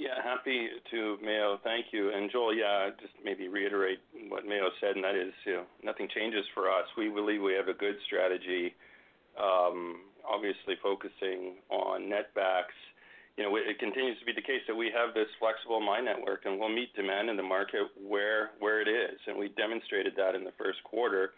Yeah, 0.00 0.16
happy 0.24 0.68
to, 0.90 1.18
Mayo. 1.20 1.60
Thank 1.60 1.92
you. 1.92 2.08
And 2.08 2.32
Joel, 2.32 2.56
yeah, 2.56 2.88
just 2.96 3.12
maybe 3.22 3.48
reiterate 3.48 4.00
what 4.32 4.48
Mayo 4.48 4.72
said, 4.80 4.96
and 4.96 5.04
that 5.04 5.14
is, 5.14 5.32
you 5.44 5.60
know, 5.60 5.66
nothing 5.84 6.08
changes 6.08 6.44
for 6.54 6.72
us. 6.72 6.88
We 6.96 7.12
believe 7.12 7.42
we 7.42 7.52
have 7.52 7.68
a 7.68 7.76
good 7.76 7.96
strategy, 8.08 8.72
Um, 9.40 10.10
obviously 10.30 10.76
focusing 10.82 11.58
on 11.70 12.06
netbacks. 12.06 12.76
You 13.36 13.44
know, 13.44 13.56
it 13.56 13.78
continues 13.78 14.18
to 14.20 14.26
be 14.26 14.32
the 14.36 14.44
case 14.44 14.60
that 14.68 14.76
we 14.76 14.92
have 14.92 15.14
this 15.14 15.30
flexible 15.40 15.80
mine 15.80 16.04
network, 16.04 16.44
and 16.44 16.58
we'll 16.60 16.68
meet 16.68 16.94
demand 16.94 17.30
in 17.30 17.36
the 17.36 17.46
market 17.46 17.88
where 17.96 18.50
it 18.60 18.88
is. 18.88 19.18
And 19.26 19.38
we 19.38 19.48
demonstrated 19.56 20.12
that 20.16 20.34
in 20.34 20.44
the 20.44 20.52
first 20.58 20.82
quarter 20.84 21.32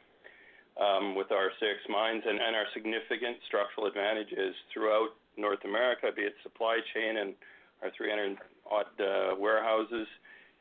um, 0.80 1.14
with 1.14 1.30
our 1.30 1.52
six 1.60 1.78
mines 1.88 2.24
and 2.26 2.40
our 2.40 2.66
significant 2.74 3.38
structural 3.46 3.86
advantages 3.86 4.56
throughout 4.72 5.14
North 5.36 5.62
America, 5.64 6.10
be 6.14 6.22
it 6.22 6.34
supply 6.42 6.80
chain 6.92 7.16
and 7.18 7.34
our 7.82 7.90
300-odd 7.94 8.92
uh, 8.98 9.34
warehouses, 9.38 10.06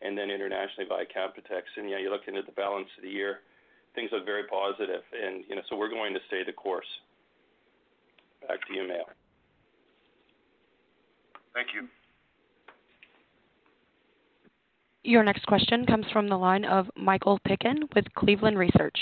and 0.02 0.18
then 0.18 0.30
internationally 0.30 0.88
by 0.88 1.06
Canpotex. 1.06 1.74
Yeah, 1.78 1.98
you 1.98 2.10
look 2.10 2.28
into 2.28 2.42
the 2.42 2.54
balance 2.54 2.90
of 2.98 3.04
the 3.04 3.10
year, 3.10 3.40
things 3.96 4.10
look 4.12 4.26
very 4.26 4.46
positive. 4.46 5.02
And, 5.14 5.44
you 5.50 5.56
know, 5.56 5.62
so 5.70 5.76
we're 5.76 5.90
going 5.90 6.14
to 6.14 6.20
stay 6.28 6.44
the 6.46 6.54
course. 6.54 6.90
Back 8.48 8.66
to 8.68 8.74
you, 8.74 8.88
Mayo. 8.88 9.06
Thank 11.54 11.68
you. 11.74 11.88
Your 15.04 15.24
next 15.24 15.46
question 15.48 15.86
comes 15.86 16.06
from 16.14 16.28
the 16.30 16.38
line 16.38 16.64
of 16.64 16.90
Michael 16.96 17.40
Piken 17.48 17.94
with 17.96 18.06
Cleveland 18.16 18.58
Research. 18.58 18.98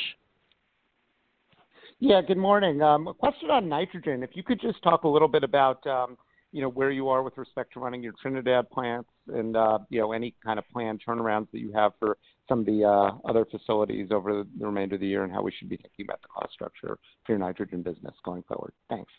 Yeah, 2.00 2.22
good 2.26 2.38
morning. 2.38 2.82
Um, 2.82 3.08
a 3.08 3.14
question 3.14 3.50
on 3.50 3.68
nitrogen. 3.68 4.24
If 4.24 4.30
you 4.34 4.44
could 4.44 4.62
just 4.62 4.82
talk 4.82 5.04
a 5.04 5.08
little 5.08 5.28
bit 5.28 5.44
about, 5.44 5.86
um, 5.86 6.18
you 6.52 6.62
know, 6.62 6.70
where 6.70 6.90
you 6.90 7.10
are 7.10 7.22
with 7.22 7.38
respect 7.38 7.74
to 7.74 7.80
running 7.80 8.02
your 8.02 8.14
Trinidad 8.22 8.70
plants 8.72 9.10
and, 9.28 9.56
uh, 9.56 9.80
you 9.90 10.00
know, 10.02 10.12
any 10.12 10.34
kind 10.44 10.58
of 10.58 10.66
planned 10.74 11.02
turnarounds 11.06 11.48
that 11.52 11.60
you 11.60 11.72
have 11.74 11.94
for 12.00 12.18
some 12.50 12.62
of 12.62 12.66
the 12.66 12.82
uh, 12.82 13.14
other 13.30 13.46
facilities 13.46 14.10
over 14.10 14.42
the 14.42 14.66
remainder 14.66 14.96
of 14.96 15.02
the 15.02 15.08
year, 15.08 15.22
and 15.24 15.32
how 15.32 15.46
we 15.46 15.54
should 15.54 15.70
be 15.70 15.78
thinking 15.78 16.10
about 16.10 16.22
the 16.26 16.28
cost 16.34 16.50
structure 16.50 16.98
for 17.26 17.38
your 17.38 17.38
nitrogen 17.38 17.86
business 17.86 18.18
going 18.26 18.42
forward. 18.50 18.74
Thanks. 18.90 19.14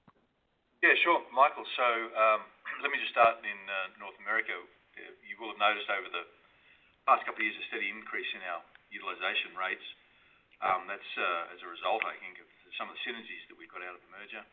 Yeah, 0.83 0.97
sure, 1.07 1.23
Michael. 1.31 1.62
So 1.79 1.87
um 2.19 2.40
let 2.83 2.90
me 2.90 2.99
just 2.99 3.14
start 3.14 3.38
in 3.47 3.61
uh, 3.71 3.95
North 4.03 4.19
America. 4.19 4.51
You 5.23 5.38
will 5.38 5.55
have 5.55 5.62
noticed 5.62 5.87
over 5.87 6.11
the 6.11 6.27
past 7.07 7.23
couple 7.23 7.40
of 7.40 7.47
years 7.47 7.55
a 7.62 7.64
steady 7.71 7.93
increase 7.93 8.29
in 8.35 8.43
our 8.51 8.61
utilization 8.90 9.55
rates. 9.55 9.85
Um, 10.61 10.85
that's 10.90 11.12
as 11.55 11.61
a 11.64 11.69
result, 11.71 12.05
I 12.05 12.19
think, 12.21 12.37
of 12.37 12.49
some 12.77 12.93
of 12.93 12.97
the 12.99 13.03
synergies 13.07 13.45
that 13.49 13.57
we 13.57 13.64
got 13.71 13.81
out 13.81 13.97
of 13.97 14.03
the 14.05 14.12
merger. 14.12 14.45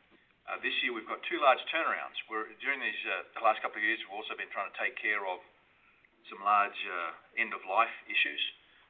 Uh, 0.47 0.55
this 0.63 0.71
year 0.79 0.95
we've 0.95 1.07
got 1.11 1.19
two 1.27 1.43
large 1.43 1.59
turnarounds, 1.67 2.15
during 2.63 2.79
these 2.79 3.01
uh, 3.03 3.27
the 3.35 3.43
last 3.43 3.59
couple 3.59 3.75
of 3.75 3.83
years, 3.83 3.99
we've 4.07 4.15
also 4.15 4.31
been 4.39 4.47
trying 4.47 4.71
to 4.71 4.77
take 4.79 4.95
care 4.95 5.19
of 5.27 5.43
some 6.31 6.39
large 6.39 6.79
uh, 6.87 7.11
end-of-life 7.35 7.91
issues, 8.07 8.39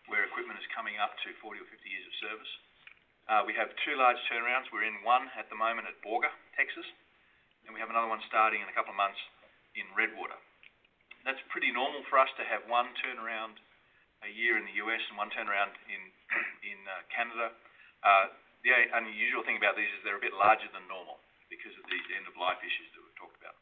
where 0.05 0.21
equipment 0.21 0.61
is 0.61 0.69
coming 0.69 1.01
up 1.01 1.17
to 1.25 1.33
40 1.41 1.57
or 1.57 1.65
50 1.65 1.81
years 1.89 2.05
of 2.05 2.13
service. 2.21 2.53
We 3.49 3.57
have 3.57 3.73
two 3.83 3.97
large 3.97 4.21
turnarounds. 4.29 4.69
We're 4.69 4.85
in 4.85 5.01
one 5.01 5.33
at 5.33 5.49
the 5.49 5.57
moment 5.57 5.89
at 5.89 5.97
Borger, 6.05 6.29
Texas, 6.53 6.85
and 7.65 7.73
we 7.73 7.81
have 7.81 7.89
another 7.89 8.07
one 8.07 8.21
starting 8.29 8.61
in 8.61 8.69
a 8.69 8.75
couple 8.77 8.93
of 8.93 8.99
months 9.01 9.19
in 9.73 9.89
Redwater. 9.97 10.37
That's 11.25 11.41
pretty 11.49 11.73
normal 11.73 12.05
for 12.05 12.21
us 12.21 12.29
to 12.37 12.45
have 12.45 12.69
one 12.69 12.93
turnaround 13.01 13.57
a 14.21 14.29
year 14.29 14.61
in 14.61 14.63
the 14.69 14.77
U.S. 14.85 15.01
and 15.09 15.17
one 15.17 15.33
turnaround 15.33 15.73
in 15.89 16.05
Canada. 17.17 17.49
The 18.61 18.71
unusual 18.93 19.41
thing 19.41 19.57
about 19.57 19.73
these 19.73 19.89
is 19.97 20.05
they're 20.05 20.21
a 20.21 20.23
bit 20.23 20.37
larger 20.37 20.69
than 20.69 20.85
normal 20.85 21.17
because 21.47 21.73
of 21.79 21.83
the 21.87 21.99
end-of-life 22.15 22.59
issues 22.63 22.89
that 22.95 23.01
we've 23.03 23.19
talked 23.19 23.39
about. 23.39 23.55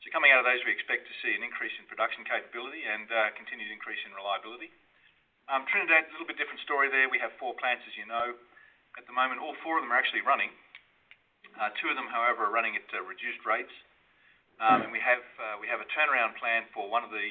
So 0.00 0.08
coming 0.12 0.32
out 0.32 0.40
of 0.40 0.48
those, 0.48 0.64
we 0.64 0.72
expect 0.72 1.04
to 1.04 1.14
see 1.20 1.36
an 1.36 1.44
increase 1.44 1.76
in 1.76 1.84
production 1.84 2.24
capability 2.24 2.84
and 2.88 3.04
uh, 3.12 3.36
continued 3.36 3.68
increase 3.68 4.00
in 4.08 4.16
reliability. 4.16 4.72
Um, 5.48 5.68
Trinidad, 5.68 6.08
a 6.08 6.12
little 6.16 6.28
bit 6.28 6.40
different 6.40 6.62
story 6.64 6.88
there. 6.88 7.10
We 7.12 7.20
have 7.20 7.36
four 7.36 7.52
plants, 7.60 7.84
as 7.84 7.96
you 8.00 8.08
know. 8.08 8.32
At 8.96 9.04
the 9.04 9.12
moment, 9.12 9.44
all 9.44 9.52
four 9.60 9.76
of 9.76 9.84
them 9.84 9.92
are 9.92 10.00
actually 10.00 10.24
running. 10.24 10.48
Uh, 11.58 11.68
two 11.82 11.92
of 11.92 11.96
them, 12.00 12.08
however, 12.08 12.48
are 12.48 12.54
running 12.54 12.78
at 12.78 12.86
uh, 12.96 13.04
reduced 13.04 13.44
rates. 13.44 13.72
Um, 14.60 14.84
and 14.84 14.92
we 14.92 15.00
have 15.00 15.24
a 15.80 15.88
turnaround 15.96 16.36
plan 16.36 16.68
for 16.76 16.84
one 16.92 17.00
of 17.00 17.08
the 17.08 17.24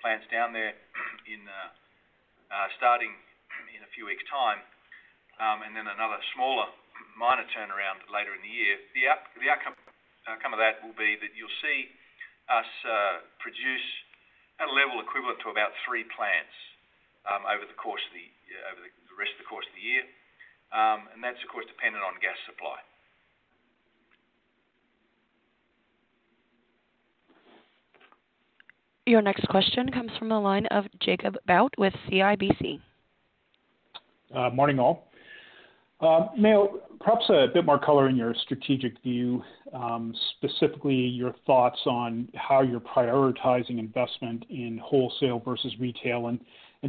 plants 0.00 0.24
down 0.32 0.56
there 0.56 0.72
starting 2.80 3.12
in 3.76 3.84
a 3.84 3.90
few 3.92 4.06
weeks' 4.08 4.24
time, 4.28 4.60
um, 5.40 5.64
and 5.64 5.76
then 5.76 5.88
another 5.88 6.20
smaller 6.36 6.68
minor 7.16 7.48
turnaround 7.56 8.04
later 8.12 8.36
in 8.36 8.44
the 8.44 8.52
year. 8.52 8.76
The 8.92 9.08
outcome 9.48 10.52
of 10.52 10.60
that 10.60 10.84
will 10.84 10.94
be 10.94 11.16
that 11.18 11.32
you'll 11.34 11.58
see 11.64 11.88
us 12.52 12.70
uh, 12.86 13.24
produce 13.40 13.88
at 14.60 14.68
a 14.68 14.74
level 14.76 15.00
equivalent 15.02 15.40
to 15.42 15.50
about 15.50 15.72
three 15.88 16.04
plants 16.14 16.54
um, 17.26 17.42
over 17.48 17.66
the 17.66 17.74
course 17.74 18.04
of 18.06 18.14
uh, 18.14 18.78
the 18.84 19.16
rest 19.18 19.32
of 19.36 19.44
the 19.44 19.48
course 19.48 19.66
of 19.66 19.74
the 19.74 19.84
year. 19.84 20.04
Um, 20.70 21.08
and 21.14 21.24
that's, 21.24 21.40
of 21.42 21.48
course, 21.50 21.66
dependent 21.66 22.04
on 22.04 22.20
gas 22.20 22.36
supply. 22.46 22.78
Your 29.06 29.22
next 29.22 29.46
question 29.48 29.90
comes 29.92 30.10
from 30.18 30.28
the 30.28 30.38
line 30.38 30.66
of 30.66 30.86
Jacob 31.00 31.36
Bout 31.46 31.72
with 31.78 31.94
CIBC. 32.10 32.80
Uh, 34.34 34.50
morning, 34.50 34.80
all. 34.80 35.06
Uh, 36.00 36.28
Mayo, 36.36 36.80
perhaps 37.00 37.24
a 37.30 37.46
bit 37.52 37.64
more 37.64 37.78
color 37.78 38.08
in 38.08 38.16
your 38.16 38.34
strategic 38.42 39.00
view, 39.02 39.42
um, 39.72 40.14
specifically 40.36 40.94
your 40.94 41.34
thoughts 41.46 41.78
on 41.86 42.28
how 42.34 42.60
you're 42.60 42.80
prioritizing 42.80 43.78
investment 43.78 44.44
in 44.50 44.78
wholesale 44.84 45.40
versus 45.40 45.72
retail. 45.80 46.26
And 46.26 46.40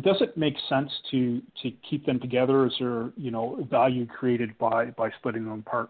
does 0.03 0.17
it 0.19 0.35
make 0.35 0.55
sense 0.67 0.91
to 1.11 1.41
to 1.63 1.71
keep 1.89 2.05
them 2.05 2.19
together? 2.19 2.67
Is 2.67 2.73
there 2.79 3.11
you 3.15 3.31
know, 3.31 3.65
value 3.71 4.05
created 4.05 4.57
by 4.57 4.91
splitting 5.19 5.45
them 5.45 5.63
apart? 5.65 5.89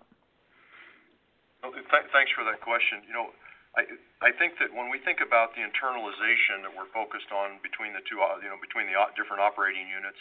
Thanks 1.64 2.32
for 2.34 2.46
that 2.46 2.62
question. 2.62 3.02
You 3.10 3.14
know, 3.14 3.28
I 3.76 3.84
I 4.22 4.32
think 4.38 4.58
that 4.62 4.74
when 4.74 4.90
we 4.90 4.98
think 5.02 5.22
about 5.22 5.54
the 5.54 5.62
internalization 5.66 6.66
that 6.66 6.74
we're 6.74 6.90
focused 6.94 7.34
on 7.34 7.62
between 7.62 7.94
the 7.94 8.02
two 8.10 8.22
uh, 8.22 8.42
you 8.42 8.50
know 8.50 8.58
between 8.62 8.90
the 8.90 8.98
uh, 8.98 9.14
different 9.14 9.42
operating 9.42 9.86
units, 9.90 10.18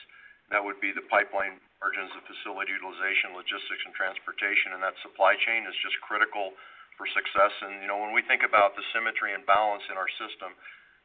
that 0.51 0.63
would 0.63 0.79
be 0.79 0.95
the 0.95 1.05
pipeline 1.11 1.59
margins, 1.83 2.11
the 2.15 2.23
facility 2.25 2.73
utilization, 2.73 3.35
logistics 3.35 3.83
and 3.83 3.95
transportation, 3.95 4.75
and 4.75 4.81
that 4.83 4.95
supply 5.03 5.35
chain 5.43 5.67
is 5.67 5.75
just 5.83 5.99
critical 6.07 6.55
for 6.95 7.05
success. 7.13 7.53
And 7.67 7.83
you 7.83 7.89
know, 7.91 7.99
when 8.01 8.15
we 8.15 8.25
think 8.25 8.47
about 8.47 8.79
the 8.79 8.85
symmetry 8.95 9.35
and 9.35 9.45
balance 9.45 9.85
in 9.91 9.99
our 9.99 10.09
system, 10.17 10.55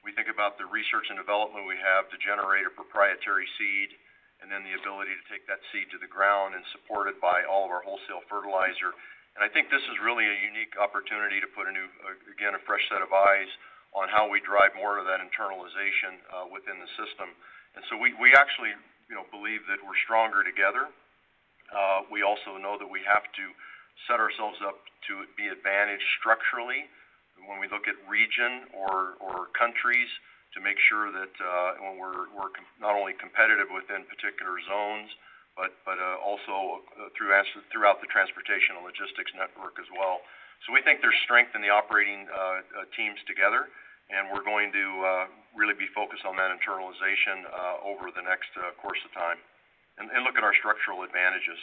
we 0.02 0.14
think 0.14 0.30
about 0.30 0.58
the 0.58 0.66
research 0.66 1.10
and 1.14 1.18
development 1.18 1.70
we 1.70 1.78
have 1.78 2.10
to 2.10 2.18
generate 2.18 2.66
a 2.66 2.74
proprietary 2.74 3.46
seed, 3.58 3.94
and 4.42 4.50
then 4.50 4.66
the 4.66 4.74
ability 4.74 5.14
to 5.14 5.26
take 5.30 5.46
that 5.46 5.62
seed 5.70 5.86
to 5.94 6.02
the 6.02 6.10
ground 6.10 6.58
and 6.58 6.66
support 6.74 7.06
it 7.06 7.22
by 7.22 7.46
all 7.46 7.70
of 7.70 7.72
our 7.74 7.86
wholesale 7.86 8.26
fertilizer. 8.26 8.98
And 9.38 9.46
I 9.46 9.50
think 9.54 9.70
this 9.70 9.86
is 9.86 9.96
really 10.02 10.26
a 10.26 10.38
unique 10.42 10.74
opportunity 10.82 11.38
to 11.38 11.50
put, 11.54 11.70
a 11.70 11.74
new, 11.74 11.86
again, 12.34 12.58
a 12.58 12.62
fresh 12.66 12.82
set 12.90 13.06
of 13.06 13.14
eyes 13.14 13.48
on 13.94 14.10
how 14.10 14.26
we 14.26 14.42
drive 14.42 14.74
more 14.74 14.98
of 14.98 15.06
that 15.06 15.22
internalization 15.22 16.18
uh, 16.34 16.50
within 16.50 16.82
the 16.82 16.90
system. 16.98 17.30
And 17.78 17.86
so 17.88 17.96
we 18.02 18.34
actually 18.36 18.74
believe 19.32 19.68
that 19.68 19.84
we're 19.84 19.98
stronger 20.04 20.44
together. 20.44 20.88
Uh, 21.72 22.04
we 22.12 22.24
also 22.24 22.60
know 22.60 22.76
that 22.80 22.88
we 22.88 23.00
have 23.08 23.24
to 23.36 23.46
set 24.08 24.20
ourselves 24.20 24.60
up 24.64 24.80
to 25.08 25.24
be 25.40 25.48
advantaged 25.48 26.04
structurally 26.20 26.88
when 27.48 27.60
we 27.60 27.68
look 27.72 27.88
at 27.88 27.96
region 28.08 28.68
or 28.76 29.18
or 29.24 29.50
countries 29.56 30.10
to 30.54 30.60
make 30.60 30.76
sure 30.92 31.12
that 31.16 31.32
uh, 31.40 31.72
when 31.80 31.96
we're 31.96 32.28
we're 32.36 32.52
not 32.80 32.96
only 32.96 33.16
competitive 33.16 33.72
within 33.72 34.04
particular 34.08 34.60
zones, 34.68 35.08
but 35.56 35.72
but 35.88 35.96
uh, 35.96 36.20
also 36.20 36.84
throughout 37.16 38.04
the 38.04 38.10
transportation 38.12 38.76
and 38.76 38.84
logistics 38.84 39.32
network 39.36 39.80
as 39.80 39.88
well. 39.96 40.20
So 40.68 40.76
we 40.76 40.84
think 40.86 41.02
there's 41.02 41.18
strength 41.26 41.58
in 41.58 41.64
the 41.66 41.74
operating 41.74 42.30
teams 42.94 43.18
together, 43.26 43.66
and 44.12 44.28
we're 44.32 44.44
going 44.44 44.72
to 44.72 44.86
uh, 45.04 45.26
really 45.56 45.74
be 45.74 45.88
focused 45.96 46.24
on 46.28 46.36
that 46.36 46.52
internalization 46.52 47.48
uh, 47.48 47.88
over 47.88 48.12
the 48.16 48.22
next 48.22 48.52
uh, 48.60 48.76
course 48.82 49.00
of 49.08 49.12
time 49.16 49.40
and 49.98 50.08
look 50.24 50.36
at 50.38 50.44
our 50.44 50.54
structural 50.60 51.04
advantages. 51.04 51.60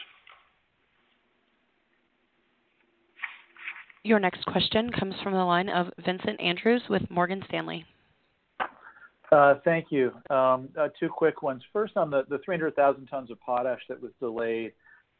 Your 4.04 4.18
next 4.18 4.44
question 4.46 4.90
comes 4.90 5.14
from 5.22 5.32
the 5.32 5.44
line 5.44 5.68
of 5.68 5.88
Vincent 6.04 6.40
Andrews 6.40 6.82
with 6.88 7.02
Morgan 7.10 7.42
Stanley. 7.48 7.84
Thank 9.64 9.86
you. 9.90 10.12
Um, 10.30 10.68
two 10.98 11.08
quick 11.08 11.42
ones. 11.42 11.62
First, 11.72 11.96
on 11.96 12.10
the 12.10 12.38
300,000 12.44 13.06
tons 13.06 13.30
of 13.30 13.40
potash 13.40 13.80
that 13.88 14.00
was 14.00 14.12
delayed. 14.20 14.72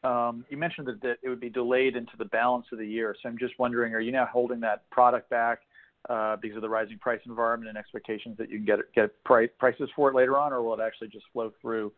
Um, 0.03 0.45
you 0.49 0.55
mentioned 0.55 0.87
that 0.87 1.17
it 1.21 1.27
would 1.27 1.41
be 1.41 1.49
delayed 1.49 1.97
into 1.97 2.13
the 2.17 2.25
balance 2.25 2.65
of 2.71 2.79
the 2.79 2.87
year. 2.87 3.15
So 3.21 3.27
I'm 3.27 3.37
just 3.37 3.59
wondering, 3.59 3.93
are 3.93 3.99
you 3.99 4.13
now 4.13 4.27
holding 4.31 4.61
that 4.61 4.89
product 4.91 5.29
back 5.29 5.59
because 6.07 6.55
of 6.55 6.61
the 6.61 6.69
rising 6.69 6.97
price 6.97 7.19
environment 7.25 7.69
and 7.69 7.77
expectations 7.77 8.37
that 8.37 8.49
you 8.49 8.63
can 8.63 8.81
get 8.95 9.23
prices 9.23 9.89
for 9.95 10.09
it 10.09 10.15
later 10.15 10.37
on, 10.37 10.53
or 10.53 10.61
will 10.61 10.73
it 10.73 10.79
actually 10.85 11.09
just 11.09 11.25
flow 11.33 11.51
through 11.61 11.91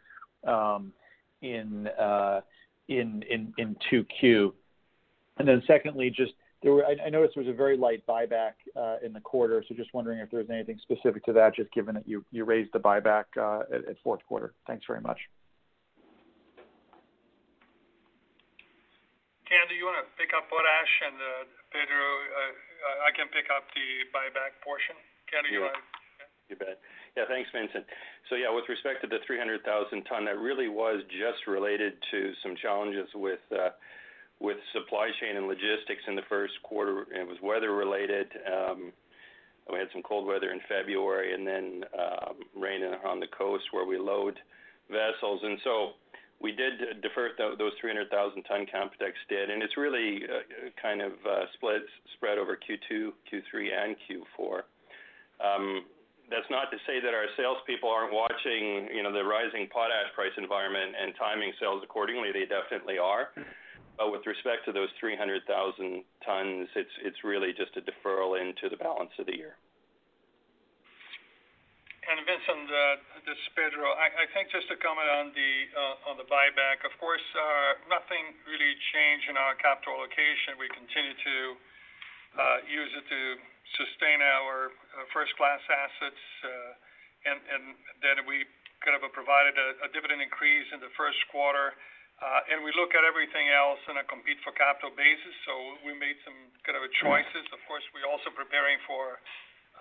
um, 0.48 0.92
in 1.42 1.88
uh, 1.88 2.42
in 2.88 3.24
in 3.30 3.54
in 3.58 3.76
2Q? 3.92 4.54
And 5.38 5.48
then 5.48 5.64
secondly, 5.66 6.10
just 6.10 6.34
there 6.62 6.74
were, 6.74 6.86
I 6.86 7.10
noticed 7.10 7.34
there 7.36 7.44
was 7.44 7.52
a 7.52 7.56
very 7.56 7.78
light 7.78 8.06
buyback 8.06 8.54
uh, 8.76 8.98
in 9.04 9.14
the 9.14 9.22
quarter, 9.22 9.64
so 9.68 9.74
just 9.74 9.94
wondering 9.94 10.20
if 10.20 10.30
there's 10.30 10.50
anything 10.50 10.80
specific 10.82 11.26
to 11.26 11.34
that, 11.34 11.56
just 11.56 11.72
given 11.74 11.96
that 11.96 12.08
you 12.08 12.24
you 12.32 12.46
raised 12.46 12.72
the 12.74 12.80
buyback 12.80 13.26
at 13.38 13.98
fourth 14.04 14.22
quarter. 14.28 14.54
Thanks 14.68 14.86
very 14.86 15.02
much. 15.02 15.20
Ken, 19.50 19.68
do 19.68 19.76
you 19.76 19.84
want 19.84 20.00
to 20.00 20.08
pick 20.16 20.32
up 20.32 20.48
potash 20.48 20.94
and 21.12 21.20
Pedro, 21.76 22.08
Uh, 22.82 23.08
I 23.08 23.14
can 23.14 23.30
pick 23.30 23.48
up 23.54 23.70
the 23.78 24.10
buyback 24.10 24.58
portion. 24.66 24.98
Ken, 25.30 25.46
do 25.46 25.54
you 25.54 25.62
want 25.62 25.78
to? 25.78 25.84
You 26.50 26.58
bet. 26.60 26.82
Yeah, 27.16 27.24
thanks, 27.30 27.48
Vincent. 27.54 27.86
So 28.28 28.36
yeah, 28.36 28.52
with 28.52 28.68
respect 28.68 29.02
to 29.04 29.08
the 29.08 29.24
300,000 29.24 29.64
ton, 30.04 30.26
that 30.26 30.38
really 30.38 30.68
was 30.68 31.00
just 31.08 31.48
related 31.48 31.94
to 32.12 32.34
some 32.44 32.56
challenges 32.60 33.08
uh, 33.16 33.72
with 34.40 34.58
supply 34.74 35.12
chain 35.22 35.38
and 35.38 35.48
logistics 35.48 36.04
in 36.08 36.16
the 36.16 36.28
first 36.28 36.54
quarter. 36.64 37.08
It 37.14 37.28
was 37.28 37.38
weather 37.42 37.72
related. 37.72 38.28
Um, 38.44 38.92
we 39.72 39.80
had 39.80 39.88
some 39.94 40.04
cold 40.04 40.28
weather 40.28 40.52
in 40.52 40.60
February 40.68 41.34
and 41.34 41.48
then 41.48 41.84
um, 41.96 42.36
rain 42.56 42.82
on 42.84 43.20
the 43.20 43.28
coast 43.28 43.64
where 43.72 43.86
we 43.86 43.98
load 43.98 44.40
vessels. 44.90 45.42
We 46.42 46.52
did 46.52 47.02
defer 47.02 47.30
those 47.38 47.74
300,000 47.80 48.10
ton 48.44 48.66
Canpotex 48.66 49.14
did, 49.30 49.50
and 49.50 49.62
it's 49.62 49.78
really 49.78 50.26
uh, 50.26 50.74
kind 50.82 51.02
of 51.02 51.14
uh, 51.22 51.46
spread 51.54 52.38
over 52.38 52.58
Q2, 52.58 53.14
Q3, 53.30 53.70
and 53.70 53.96
Q4. 54.10 54.66
Um, 55.38 55.86
that's 56.32 56.50
not 56.50 56.72
to 56.72 56.78
say 56.88 57.04
that 57.04 57.14
our 57.14 57.28
salespeople 57.38 57.90
aren't 57.90 58.14
watching 58.14 58.90
you 58.96 59.04
know, 59.04 59.12
the 59.12 59.22
rising 59.22 59.68
potash 59.68 60.10
price 60.16 60.34
environment 60.38 60.96
and 60.96 61.14
timing 61.20 61.52
sales 61.60 61.84
accordingly. 61.84 62.32
They 62.32 62.48
definitely 62.48 62.98
are. 62.98 63.30
But 63.98 64.12
with 64.12 64.26
respect 64.26 64.66
to 64.66 64.72
those 64.72 64.90
300,000 65.00 65.46
tons, 66.26 66.68
it's 66.74 67.22
really 67.24 67.54
just 67.54 67.76
a 67.78 67.84
deferral 67.86 68.40
into 68.40 68.66
the 68.72 68.78
balance 68.78 69.12
of 69.20 69.28
the 69.28 69.36
year. 69.36 69.60
Vincent, 72.02 72.66
uh, 72.66 72.98
this 73.30 73.38
is 73.38 73.50
Pedro. 73.54 73.94
I 73.94 74.26
think 74.34 74.50
just 74.50 74.66
to 74.74 74.76
comment 74.82 75.06
on 75.06 75.30
the 75.38 75.54
uh, 75.70 76.18
buyback, 76.26 76.82
of 76.82 76.98
course, 76.98 77.22
uh, 77.38 77.78
nothing 77.94 78.34
really 78.50 78.74
changed 78.90 79.30
in 79.30 79.38
our 79.38 79.54
capital 79.62 80.02
allocation. 80.02 80.58
We 80.58 80.66
continue 80.74 81.14
to 81.14 81.36
use 82.66 82.92
it 82.98 83.06
to 83.06 83.22
sustain 83.78 84.18
our 84.18 84.74
first-class 85.14 85.62
assets. 85.70 86.22
And 87.30 87.78
then 88.02 88.26
we 88.26 88.50
kind 88.82 88.98
of 88.98 89.06
provided 89.14 89.54
a 89.62 89.88
dividend 89.94 90.26
increase 90.26 90.74
in 90.74 90.82
the 90.82 90.90
first 90.98 91.22
quarter. 91.30 91.78
And 92.50 92.66
we 92.66 92.74
look 92.74 92.98
at 92.98 93.06
everything 93.06 93.54
else 93.54 93.78
on 93.86 94.02
a 94.02 94.06
compete 94.10 94.42
for 94.42 94.58
capital 94.58 94.90
basis. 94.98 95.38
So 95.46 95.54
we 95.86 95.94
made 95.94 96.18
some 96.26 96.50
kind 96.66 96.82
of 96.82 96.84
choices. 96.98 97.46
Of 97.54 97.62
course, 97.70 97.86
we're 97.94 98.10
also 98.10 98.34
preparing 98.34 98.82
for 98.90 99.22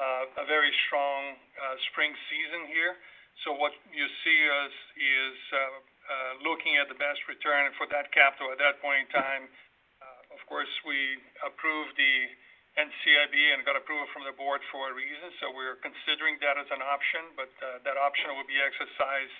Uh, 0.00 0.40
a 0.40 0.48
very 0.48 0.72
strong 0.88 1.36
uh, 1.60 1.76
spring 1.92 2.08
season 2.32 2.72
here. 2.72 2.96
So 3.44 3.52
what 3.52 3.76
you 3.92 4.08
see 4.24 4.40
us 4.48 4.76
is 4.96 5.36
uh, 5.52 5.60
looking 6.40 6.80
at 6.80 6.88
the 6.88 6.96
best 6.96 7.20
return 7.28 7.68
for 7.76 7.84
that 7.92 8.08
capital 8.08 8.48
at 8.48 8.56
that 8.64 8.80
point 8.80 9.04
in 9.04 9.08
time. 9.12 9.44
Of 10.32 10.40
course, 10.48 10.72
we 10.88 11.20
approved 11.44 12.00
the 12.00 12.16
NCIB 12.80 13.36
and 13.52 13.60
got 13.68 13.76
approval 13.76 14.08
from 14.08 14.24
the 14.24 14.32
board 14.32 14.64
for 14.72 14.88
a 14.88 14.94
reason. 14.96 15.36
So 15.36 15.52
we're 15.52 15.76
considering 15.84 16.40
that 16.40 16.56
as 16.56 16.70
an 16.72 16.80
option, 16.80 17.36
but 17.36 17.52
that 17.60 18.00
option 18.00 18.32
will 18.34 18.48
be 18.48 18.56
exercised 18.56 19.36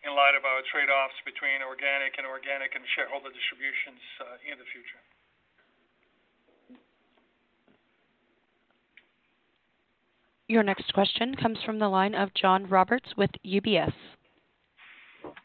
in 0.00 0.16
light 0.16 0.32
of 0.32 0.48
our 0.48 0.64
trade-offs 0.72 1.18
between 1.28 1.60
organic 1.60 2.16
and 2.16 2.82
shareholder 2.96 3.28
distributions 3.30 4.00
in 4.48 4.56
the 4.56 4.66
future. 4.72 5.02
Your 10.50 10.64
next 10.64 10.92
question 10.94 11.36
comes 11.36 11.58
from 11.64 11.78
the 11.78 11.86
line 11.86 12.12
of 12.16 12.34
John 12.34 12.66
Roberts 12.66 13.06
with 13.16 13.30
UBS. 13.46 13.92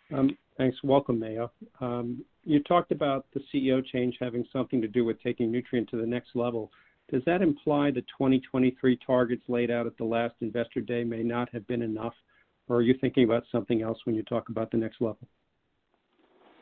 Um, 0.10 0.36
thanks. 0.58 0.78
Welcome, 0.82 1.20
Mayo. 1.20 1.52
Um, 1.80 2.26
you 2.44 2.58
talked 2.64 2.92
about 2.92 3.28
the 3.32 3.42
CEO 3.54 3.86
change 3.86 4.18
having 4.20 4.44
something 4.52 4.82
to 4.82 4.88
do 4.88 5.06
with 5.06 5.22
taking 5.22 5.54
Nutrien 5.54 5.88
to 5.94 5.98
the 6.02 6.10
next 6.10 6.34
level. 6.34 6.72
Does 7.14 7.22
that 7.30 7.44
imply 7.44 7.92
the 7.92 8.02
2023 8.18 8.98
targets 9.06 9.44
laid 9.48 9.70
out 9.70 9.86
at 9.86 9.96
the 10.02 10.04
last 10.04 10.34
Investor 10.42 10.82
Day 10.82 11.04
may 11.04 11.22
not 11.22 11.54
have 11.54 11.68
been 11.68 11.84
enough, 11.84 12.18
or 12.68 12.78
are 12.78 12.82
you 12.82 12.96
thinking 13.00 13.26
about 13.26 13.44
something 13.52 13.84
else 13.84 14.00
when 14.10 14.16
you 14.16 14.24
talk 14.24 14.50
about 14.50 14.72
the 14.72 14.78
next 14.82 15.02
level? 15.06 15.22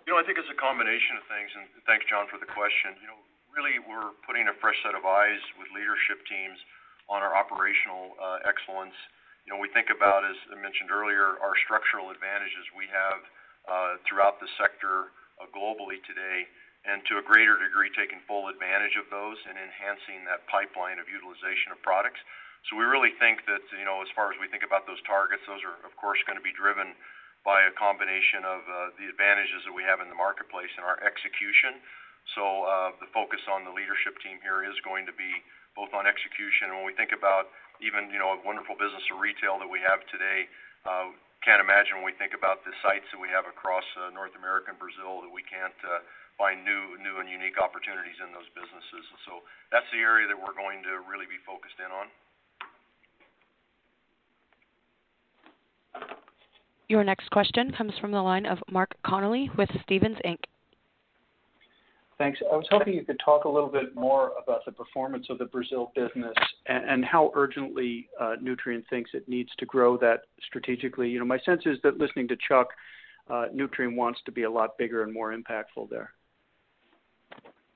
You 0.04 0.12
know, 0.12 0.20
I 0.20 0.28
think 0.28 0.36
it's 0.36 0.52
a 0.52 0.60
combination 0.60 1.16
of 1.16 1.24
things, 1.32 1.48
and 1.56 1.64
thanks, 1.88 2.04
John, 2.12 2.28
for 2.28 2.44
the 2.44 2.52
question. 2.52 3.00
You 3.00 3.08
know, 3.08 3.24
really, 3.56 3.80
we're 3.80 4.12
putting 4.28 4.52
a 4.52 4.56
fresh 4.60 4.76
set 4.84 5.00
of 5.00 5.08
eyes 5.08 5.40
with 5.56 5.72
leadership 5.72 6.20
teams 6.28 6.60
on 7.10 7.22
our 7.22 7.36
operational 7.36 8.16
uh, 8.20 8.50
excellence. 8.50 8.96
You 9.44 9.52
know, 9.52 9.60
we 9.60 9.68
think 9.76 9.92
about, 9.92 10.24
as 10.24 10.40
I 10.52 10.58
mentioned 10.60 10.88
earlier, 10.88 11.36
our 11.44 11.56
structural 11.68 12.12
advantages 12.16 12.64
we 12.76 12.88
have 12.88 13.20
uh, 13.68 13.92
throughout 14.08 14.40
the 14.40 14.48
sector 14.56 15.12
uh, 15.40 15.48
globally 15.52 16.00
today, 16.08 16.48
and 16.88 17.04
to 17.12 17.20
a 17.20 17.24
greater 17.24 17.60
degree, 17.60 17.92
taking 17.96 18.20
full 18.28 18.48
advantage 18.48 18.96
of 19.00 19.08
those 19.12 19.40
and 19.48 19.56
enhancing 19.56 20.24
that 20.28 20.44
pipeline 20.52 21.00
of 21.00 21.08
utilization 21.08 21.72
of 21.72 21.80
products. 21.84 22.20
So 22.72 22.80
we 22.80 22.88
really 22.88 23.12
think 23.20 23.44
that, 23.48 23.64
you 23.76 23.84
know, 23.84 24.00
as 24.00 24.12
far 24.16 24.32
as 24.32 24.40
we 24.40 24.48
think 24.48 24.64
about 24.64 24.88
those 24.88 25.00
targets, 25.04 25.44
those 25.48 25.64
are, 25.68 25.80
of 25.84 25.92
course, 26.00 26.20
gonna 26.24 26.44
be 26.44 26.56
driven 26.56 26.96
by 27.44 27.68
a 27.68 27.76
combination 27.76 28.48
of 28.48 28.64
the 28.96 29.12
advantages 29.12 29.68
that 29.68 29.76
we 29.76 29.84
have 29.84 30.00
in 30.00 30.08
the 30.08 30.16
marketplace 30.16 30.72
and 30.80 30.88
our 30.88 30.96
execution. 31.04 31.84
So 32.40 32.64
uh 32.64 32.96
the 33.04 33.12
focus 33.12 33.44
on 33.52 33.68
the 33.68 33.74
leadership 33.76 34.16
team 34.24 34.40
here 34.40 34.64
is 34.64 34.80
going 34.88 35.04
to 35.12 35.16
be 35.20 35.44
both 35.74 35.94
on 35.94 36.06
execution. 36.06 36.70
And 36.74 36.82
when 36.82 36.88
we 36.88 36.96
think 36.96 37.12
about 37.14 37.50
even, 37.82 38.10
you 38.14 38.22
know, 38.22 38.38
a 38.38 38.40
wonderful 38.42 38.78
business 38.78 39.04
of 39.10 39.20
retail 39.20 39.58
that 39.60 39.70
we 39.70 39.82
have 39.82 40.02
today, 40.10 40.48
uh, 40.86 41.12
can't 41.44 41.60
imagine 41.60 42.00
when 42.00 42.08
we 42.08 42.16
think 42.16 42.32
about 42.32 42.64
the 42.64 42.72
sites 42.80 43.04
that 43.12 43.20
we 43.20 43.28
have 43.28 43.44
across 43.44 43.84
uh, 44.00 44.08
North 44.16 44.32
America 44.40 44.72
and 44.72 44.80
Brazil, 44.80 45.20
that 45.20 45.34
we 45.34 45.44
can't 45.44 45.76
uh, 45.84 46.00
find 46.40 46.64
new 46.64 46.96
and 47.20 47.28
unique 47.28 47.60
opportunities 47.60 48.16
in 48.24 48.32
those 48.32 48.48
businesses. 48.56 49.04
So 49.28 49.44
that's 49.70 49.86
the 49.92 50.00
area 50.00 50.26
that 50.32 50.40
we're 50.40 50.56
going 50.56 50.82
to 50.88 51.04
really 51.04 51.28
be 51.28 51.38
focused 51.44 51.78
in 51.84 51.92
on. 51.92 52.08
Your 56.88 57.04
next 57.04 57.30
question 57.32 57.72
comes 57.72 57.94
from 58.00 58.12
the 58.12 58.22
line 58.22 58.46
of 58.46 58.60
Mark 58.70 58.96
Connelly 59.06 59.50
with 59.58 59.70
Stephens 59.84 60.18
Inc. 60.26 60.40
Thanks. 62.18 62.40
I 62.52 62.56
was 62.56 62.68
hoping 62.70 62.94
you 62.94 63.04
could 63.04 63.20
talk 63.24 63.46
a 63.46 63.50
little 63.50 63.70
bit 63.70 63.96
more 63.96 64.32
about 64.42 64.64
the 64.66 64.72
performance 64.72 65.28
of 65.30 65.40
the 65.40 65.46
Brazil 65.46 65.92
business 65.96 66.38
and 66.68 67.04
how 67.04 67.32
urgently 67.36 68.08
uh, 68.22 68.36
Nutrien 68.42 68.84
thinks 68.90 69.12
it 69.14 69.28
needs 69.28 69.50
to 69.58 69.66
grow 69.66 69.98
that 69.98 70.30
strategically. 70.46 71.10
You 71.10 71.20
know, 71.20 71.26
my 71.26 71.40
sense 71.40 71.64
is 71.66 71.78
that 71.84 71.98
listening 71.98 72.28
to 72.30 72.38
Chuck, 72.48 72.70
uh, 73.30 73.50
Nutrien 73.50 73.96
wants 73.96 74.22
to 74.26 74.32
be 74.32 74.44
a 74.44 74.52
lot 74.52 74.78
bigger 74.78 75.02
and 75.02 75.12
more 75.12 75.34
impactful 75.34 75.90
there. 75.90 76.14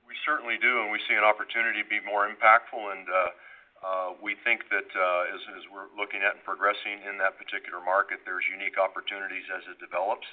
We 0.06 0.14
certainly 0.24 0.56
do, 0.62 0.80
and 0.86 0.92
we 0.92 1.00
see 1.10 1.16
an 1.18 1.26
opportunity 1.26 1.82
to 1.82 1.88
be 1.90 1.98
more 2.06 2.30
impactful. 2.30 2.78
And 2.78 3.04
uh, 3.10 4.14
we 4.22 4.36
think 4.46 4.70
that, 4.70 4.88
as 5.34 5.66
we're 5.68 5.90
looking 5.98 6.22
at 6.22 6.38
and 6.38 6.44
progressing 6.46 7.02
in 7.10 7.18
that 7.18 7.36
particular 7.36 7.82
market, 7.82 8.22
there's 8.24 8.46
unique 8.48 8.78
opportunities 8.78 9.44
as 9.50 9.66
it 9.66 9.82
develops. 9.82 10.26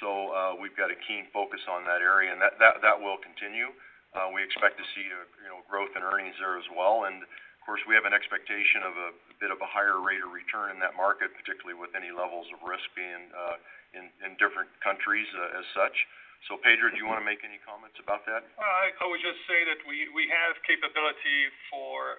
Uh, 0.00 0.56
we've 0.56 0.74
got 0.74 0.88
a 0.88 0.98
keen 1.06 1.28
focus 1.34 1.60
on 1.68 1.84
that 1.84 2.00
area, 2.00 2.32
and 2.32 2.40
that 2.40 2.96
will 2.98 3.18
continue. 3.20 3.68
Uh, 4.10 4.26
we 4.34 4.42
expect 4.42 4.74
to 4.74 4.86
see, 4.96 5.06
uh, 5.06 5.22
you 5.44 5.50
know, 5.50 5.62
growth 5.70 5.94
in 5.94 6.02
earnings 6.02 6.34
there 6.42 6.58
as 6.58 6.66
well. 6.74 7.06
And 7.06 7.22
of 7.22 7.62
course, 7.62 7.78
we 7.86 7.94
have 7.94 8.08
an 8.08 8.16
expectation 8.16 8.82
of 8.82 8.94
a 8.98 9.10
bit 9.38 9.54
of 9.54 9.62
a 9.62 9.68
higher 9.68 10.02
rate 10.02 10.18
of 10.24 10.34
return 10.34 10.74
in 10.74 10.82
that 10.82 10.98
market, 10.98 11.30
particularly 11.36 11.78
with 11.78 11.94
any 11.94 12.10
levels 12.10 12.50
of 12.50 12.58
risk 12.66 12.82
being 12.98 13.30
in 13.94 14.30
different 14.42 14.70
countries, 14.82 15.28
as 15.54 15.66
such. 15.76 15.94
So 16.48 16.56
Pedro, 16.56 16.90
do 16.90 16.96
you 16.96 17.04
wanna 17.04 17.22
make 17.22 17.44
any 17.44 17.60
comments 17.62 18.00
about 18.00 18.24
that? 18.24 18.42
I 18.58 19.04
would 19.06 19.20
just 19.22 19.44
say 19.46 19.62
that 19.68 19.84
we 19.86 20.24
have 20.32 20.58
capability 20.66 21.52
for 21.70 22.18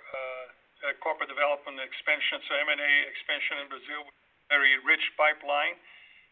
corporate 1.04 1.28
development 1.28 1.82
expansion, 1.84 2.40
so 2.48 2.56
M&A 2.56 2.94
expansion 3.10 3.66
in 3.66 3.68
Brazil, 3.68 4.02
very 4.48 4.78
rich 4.88 5.04
pipeline. 5.20 5.76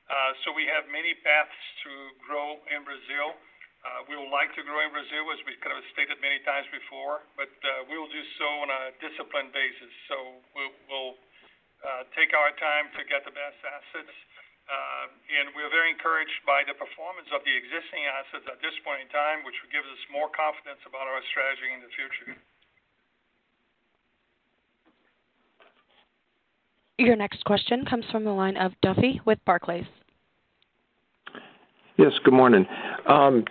Uh, 0.09 0.33
so 0.41 0.49
we 0.51 0.65
have 0.65 0.89
many 0.89 1.13
paths 1.21 1.53
to 1.85 1.91
grow 2.25 2.57
in 2.73 2.81
Brazil. 2.81 3.37
Uh, 3.85 4.03
we 4.09 4.17
would 4.17 4.33
like 4.33 4.49
to 4.57 4.65
grow 4.65 4.81
in 4.81 4.91
Brazil, 4.91 5.29
as 5.31 5.39
we 5.45 5.53
kind 5.61 5.71
of 5.71 5.85
stated 5.93 6.17
many 6.19 6.41
times 6.43 6.65
before, 6.73 7.23
but 7.37 7.53
uh, 7.61 7.85
we 7.87 7.95
will 7.95 8.09
do 8.09 8.23
so 8.41 8.47
on 8.65 8.73
a 8.73 8.81
disciplined 8.99 9.53
basis. 9.53 9.93
So 10.09 10.17
we'll 10.57 11.15
take 12.17 12.33
our 12.33 12.51
time 12.57 12.91
to 12.97 13.01
get 13.07 13.23
the 13.23 13.31
best 13.31 13.55
assets. 13.63 14.11
And 15.29 15.53
we're 15.55 15.71
very 15.71 15.93
encouraged 15.93 16.41
by 16.43 16.67
the 16.67 16.75
performance 16.75 17.29
of 17.31 17.45
the 17.47 17.53
existing 17.55 18.03
assets 18.09 18.49
at 18.49 18.59
this 18.59 18.75
point 18.83 19.05
in 19.05 19.09
time, 19.13 19.45
which 19.47 19.55
gives 19.71 19.87
us 19.87 20.01
more 20.11 20.27
confidence 20.33 20.81
about 20.83 21.07
our 21.07 21.21
strategy 21.31 21.69
in 21.71 21.79
the 21.85 21.93
future. 21.93 22.33
Your 26.99 27.15
next 27.15 27.45
question 27.45 27.85
comes 27.85 28.03
from 28.11 28.27
the 28.27 28.35
line 28.35 28.57
of 28.57 28.75
Duffy 28.83 29.21
with 29.23 29.39
Barclays. 29.45 29.87
Yes, 31.99 32.13
good 32.23 32.33
morning. 32.33 32.65
Um, 33.07 33.43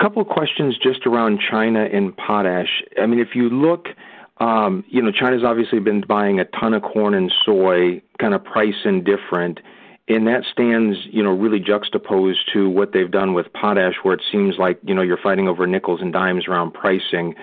couple 0.00 0.24
questions 0.24 0.78
just 0.80 1.04
around 1.04 1.40
China 1.40 1.82
and 1.82 2.16
potash. 2.16 2.80
I 2.96 3.06
mean, 3.06 3.18
if 3.18 3.34
you 3.34 3.50
look, 3.50 3.88
um, 4.36 4.84
you 4.88 5.02
know, 5.02 5.10
China's 5.10 5.42
obviously 5.42 5.80
been 5.80 6.02
buying 6.02 6.38
a 6.38 6.44
ton 6.44 6.74
of 6.74 6.82
corn 6.82 7.12
and 7.12 7.32
soy, 7.44 8.00
kind 8.20 8.34
of 8.34 8.44
price 8.44 8.76
indifferent, 8.84 9.58
and 10.06 10.28
that 10.28 10.44
stands, 10.52 10.96
you 11.10 11.24
know, 11.24 11.32
really 11.32 11.58
juxtaposed 11.58 12.48
to 12.52 12.70
what 12.70 12.92
they've 12.92 13.10
done 13.10 13.34
with 13.34 13.52
potash, 13.52 13.94
where 14.04 14.14
it 14.14 14.22
seems 14.30 14.58
like, 14.58 14.78
you 14.84 14.94
know, 14.94 15.02
you're 15.02 15.18
fighting 15.20 15.48
over 15.48 15.66
nickels 15.66 16.00
and 16.00 16.12
dimes 16.12 16.46
around 16.46 16.74
pricing. 16.74 17.34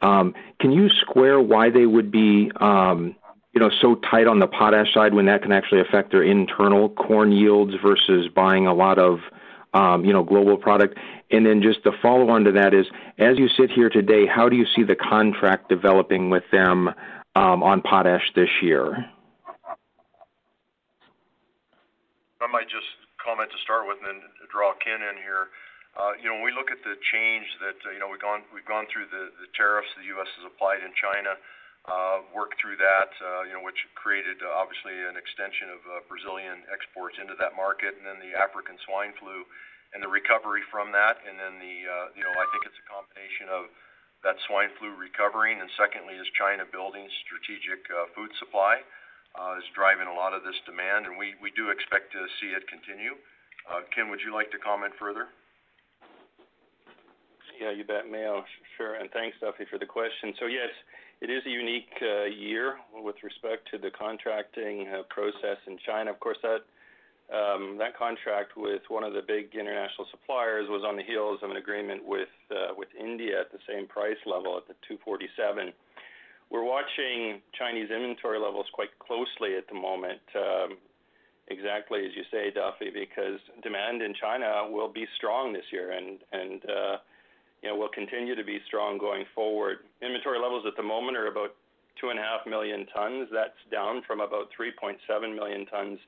Um, 0.00 0.32
Can 0.60 0.70
you 0.70 0.90
square 0.90 1.40
why 1.40 1.70
they 1.70 1.86
would 1.86 2.12
be, 2.12 2.52
um, 2.60 3.16
you 3.52 3.60
know, 3.60 3.70
so 3.82 3.96
tight 3.96 4.28
on 4.28 4.38
the 4.38 4.46
potash 4.46 4.94
side 4.94 5.12
when 5.12 5.26
that 5.26 5.42
can 5.42 5.50
actually 5.50 5.80
affect 5.80 6.12
their 6.12 6.22
internal 6.22 6.90
corn 6.90 7.32
yields 7.32 7.74
versus 7.82 8.28
buying 8.32 8.68
a 8.68 8.74
lot 8.74 9.00
of, 9.00 9.18
Um, 9.74 10.04
you 10.04 10.12
know, 10.12 10.22
global 10.22 10.56
product? 10.56 10.96
And 11.30 11.44
then 11.44 11.60
just 11.60 11.82
the 11.82 11.90
follow-on 12.00 12.44
to 12.44 12.52
that 12.52 12.72
is, 12.72 12.86
as 13.18 13.38
you 13.38 13.48
sit 13.48 13.72
here 13.72 13.90
today, 13.90 14.24
how 14.24 14.48
do 14.48 14.54
you 14.54 14.66
see 14.74 14.84
the 14.84 14.94
contract 14.94 15.68
developing 15.68 16.30
with 16.30 16.44
them, 16.52 16.90
um, 17.34 17.62
on 17.62 17.82
potash 17.82 18.22
this 18.36 18.50
year? 18.62 19.04
I 22.40 22.46
might 22.46 22.70
just 22.70 22.86
comment 23.18 23.50
to 23.50 23.58
start 23.64 23.88
with 23.88 23.98
and 24.04 24.22
then 24.22 24.28
draw 24.52 24.76
Ken 24.78 25.02
in 25.02 25.16
here. 25.18 25.50
Uh, 25.96 26.12
you 26.18 26.28
know, 26.28 26.38
when 26.38 26.44
we 26.44 26.52
look 26.52 26.70
at 26.70 26.82
the 26.84 26.94
change 27.10 27.46
that, 27.64 27.78
uh, 27.82 27.90
you 27.94 27.98
know, 27.98 28.10
we've 28.10 28.22
gone 28.22 28.42
we've 28.50 28.66
gone 28.66 28.84
through 28.90 29.06
the 29.10 29.30
tariffs 29.54 29.88
the 29.96 30.06
U.S. 30.18 30.26
has 30.38 30.44
applied 30.46 30.82
in 30.82 30.90
China, 30.98 31.38
Uh, 31.84 32.24
worked 32.32 32.56
through 32.56 32.80
that, 32.80 33.12
uh, 33.20 33.44
you 33.44 33.52
know, 33.52 33.60
which 33.60 33.76
created 33.92 34.40
uh, 34.40 34.48
obviously 34.56 34.96
an 35.04 35.20
extension 35.20 35.68
of 35.68 35.84
Brazilian 36.08 36.64
exports 36.72 37.20
into 37.20 37.36
that 37.36 37.52
market, 37.52 37.92
and 38.00 38.08
then 38.08 38.16
the 38.24 38.32
African 38.32 38.80
swine 38.88 39.12
fever 39.20 39.44
and 39.92 40.00
the 40.00 40.08
recovery 40.08 40.64
from 40.72 40.96
that. 40.96 41.20
And 41.28 41.36
then 41.36 41.60
the, 41.60 41.76
you 42.16 42.24
know, 42.24 42.32
I 42.32 42.46
think 42.56 42.64
it's 42.64 42.80
a 42.80 42.86
combination 42.88 43.52
of 43.52 43.68
that 44.24 44.40
swine 44.48 44.72
fever 44.80 44.96
recovering, 44.96 45.60
and 45.60 45.68
secondly 45.76 46.16
is 46.16 46.24
China 46.32 46.64
building 46.64 47.04
strategic 47.28 47.84
food 48.16 48.32
supply 48.40 48.80
is 49.60 49.68
driving 49.76 50.08
a 50.08 50.16
lot 50.16 50.32
of 50.32 50.40
this 50.40 50.56
demand, 50.64 51.04
and 51.04 51.20
we 51.20 51.50
do 51.52 51.68
expect 51.68 52.16
to 52.16 52.24
see 52.40 52.56
it 52.56 52.64
continue. 52.64 53.12
Ken, 53.92 54.08
would 54.08 54.24
you 54.24 54.32
like 54.32 54.48
to 54.56 54.58
comment 54.58 54.96
further? 54.96 55.28
Yeah, 57.60 57.70
you 57.70 57.84
bet, 57.84 58.10
Mayo. 58.10 58.44
Sure. 58.76 58.94
And 58.94 59.10
thanks, 59.10 59.36
Duffy, 59.40 59.64
for 59.70 59.78
the 59.78 59.86
question. 59.86 60.34
So 60.38 60.46
yes, 60.46 60.70
it 61.20 61.30
is 61.30 61.42
a 61.46 61.50
unique 61.50 61.94
uh, 62.02 62.24
year 62.24 62.76
with 62.94 63.16
respect 63.22 63.70
to 63.70 63.78
the 63.78 63.90
contracting 63.90 64.88
uh, 64.88 65.02
process 65.08 65.58
in 65.66 65.78
China. 65.86 66.10
Of 66.10 66.20
course, 66.20 66.38
that 66.42 66.66
um, 67.32 67.78
that 67.78 67.96
contract 67.96 68.52
with 68.56 68.82
one 68.88 69.02
of 69.02 69.14
the 69.14 69.22
big 69.26 69.54
international 69.54 70.06
suppliers 70.10 70.68
was 70.68 70.84
on 70.86 70.96
the 70.96 71.02
heels 71.02 71.40
of 71.42 71.50
an 71.50 71.56
agreement 71.56 72.04
with 72.04 72.28
uh, 72.50 72.74
with 72.76 72.88
India 72.98 73.40
at 73.40 73.52
the 73.52 73.58
same 73.66 73.86
price 73.86 74.20
level 74.26 74.58
at 74.58 74.68
the 74.68 74.74
247. 74.88 75.72
We're 76.50 76.64
watching 76.64 77.40
Chinese 77.58 77.90
inventory 77.90 78.38
levels 78.38 78.66
quite 78.74 78.92
closely 78.98 79.56
at 79.56 79.66
the 79.66 79.74
moment, 79.74 80.20
um, 80.36 80.76
exactly 81.48 82.04
as 82.04 82.12
you 82.14 82.22
say, 82.30 82.52
Duffy, 82.52 82.92
because 82.92 83.40
demand 83.62 84.02
in 84.02 84.12
China 84.12 84.68
will 84.68 84.92
be 84.92 85.06
strong 85.16 85.54
this 85.54 85.64
year 85.72 85.92
and 85.92 86.20
you 87.64 87.70
know, 87.70 87.76
will 87.76 87.88
continue 87.88 88.34
to 88.34 88.44
be 88.44 88.60
strong 88.66 88.98
going 88.98 89.24
forward. 89.34 89.78
Inventory 90.02 90.38
levels 90.38 90.64
at 90.68 90.76
the 90.76 90.82
moment 90.82 91.16
are 91.16 91.28
about 91.28 91.56
2.5 91.96 92.44
million 92.44 92.84
tons. 92.94 93.26
That's 93.32 93.56
down 93.72 94.02
from 94.06 94.20
about 94.20 94.52
3.7 94.52 95.00
million 95.34 95.64
tons 95.72 95.98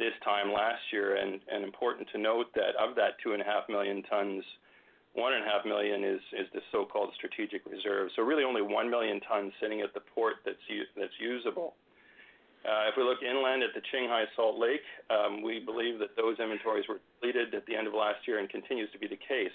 this 0.00 0.10
time 0.24 0.50
last 0.50 0.82
year. 0.92 1.14
And, 1.14 1.38
and 1.46 1.62
important 1.62 2.08
to 2.10 2.18
note 2.18 2.46
that 2.56 2.74
of 2.82 2.96
that 2.96 3.14
2.5 3.24 3.46
million 3.70 4.02
tons, 4.10 4.42
1.5 5.16 5.66
million 5.66 6.02
is 6.02 6.20
is 6.34 6.50
the 6.52 6.60
so-called 6.72 7.10
strategic 7.14 7.62
reserve. 7.70 8.10
So 8.16 8.22
really 8.22 8.42
only 8.42 8.62
1 8.62 8.90
million 8.90 9.20
tons 9.20 9.52
sitting 9.62 9.80
at 9.80 9.94
the 9.94 10.02
port 10.14 10.42
that's 10.44 10.58
that's 10.96 11.14
usable. 11.22 11.74
Uh, 12.66 12.90
if 12.90 12.98
we 12.98 13.04
look 13.04 13.22
inland 13.22 13.62
at 13.62 13.70
the 13.70 13.80
Qinghai 13.86 14.26
Salt 14.34 14.58
Lake, 14.58 14.82
um, 15.14 15.42
we 15.42 15.62
believe 15.62 16.00
that 16.00 16.16
those 16.16 16.36
inventories 16.42 16.84
were 16.88 16.98
depleted 17.14 17.54
at 17.54 17.64
the 17.66 17.76
end 17.76 17.86
of 17.86 17.94
last 17.94 18.26
year 18.26 18.40
and 18.40 18.50
continues 18.50 18.90
to 18.90 18.98
be 18.98 19.06
the 19.06 19.16
case. 19.16 19.54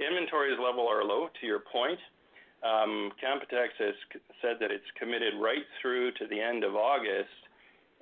Inventories 0.00 0.58
level 0.62 0.86
are 0.86 1.04
low, 1.04 1.28
to 1.40 1.46
your 1.46 1.60
point. 1.60 1.98
Um, 2.62 3.12
Canpotex 3.22 3.74
has 3.78 3.94
said 4.42 4.56
that 4.60 4.70
it's 4.70 4.86
committed 4.98 5.34
right 5.40 5.66
through 5.80 6.12
to 6.12 6.26
the 6.26 6.40
end 6.40 6.64
of 6.64 6.74
August, 6.74 7.38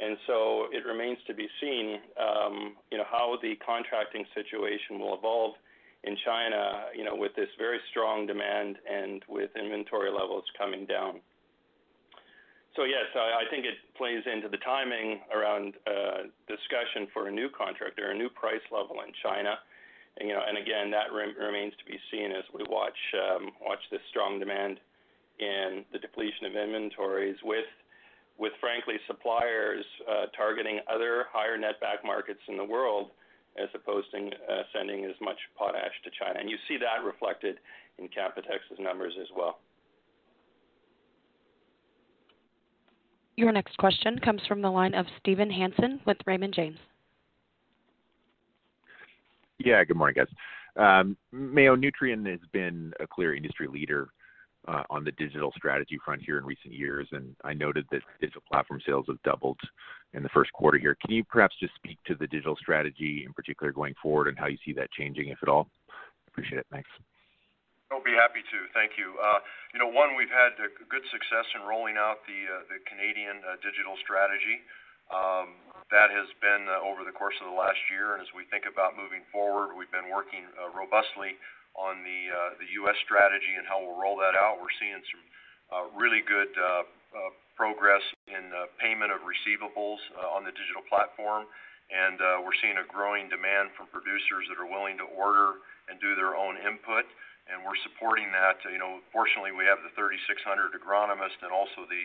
and 0.01 0.17
so 0.27 0.67
it 0.73 0.85
remains 0.87 1.19
to 1.27 1.35
be 1.35 1.49
seen, 1.61 2.01
um, 2.21 2.77
you 2.91 2.99
know, 2.99 3.05
how 3.11 3.39
the 3.41 3.57
contracting 3.65 4.25
situation 4.35 4.99
will 4.99 5.17
evolve 5.17 5.55
in 6.05 6.17
China, 6.25 6.87
you 6.95 7.05
know, 7.05 7.15
with 7.17 7.35
this 7.35 7.49
very 7.59 7.79
strong 7.91 8.27
demand 8.27 8.77
and 8.89 9.23
with 9.29 9.51
inventory 9.57 10.11
levels 10.11 10.45
coming 10.57 10.87
down. 10.87 11.21
So 12.77 12.85
yes, 12.85 13.09
I 13.17 13.49
think 13.51 13.65
it 13.65 13.75
plays 13.97 14.23
into 14.31 14.49
the 14.49 14.59
timing 14.59 15.21
around 15.35 15.75
uh, 15.87 16.29
discussion 16.47 17.09
for 17.13 17.29
a 17.29 17.33
new 17.33 17.49
contract 17.49 17.99
or 17.99 18.11
a 18.11 18.15
new 18.15 18.29
price 18.29 18.61
level 18.71 19.01
in 19.01 19.13
China. 19.25 19.57
You 20.21 20.33
know, 20.33 20.43
and 20.47 20.57
again, 20.57 20.91
that 20.91 21.13
remains 21.13 21.75
to 21.79 21.85
be 21.85 21.99
seen 22.11 22.33
as 22.33 22.45
we 22.55 22.65
watch 22.71 22.97
um, 23.15 23.51
this 23.91 24.01
strong 24.09 24.39
demand 24.39 24.81
and 25.39 25.85
the 25.93 25.99
depletion 25.99 26.47
of 26.47 26.57
inventories 26.57 27.37
with 27.45 28.53
frankly, 28.61 28.97
suppliers 29.07 29.85
uh, 30.09 30.27
targeting 30.37 30.81
other 30.93 31.27
higher 31.33 31.59
netback 31.59 32.05
markets 32.05 32.41
in 32.49 32.57
the 32.57 32.65
world 32.65 33.11
as 33.59 33.69
opposed 33.75 34.11
to 34.11 34.19
uh, 34.19 34.63
sending 34.75 35.05
as 35.05 35.15
much 35.21 35.39
potash 35.57 35.93
to 36.05 36.11
China. 36.19 36.39
And 36.41 36.51
you 36.51 36.57
see 36.69 36.77
that 36.77 37.05
reflected 37.05 37.57
in 37.99 38.07
Canpotex's 38.09 38.79
numbers 38.79 39.15
as 39.21 39.29
well. 39.37 39.59
Your 43.37 43.53
next 43.53 43.77
question 43.79 44.19
comes 44.19 44.43
from 44.49 44.63
the 44.63 44.71
line 44.71 44.95
of 44.95 45.07
Steve 45.21 45.39
Hansen 45.39 46.01
with 46.07 46.17
Raymond 46.27 46.55
James. 46.55 46.79
Yeah, 49.59 49.83
good 49.85 49.97
morning, 49.97 50.17
guys. 50.17 50.29
Um, 50.77 51.17
Mayo, 51.33 51.77
Nutrien 51.77 52.29
has 52.31 52.41
been 52.53 52.93
a 53.01 53.07
clear 53.07 53.35
industry 53.35 53.69
leader 53.69 54.09
uh, 54.69 54.83
on 54.91 55.05
the 55.05 55.13
digital 55.13 55.53
strategy 55.57 55.99
front 56.05 56.21
here 56.23 56.39
in 56.39 56.45
recent 56.45 56.75
years, 56.75 57.09
and 57.13 57.35
I 57.45 57.55
noted 57.55 57.87
that 57.91 58.03
digital 58.21 58.43
platform 58.51 58.81
sales 58.85 59.07
have 59.09 59.23
doubled 59.23 59.59
in 60.13 60.23
the 60.23 60.29
first 60.31 60.53
quarter 60.53 60.77
here. 60.77 60.97
Can 61.01 61.15
you 61.15 61.25
perhaps 61.25 61.55
just 61.61 61.75
speak 61.77 61.99
to 62.07 62.15
the 62.15 62.27
digital 62.27 62.57
strategy, 62.57 63.25
in 63.25 63.33
particular, 63.33 63.73
going 63.73 63.95
forward, 64.03 64.29
and 64.29 64.39
how 64.39 64.47
you 64.47 64.59
see 64.65 64.73
that 64.75 64.91
changing, 64.93 65.29
if 65.29 65.39
at 65.43 65.49
all? 65.49 65.69
Appreciate 66.29 66.59
it. 66.59 66.67
Thanks. 66.71 66.91
I'll 67.91 68.03
be 68.03 68.19
happy 68.19 68.43
to. 68.43 68.59
Thank 68.75 68.99
you. 68.99 69.15
Uh, 69.23 69.39
you 69.73 69.79
know, 69.79 69.87
one, 69.87 70.19
we've 70.19 70.33
had 70.33 70.59
good 70.59 71.07
success 71.15 71.47
in 71.55 71.63
rolling 71.63 71.95
out 71.97 72.27
the 72.27 72.41
uh, 72.51 72.83
Canadian 72.91 73.41
digital 73.63 73.95
strategy. 74.03 74.61
Um, 75.13 75.55
that 75.95 76.11
has 76.11 76.27
been 76.43 76.67
uh, 76.67 76.83
over 76.83 77.07
the 77.07 77.15
course 77.15 77.39
of 77.39 77.47
the 77.47 77.55
last 77.55 77.79
year. 77.95 78.19
And 78.19 78.21
as 78.23 78.31
we 78.35 78.43
think 78.51 78.67
about 78.67 78.99
moving 78.99 79.23
forward, 79.31 79.79
we've 79.79 79.91
been 79.95 80.11
working 80.11 80.43
uh, 80.59 80.75
robustly 80.75 81.39
on 81.79 82.03
the 82.03 82.21
uh, 82.59 82.83
U.S. 82.83 82.99
strategy 83.07 83.55
and 83.55 83.63
how 83.71 83.79
we'll 83.79 83.95
roll 83.95 84.19
that 84.19 84.35
out. 84.35 84.59
We're 84.59 84.73
seeing 84.83 84.99
some 85.13 85.23
really 85.95 86.25
good 86.25 86.51
progress 87.55 88.03
in 88.27 88.49
payment 88.81 89.13
of 89.13 89.23
receivables 89.23 90.01
on 90.33 90.43
the 90.43 90.55
digital 90.57 90.83
platform. 90.89 91.45
And 91.93 92.19
we're 92.43 92.57
seeing 92.65 92.81
a 92.81 92.87
growing 92.89 93.29
demand 93.29 93.77
from 93.77 93.93
producers 93.93 94.49
that 94.49 94.57
are 94.57 94.67
willing 94.67 94.97
to 94.99 95.07
order 95.15 95.61
and 95.87 96.01
do 96.01 96.17
their 96.19 96.35
own 96.35 96.59
input, 96.59 97.07
and 97.47 97.63
we're 97.63 97.79
supporting 97.87 98.27
that. 98.35 98.59
You 98.67 98.81
know, 98.81 98.99
fortunately, 99.15 99.55
we 99.55 99.69
have 99.69 99.79
the 99.87 99.93
3,600 99.95 100.75
agronomists 100.75 101.39
and 101.45 101.53
also 101.55 101.87
the 101.87 102.03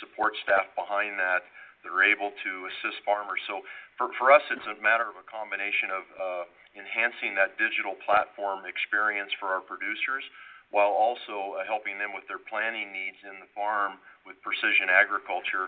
support 0.00 0.34
staff 0.42 0.66
behind 0.74 1.20
that 1.20 1.44
are 1.88 2.04
able 2.04 2.30
to 2.32 2.52
assist 2.68 3.00
farmers. 3.04 3.40
So 3.48 3.64
for 3.96 4.12
for 4.20 4.32
us, 4.32 4.44
it's 4.52 4.66
a 4.68 4.76
matter 4.80 5.08
of 5.08 5.16
a 5.16 5.26
combination 5.26 5.88
of 5.92 6.04
uh, 6.16 6.44
enhancing 6.76 7.34
that 7.40 7.56
digital 7.56 7.96
platform 8.04 8.68
experience 8.68 9.32
for 9.40 9.52
our 9.52 9.64
producers 9.64 10.24
while 10.70 10.94
also 10.94 11.58
uh, 11.58 11.66
helping 11.66 11.98
them 11.98 12.14
with 12.14 12.22
their 12.30 12.40
planning 12.46 12.94
needs 12.94 13.18
in 13.26 13.42
the 13.42 13.50
farm 13.56 13.98
with 14.22 14.38
precision 14.44 14.86
agriculture. 14.86 15.66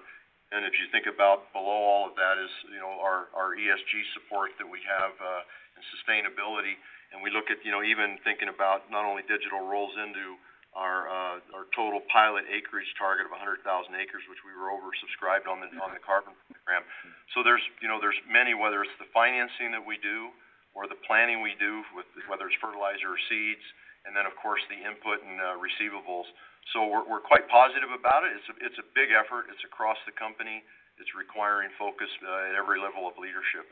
And 0.54 0.68
if 0.68 0.76
you 0.78 0.86
think 0.92 1.08
about 1.08 1.50
below 1.56 1.80
all 1.80 2.04
of 2.06 2.14
that 2.20 2.36
is, 2.36 2.52
you 2.68 2.78
know, 2.78 3.00
our 3.00 3.56
ESG 3.56 3.92
support 4.12 4.52
that 4.60 4.68
we 4.68 4.78
have 4.84 5.16
uh, 5.16 5.42
and 5.76 5.82
sustainability. 5.98 6.78
And 7.12 7.20
we 7.20 7.28
look 7.28 7.52
at, 7.52 7.60
you 7.64 7.72
know, 7.72 7.84
even 7.84 8.16
thinking 8.24 8.48
about 8.48 8.88
not 8.88 9.04
only 9.04 9.24
digital 9.28 9.60
rolls 9.60 9.92
into 10.00 10.38
Uh, 10.72 11.56
our 11.56 11.66
total 11.76 12.00
pilot 12.08 12.48
acreage 12.48 12.88
target 12.96 13.28
of 13.28 13.32
100,000 13.32 13.60
acres, 13.96 14.24
which 14.28 14.40
we 14.44 14.52
were 14.56 14.72
oversubscribed 14.72 15.44
on 15.44 15.60
the 15.60 15.68
on 15.80 15.92
the 15.92 16.00
carbon 16.00 16.32
program. 16.48 16.84
So 17.36 17.44
there's, 17.44 17.62
you 17.84 17.88
know, 17.88 18.00
there's 18.00 18.16
many, 18.24 18.56
whether 18.56 18.80
it's 18.80 18.96
the 18.96 19.08
financing 19.12 19.72
that 19.76 19.84
we 19.84 20.00
do 20.00 20.32
or 20.72 20.88
the 20.88 20.96
planning 21.04 21.44
we 21.44 21.52
do 21.60 21.84
with 21.92 22.08
whether 22.28 22.48
it's 22.48 22.56
fertilizer 22.56 23.12
or 23.12 23.20
seeds, 23.28 23.64
and 24.08 24.16
then, 24.16 24.24
of 24.24 24.32
course, 24.40 24.64
the 24.72 24.80
input 24.80 25.20
and 25.20 25.36
uh, 25.40 25.60
receivables. 25.60 26.28
So 26.72 26.88
we're 26.88 27.24
quite 27.24 27.44
positive 27.50 27.90
about 27.92 28.24
it. 28.24 28.38
It's 28.38 28.48
it's 28.72 28.78
a 28.80 28.86
big 28.94 29.10
effort. 29.10 29.50
It's 29.50 29.64
across 29.66 29.98
the 30.06 30.14
company. 30.14 30.62
It's 30.96 31.10
requiring 31.18 31.68
focus 31.76 32.08
uh, 32.22 32.48
at 32.48 32.54
every 32.54 32.78
level 32.78 33.08
of 33.10 33.18
leadership. 33.18 33.66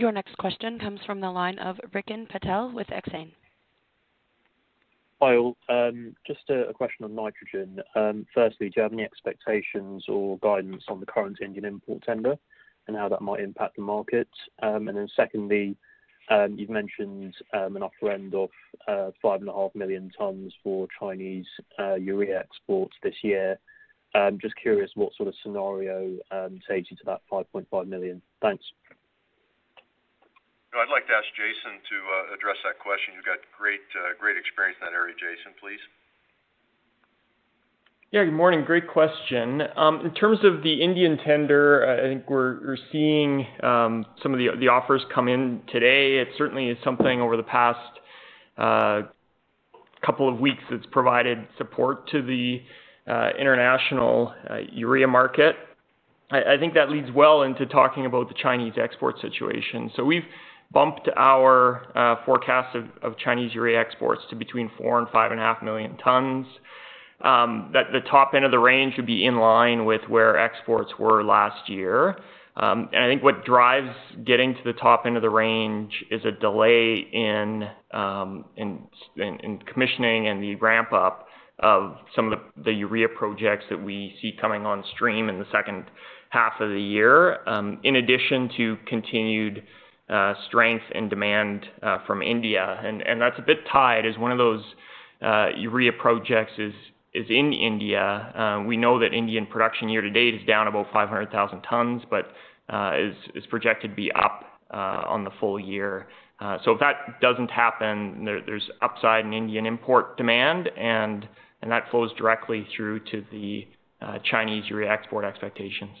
Your 0.00 0.12
next 0.12 0.38
question 0.38 0.78
comes 0.78 0.98
from 1.04 1.20
the 1.20 1.30
line 1.30 1.58
of 1.58 1.76
Rikin 1.94 2.26
Patel 2.26 2.72
with 2.72 2.86
Exane. 2.86 3.32
Hi, 5.20 5.36
all. 5.36 5.58
Um, 5.68 6.16
just 6.26 6.48
a 6.48 6.72
question 6.72 7.04
on 7.04 7.14
nitrogen. 7.14 7.82
Um, 7.94 8.24
firstly, 8.34 8.70
do 8.70 8.72
you 8.76 8.82
have 8.82 8.94
any 8.94 9.02
expectations 9.02 10.06
or 10.08 10.38
guidance 10.38 10.84
on 10.88 11.00
the 11.00 11.04
current 11.04 11.40
Indian 11.44 11.66
import 11.66 12.02
tender 12.02 12.38
and 12.88 12.96
how 12.96 13.10
that 13.10 13.20
might 13.20 13.40
impact 13.40 13.76
the 13.76 13.82
market? 13.82 14.30
Um 14.62 14.88
and 14.88 14.96
then 14.96 15.08
secondly, 15.14 15.76
um, 16.30 16.56
you've 16.56 16.70
mentioned 16.70 17.34
an 17.52 17.82
upper 17.82 18.10
end 18.10 18.34
of 18.34 18.48
uh, 18.88 19.10
5.5 19.22 19.74
million 19.74 20.10
tons 20.16 20.54
for 20.64 20.88
Chinese 20.98 21.44
uh, 21.78 21.96
urea 21.96 22.38
exports 22.38 22.96
this 23.02 23.16
year. 23.22 23.58
Just 24.40 24.56
curious 24.56 24.92
what 24.94 25.14
sort 25.14 25.28
of 25.28 25.34
scenario 25.42 26.16
takes 26.66 26.90
you 26.90 26.96
to 26.96 27.04
that 27.04 27.20
5.5 27.30 27.86
million. 27.86 28.22
Thanks. 28.40 28.64
I'd 30.70 30.88
like 30.88 31.06
to 31.08 31.14
ask 31.14 31.26
Jason 31.34 31.82
to 31.82 31.96
uh, 31.98 32.34
address 32.34 32.56
that 32.62 32.78
question. 32.78 33.14
You've 33.16 33.26
got 33.26 33.42
uh, 33.42 34.14
great 34.18 34.36
experience 34.38 34.78
in 34.80 34.86
that 34.86 34.94
area. 34.94 35.14
Jason, 35.18 35.50
please. 35.58 35.82
Yeah, 38.12 38.24
good 38.24 38.34
morning. 38.34 38.64
Great 38.64 38.86
question. 38.88 39.62
Um, 39.76 40.06
in 40.06 40.14
terms 40.14 40.38
of 40.44 40.62
the 40.62 40.82
Indian 40.82 41.18
tender, 41.18 41.86
I 41.86 42.08
think 42.08 42.30
we're 42.30 42.76
seeing 42.92 43.46
um, 43.62 44.06
some 44.22 44.32
of 44.32 44.38
the 44.38 44.68
offers 44.68 45.02
come 45.12 45.28
in 45.28 45.62
today. 45.72 46.18
It 46.18 46.28
certainly 46.38 46.68
is 46.68 46.78
something 46.84 47.20
over 47.20 47.36
the 47.36 47.42
past 47.42 47.98
uh, 48.58 49.02
couple 50.04 50.28
of 50.28 50.40
weeks 50.40 50.62
that's 50.70 50.86
provided 50.90 51.46
support 51.58 52.08
to 52.10 52.22
the 52.22 52.62
international 53.38 54.34
urea 54.72 55.06
market. 55.06 55.56
I 56.32 56.56
think 56.58 56.74
that 56.74 56.90
leads 56.90 57.10
well 57.12 57.42
into 57.42 57.66
talking 57.66 58.06
about 58.06 58.28
the 58.28 58.34
Chinese 58.40 58.74
export 58.80 59.20
situation. 59.20 59.90
We've 60.04 60.22
bumped 60.72 61.08
our 61.16 62.20
forecast 62.24 62.76
of 63.02 63.18
Chinese 63.18 63.54
urea 63.54 63.80
exports 63.80 64.22
to 64.30 64.36
between 64.36 64.70
4 64.78 64.98
and 65.00 65.08
5.5 65.08 65.62
million 65.62 65.96
tons. 65.98 66.46
Um 67.22 67.70
that 67.74 67.92
the 67.92 68.00
top 68.08 68.32
end 68.34 68.44
of 68.46 68.50
the 68.50 68.58
range 68.58 68.94
would 68.96 69.06
be 69.06 69.26
in 69.26 69.36
line 69.36 69.84
with 69.84 70.00
where 70.08 70.38
exports 70.38 70.92
were 70.98 71.22
last 71.22 71.68
year. 71.68 72.16
Um 72.56 72.88
and 72.92 73.04
I 73.04 73.08
think 73.08 73.22
what 73.22 73.44
drives 73.44 73.94
getting 74.24 74.54
to 74.54 74.60
the 74.64 74.72
top 74.72 75.04
end 75.06 75.16
of 75.16 75.22
the 75.22 75.30
range 75.30 75.92
is 76.10 76.24
a 76.24 76.32
delay 76.32 77.06
in 77.12 77.68
commissioning 79.72 80.28
and 80.28 80.42
the 80.42 80.54
ramp 80.56 80.92
up 80.92 81.26
of 81.58 81.96
some 82.16 82.32
of 82.32 82.38
the 82.64 82.72
urea 82.72 83.08
projects 83.08 83.64
that 83.68 83.82
we 83.82 84.16
see 84.22 84.32
coming 84.40 84.64
on 84.64 84.82
stream 84.94 85.28
in 85.28 85.38
the 85.38 85.44
second 85.52 85.84
half 86.30 86.54
of 86.60 86.70
the 86.70 86.80
year, 86.80 87.38
in 87.82 87.96
addition 87.96 88.48
to 88.56 88.78
continued 88.86 89.62
Uh, 90.10 90.34
strength 90.48 90.82
and 90.92 91.08
demand 91.08 91.64
uh, 91.84 91.98
from 92.04 92.20
India. 92.20 92.80
And 92.82 93.20
that's 93.20 93.38
a 93.38 93.42
bit 93.42 93.58
tied 93.70 94.04
as 94.04 94.18
one 94.18 94.32
of 94.32 94.38
those 94.38 94.60
uh, 95.22 95.50
urea 95.56 95.92
projects 95.92 96.50
is 96.58 96.72
is 97.14 97.26
in 97.28 97.52
India. 97.52 98.64
We 98.66 98.76
know 98.76 98.98
that 98.98 99.14
Indian 99.14 99.46
production 99.46 99.88
year 99.88 100.00
to 100.00 100.10
date 100.10 100.34
is 100.34 100.44
down 100.48 100.66
about 100.66 100.86
500,000 100.92 101.60
tons, 101.62 102.02
but 102.10 102.26
is 102.98 103.46
projected 103.50 103.90
to 103.90 103.94
be 103.94 104.10
up 104.10 104.46
on 104.72 105.22
the 105.22 105.30
full 105.38 105.60
year. 105.60 106.08
So 106.64 106.72
if 106.72 106.80
that 106.80 107.20
doesn't 107.20 107.52
happen, 107.52 108.24
there's 108.24 108.68
upside 108.82 109.24
in 109.24 109.32
Indian 109.32 109.64
import 109.64 110.16
demand, 110.16 110.70
and 110.76 111.28
and 111.62 111.70
that 111.70 111.84
flows 111.92 112.10
directly 112.18 112.66
through 112.76 112.98
to 113.12 113.24
the 113.30 113.68
Chinese 114.24 114.64
urea 114.68 114.90
export 114.90 115.24
expectations. 115.24 115.96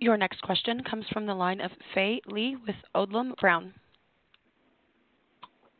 Your 0.00 0.16
next 0.16 0.40
question 0.42 0.82
comes 0.84 1.06
from 1.12 1.26
the 1.26 1.34
line 1.34 1.60
of 1.60 1.72
Fai 1.92 2.20
Lee 2.26 2.56
with 2.66 2.76
Odlum 2.94 3.34
Brown. 3.40 3.74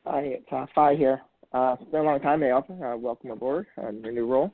Hi, 0.05 0.21
it's 0.23 0.47
uh, 0.51 0.67
Fai 0.75 0.97
here. 0.97 1.21
Uh, 1.53 1.77
been 1.93 2.01
a 2.01 2.03
long 2.03 2.21
time, 2.21 2.41
Mayo. 2.41 2.65
Uh, 2.69 2.97
welcome 2.97 3.31
aboard 3.31 3.67
on 3.77 4.03
your 4.03 4.13
new 4.13 4.27
role. 4.27 4.53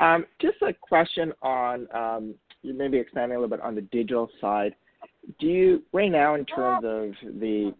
Um, 0.00 0.24
just 0.40 0.58
a 0.62 0.72
question 0.72 1.32
on, 1.42 1.88
um, 1.94 2.34
you 2.62 2.74
maybe 2.74 2.98
expanding 2.98 3.36
a 3.36 3.40
little 3.40 3.56
bit 3.56 3.64
on 3.64 3.74
the 3.74 3.80
digital 3.80 4.30
side. 4.40 4.74
Do 5.40 5.46
you 5.46 5.82
right 5.92 6.10
now, 6.10 6.36
in 6.36 6.44
terms 6.44 6.84
of 6.84 7.40
the 7.40 7.74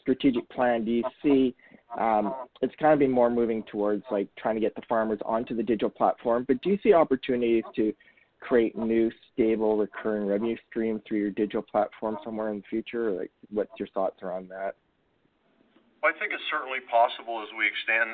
strategic 0.00 0.48
plan, 0.50 0.84
do 0.84 0.92
you 0.92 1.04
see 1.22 1.56
um, 1.98 2.34
it's 2.60 2.74
kind 2.78 2.92
of 2.92 3.00
been 3.00 3.10
more 3.10 3.30
moving 3.30 3.64
towards 3.64 4.04
like 4.10 4.28
trying 4.38 4.54
to 4.54 4.60
get 4.60 4.74
the 4.74 4.82
farmers 4.88 5.18
onto 5.24 5.56
the 5.56 5.62
digital 5.62 5.90
platform, 5.90 6.44
but 6.46 6.62
do 6.62 6.70
you 6.70 6.78
see 6.82 6.92
opportunities 6.92 7.64
to 7.76 7.92
create 8.42 8.76
new, 8.76 9.10
stable, 9.32 9.78
recurring 9.78 10.26
revenue 10.26 10.56
stream 10.68 11.00
through 11.06 11.18
your 11.18 11.30
digital 11.30 11.62
platform 11.62 12.18
somewhere 12.24 12.50
in 12.50 12.58
the 12.58 12.68
future? 12.68 13.12
Like, 13.12 13.30
What's 13.50 13.72
your 13.78 13.88
thoughts 13.94 14.18
around 14.22 14.50
that? 14.50 14.74
Well, 16.02 16.10
I 16.10 16.18
think 16.18 16.34
it's 16.34 16.42
certainly 16.50 16.82
possible 16.90 17.38
as 17.46 17.50
we 17.54 17.62
expand 17.70 18.10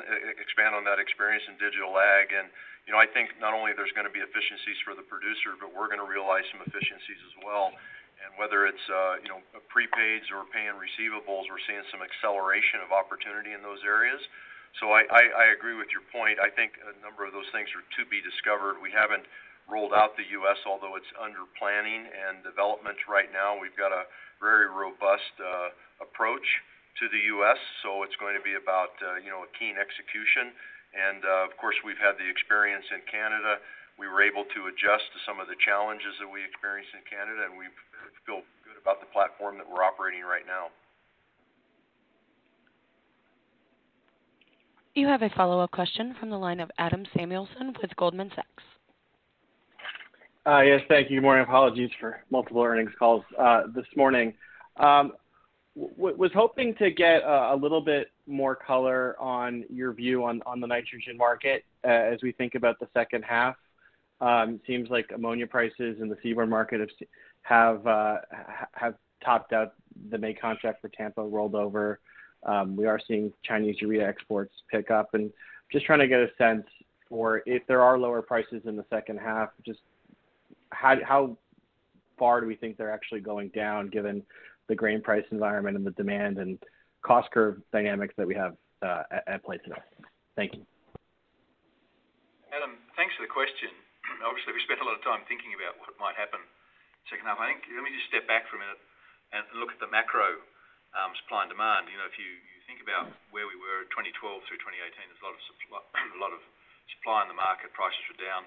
on 0.77 0.85
that 0.85 1.01
experience 1.01 1.41
in 1.49 1.57
digital 1.57 1.97
ag. 1.97 2.29
And 2.29 2.53
you 2.85 2.93
know 2.93 3.01
I 3.01 3.09
think 3.09 3.33
not 3.41 3.57
only 3.57 3.73
there's 3.73 3.93
going 3.97 4.05
to 4.05 4.13
be 4.13 4.21
efficiencies 4.21 4.77
for 4.85 4.93
the 4.93 5.01
producer, 5.01 5.57
but 5.57 5.73
we're 5.73 5.89
going 5.89 6.01
to 6.01 6.05
realize 6.05 6.45
some 6.53 6.61
efficiencies 6.61 7.21
as 7.25 7.35
well. 7.41 7.73
And 8.21 8.37
whether 8.37 8.69
it's 8.69 8.85
uh, 8.93 9.25
you 9.25 9.33
know 9.33 9.41
prepaids 9.73 10.29
or 10.29 10.45
paying 10.53 10.77
receivables, 10.77 11.49
we're 11.49 11.65
seeing 11.65 11.81
some 11.89 12.05
acceleration 12.05 12.85
of 12.85 12.93
opportunity 12.93 13.57
in 13.57 13.65
those 13.65 13.81
areas. 13.81 14.21
So 14.77 14.93
I 14.93 15.09
I 15.09 15.45
agree 15.57 15.73
with 15.73 15.89
your 15.89 16.05
point. 16.13 16.37
I 16.37 16.53
think 16.53 16.77
a 16.85 16.93
number 17.01 17.25
of 17.25 17.33
those 17.33 17.49
things 17.49 17.73
are 17.73 17.81
to 17.81 18.03
be 18.05 18.21
discovered. 18.21 18.77
We 18.77 18.93
haven't 18.93 19.25
rolled 19.69 19.93
out 19.93 20.17
the 20.17 20.27
U.S., 20.41 20.57
although 20.65 20.97
it's 20.97 21.09
under 21.15 21.45
planning 21.55 22.09
and 22.09 22.41
development 22.41 22.97
right 23.05 23.29
now. 23.29 23.55
We've 23.55 23.75
got 23.77 23.93
a 23.93 24.09
very 24.41 24.67
robust 24.67 25.33
uh, 25.37 25.71
approach 26.01 26.45
to 26.99 27.05
the 27.07 27.21
U.S., 27.39 27.59
so 27.85 28.03
it's 28.03 28.17
going 28.17 28.35
to 28.35 28.43
be 28.43 28.57
about 28.57 28.97
uh, 28.99 29.21
you 29.21 29.29
know, 29.29 29.45
a 29.45 29.51
keen 29.55 29.77
execution. 29.77 30.51
And 30.91 31.21
uh, 31.21 31.45
of 31.45 31.53
course, 31.61 31.77
we've 31.85 32.01
had 32.01 32.17
the 32.17 32.25
experience 32.25 32.85
in 32.89 33.05
Canada. 33.05 33.61
We 34.01 34.09
were 34.09 34.25
able 34.25 34.43
to 34.49 34.59
adjust 34.73 35.05
to 35.13 35.19
some 35.23 35.37
of 35.37 35.45
the 35.45 35.59
challenges 35.61 36.17
that 36.17 36.27
we 36.27 36.41
experienced 36.41 36.91
in 36.97 37.05
Canada, 37.05 37.45
and 37.45 37.55
we 37.55 37.69
feel 38.25 38.41
good 38.65 38.79
about 38.81 38.99
the 38.99 39.09
platform 39.13 39.61
that 39.61 39.69
we're 39.69 39.85
operating 39.85 40.25
right 40.25 40.49
now. 40.49 40.73
You 44.95 45.07
have 45.07 45.21
a 45.21 45.29
follow-up 45.29 45.71
question 45.71 46.15
from 46.19 46.29
the 46.29 46.39
line 46.39 46.59
of 46.59 46.71
Adam 46.77 47.05
Samuelson 47.15 47.75
with 47.81 47.95
Goldman 47.95 48.31
Sachs. 48.35 48.63
Uh, 50.45 50.61
yes, 50.61 50.81
thank 50.87 51.09
you. 51.09 51.17
Good 51.17 51.23
morning. 51.23 51.43
Apologies 51.43 51.89
for 51.99 52.23
multiple 52.31 52.61
earnings 52.61 52.91
calls 52.97 53.23
uh, 53.37 53.63
this 53.75 53.85
morning. 53.95 54.33
Um, 54.77 55.13
was 55.75 56.31
hoping 56.33 56.75
to 56.75 56.91
get 56.91 57.23
uh, 57.23 57.49
a 57.51 57.55
little 57.55 57.81
bit 57.81 58.07
more 58.25 58.55
color 58.55 59.15
on 59.19 59.63
your 59.69 59.93
view 59.93 60.23
on 60.25 60.41
the 60.59 60.67
nitrogen 60.67 61.15
market 61.17 61.63
as 61.83 62.19
we 62.21 62.31
think 62.31 62.55
about 62.55 62.79
the 62.79 62.87
second 62.93 63.23
half. 63.23 63.55
Um, 64.21 64.59
seems 64.67 64.89
like 64.89 65.09
ammonia 65.13 65.47
prices 65.47 65.97
in 66.01 66.09
the 66.09 66.17
seaborne 66.23 66.49
market 66.49 66.89
have 67.43 67.83
topped 69.23 69.53
out. 69.53 69.73
The 70.09 70.17
May 70.17 70.33
contract 70.33 70.81
for 70.81 70.89
Tampa 70.89 71.21
rolled 71.21 71.55
over. 71.55 71.99
Um, 72.43 72.75
we 72.75 72.85
are 72.85 72.99
seeing 73.07 73.31
Chinese 73.43 73.75
urea 73.81 74.07
exports 74.07 74.53
pick 74.71 74.91
up, 74.91 75.13
and 75.13 75.31
just 75.71 75.85
trying 75.85 75.99
to 75.99 76.07
get 76.07 76.19
a 76.19 76.29
sense 76.37 76.65
for 77.09 77.41
if 77.45 77.65
there 77.67 77.81
are 77.81 77.97
lower 77.97 78.21
prices 78.21 78.61
in 78.65 78.75
the 78.75 78.85
second 78.89 79.19
half, 79.19 79.49
just 79.65 79.79
how 80.71 81.37
far 82.17 82.41
do 82.41 82.47
we 82.47 82.55
think 82.55 82.77
they're 82.77 82.91
actually 82.91 83.21
going 83.21 83.49
down 83.49 83.87
given 83.87 84.23
the 84.67 84.75
grain 84.75 85.01
price 85.01 85.25
environment 85.31 85.75
and 85.75 85.85
the 85.85 85.91
demand 85.91 86.37
and 86.37 86.59
cost 87.01 87.31
curve 87.31 87.61
dynamics 87.71 88.13
that 88.17 88.27
we 88.27 88.35
have 88.35 88.55
uh, 88.81 89.03
at 89.27 89.43
play 89.43 89.57
today? 89.57 89.81
Thank 90.35 90.53
you. 90.53 90.63
Adam, 92.55 92.77
thanks 92.95 93.13
for 93.15 93.23
the 93.23 93.31
question. 93.31 93.69
Obviously, 94.25 94.53
we 94.53 94.61
spent 94.65 94.81
a 94.81 94.85
lot 94.85 94.97
of 94.97 95.03
time 95.05 95.21
thinking 95.29 95.53
about 95.53 95.77
what 95.81 95.93
might 96.01 96.17
happen 96.17 96.41
second 97.09 97.25
half. 97.25 97.41
I 97.41 97.49
think, 97.49 97.65
let 97.73 97.81
me 97.81 97.89
just 97.89 98.07
step 98.07 98.29
back 98.29 98.45
for 98.47 98.57
a 98.57 98.61
minute 98.61 98.77
and 99.33 99.41
look 99.57 99.73
at 99.73 99.81
the 99.81 99.89
macro 99.89 100.41
um, 100.93 101.11
supply 101.25 101.45
and 101.45 101.51
demand. 101.51 101.89
You 101.89 101.97
know, 101.97 102.05
if 102.05 102.17
you 102.17 102.29
think 102.69 102.81
about 102.85 103.09
where 103.33 103.49
we 103.49 103.57
were 103.57 103.89
2012 103.93 104.13
through 104.45 104.61
2018, 104.61 104.93
there's 105.09 105.21
a 105.25 106.21
lot 106.21 106.33
of 106.33 106.41
supply 106.97 107.25
in 107.25 107.29
the 107.29 107.37
market. 107.37 107.73
Prices 107.73 108.01
were 108.09 108.21
down. 108.21 108.45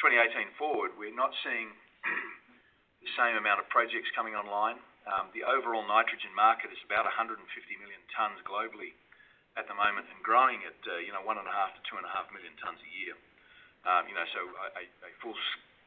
2018 0.00 0.52
forward, 0.60 0.92
we're 1.00 1.14
not 1.14 1.32
seeing 1.40 1.72
the 3.04 3.10
same 3.16 3.36
amount 3.40 3.64
of 3.64 3.66
projects 3.72 4.12
coming 4.12 4.36
online. 4.36 4.76
Um, 5.08 5.30
the 5.32 5.46
overall 5.46 5.86
nitrogen 5.86 6.34
market 6.34 6.68
is 6.68 6.80
about 6.84 7.06
150 7.08 7.40
million 7.80 8.02
tons 8.12 8.42
globally 8.44 8.92
at 9.56 9.64
the 9.70 9.76
moment 9.76 10.04
and 10.12 10.20
growing 10.20 10.60
at 10.68 10.76
uh, 10.84 11.00
1.5 11.00 11.24
million-2.5 11.24 12.34
million 12.34 12.54
tons 12.60 12.76
a 12.82 12.90
year. 12.92 13.14
Um, 13.86 14.04
so 14.34 14.40
a 14.76 15.10
full 15.22 15.38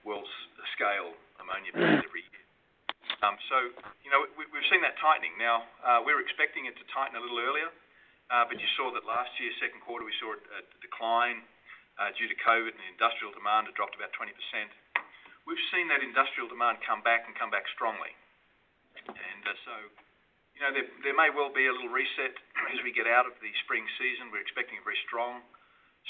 world-scale 0.08 1.14
ammonia 1.44 1.72
plant 1.76 2.02
every 2.10 2.24
year. 2.26 2.46
Um, 3.22 3.36
so 3.52 3.58
we've 4.40 4.70
seen 4.72 4.82
that 4.82 4.96
tightening. 5.04 5.36
Now, 5.36 5.68
uh, 5.84 6.00
we're 6.02 6.24
expecting 6.24 6.66
it 6.66 6.74
to 6.80 6.86
tighten 6.96 7.20
a 7.20 7.22
little 7.22 7.38
earlier. 7.38 7.70
Uh, 8.30 8.46
but 8.46 8.62
you 8.62 8.70
saw 8.78 8.94
that 8.94 9.04
last 9.10 9.34
year, 9.42 9.50
second 9.58 9.82
quarter, 9.82 10.06
we 10.06 10.14
saw 10.22 10.38
a 10.38 10.62
decline 10.86 11.42
Uh, 12.00 12.16
due 12.16 12.32
to 12.32 12.38
COVID, 12.48 12.72
and 12.72 12.86
industrial 12.96 13.36
demand 13.36 13.68
had 13.68 13.76
dropped 13.76 13.92
about 13.92 14.16
20%. 14.16 14.32
We've 15.44 15.60
seen 15.68 15.92
that 15.92 16.00
industrial 16.00 16.48
demand 16.48 16.80
come 16.80 17.04
back 17.04 17.28
and 17.28 17.36
come 17.36 17.52
back 17.52 17.68
strongly. 17.76 18.16
And 19.04 19.44
uh, 19.44 19.52
so, 19.68 19.76
you 20.56 20.64
know, 20.64 20.72
there 20.72 20.88
there 21.04 21.12
may 21.12 21.28
well 21.28 21.52
be 21.52 21.68
a 21.68 21.76
little 21.76 21.92
reset 21.92 22.40
as 22.72 22.80
we 22.88 22.96
get 22.96 23.04
out 23.04 23.28
of 23.28 23.36
the 23.44 23.52
spring 23.68 23.84
season. 24.00 24.32
We're 24.32 24.40
expecting 24.40 24.80
a 24.80 24.86
very 24.88 24.96
strong 25.12 25.44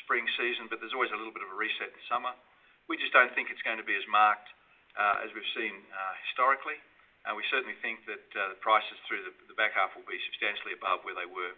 spring 0.05 0.29
season, 0.37 0.69
but 0.69 0.77
there's 0.77 0.93
always 0.93 1.09
a 1.09 1.17
little 1.17 1.33
bit 1.33 1.41
of 1.41 1.49
a 1.49 1.57
reset 1.57 1.89
in 1.89 2.01
summer. 2.05 2.37
We 2.85 2.93
just 3.01 3.09
don't 3.09 3.33
think 3.33 3.49
it's 3.49 3.65
going 3.65 3.81
to 3.81 3.87
be 3.87 3.97
as 3.97 4.05
marked 4.05 4.45
uh, 4.93 5.25
as 5.25 5.33
we've 5.33 5.53
seen 5.57 5.73
uh, 5.73 6.13
historically. 6.29 6.77
And 7.25 7.33
we 7.33 7.41
certainly 7.49 7.75
think 7.81 8.05
that 8.05 8.21
the 8.37 8.61
prices 8.61 8.95
through 9.09 9.25
the 9.25 9.57
back 9.57 9.73
half 9.73 9.97
will 9.97 10.05
be 10.05 10.21
substantially 10.29 10.77
above 10.77 11.01
where 11.01 11.17
they 11.17 11.25
were 11.25 11.57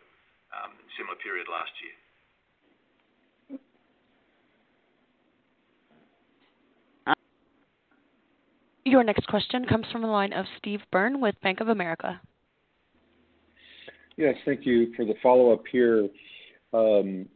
in 0.72 0.88
a 0.88 0.94
similar 0.96 1.20
period 1.20 1.52
last 1.52 1.76
year. 1.84 1.96
Your 8.84 9.04
next 9.04 9.28
question 9.28 9.66
comes 9.66 9.86
from 9.92 10.02
the 10.02 10.08
line 10.08 10.34
of 10.34 10.46
Steve 10.58 10.82
Byrne 10.92 11.22
with 11.22 11.36
Bank 11.42 11.60
of 11.60 11.68
America. 11.68 12.20
Yes, 14.18 14.36
thank 14.46 14.66
you 14.66 14.94
for 14.96 15.06
the 15.06 15.14
follow-up 15.22 15.64
here. 15.72 16.08
Um, 16.74 17.28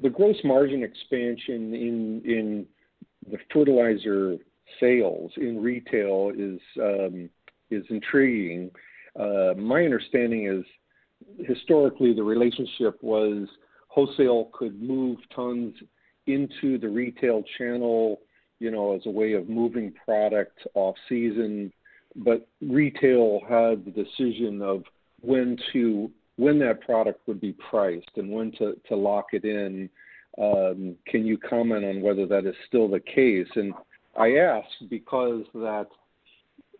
the 0.00 0.10
gross 0.10 0.36
margin 0.44 0.82
expansion 0.82 1.74
in 1.74 2.66
the 3.30 3.38
fertilizer 3.52 4.36
sales 4.80 5.32
in 5.36 5.62
retail 5.62 6.32
is 6.36 6.60
um, 6.80 7.30
intriguing. 7.70 8.70
Uh, 9.18 9.54
my 9.56 9.84
understanding 9.84 10.46
is 10.46 11.46
historically 11.46 12.12
the 12.12 12.22
relationship 12.22 13.02
was 13.02 13.48
wholesale 13.88 14.50
could 14.52 14.80
move 14.82 15.18
tons 15.34 15.74
into 16.26 16.78
the 16.78 16.88
retail 16.88 17.42
channel 17.58 18.20
as 18.66 19.06
a 19.06 19.10
way 19.10 19.32
of 19.32 19.48
moving 19.48 19.92
product 20.04 20.58
off-season, 20.74 21.72
but 22.16 22.46
retail 22.60 23.40
had 23.48 23.84
the 23.84 23.90
decision 23.90 24.60
of 24.62 24.84
when 25.20 25.56
to 25.72 26.10
when 26.36 26.58
that 26.58 26.80
product 26.80 27.20
would 27.26 27.40
be 27.40 27.54
priced 27.70 28.10
and 28.16 28.30
when 28.30 28.52
to 28.52 28.76
to 28.88 28.96
lock 28.96 29.26
it 29.32 29.44
in. 29.44 29.88
Um, 30.38 30.96
can 31.06 31.26
you 31.26 31.36
comment 31.36 31.84
on 31.84 32.00
whether 32.00 32.26
that 32.26 32.46
is 32.46 32.54
still 32.66 32.88
the 32.88 33.00
case? 33.00 33.48
And 33.54 33.74
I 34.16 34.36
ask 34.36 34.68
because 34.88 35.44
that 35.54 35.88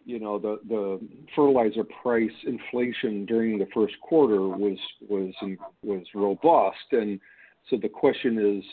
you 0.05 0.19
know 0.19 0.39
the 0.39 0.59
the 0.69 1.01
fertilizer 1.35 1.85
price 2.03 2.31
inflation 2.47 3.27
during 3.27 3.59
the 3.59 3.69
first 3.75 3.95
quarter 4.01 4.41
was 4.41 4.79
was 5.09 5.33
was 5.83 6.05
robust. 6.15 6.93
And 6.93 7.21
so 7.71 7.77
the 7.77 7.89
question 7.89 8.39
is, 8.39 8.65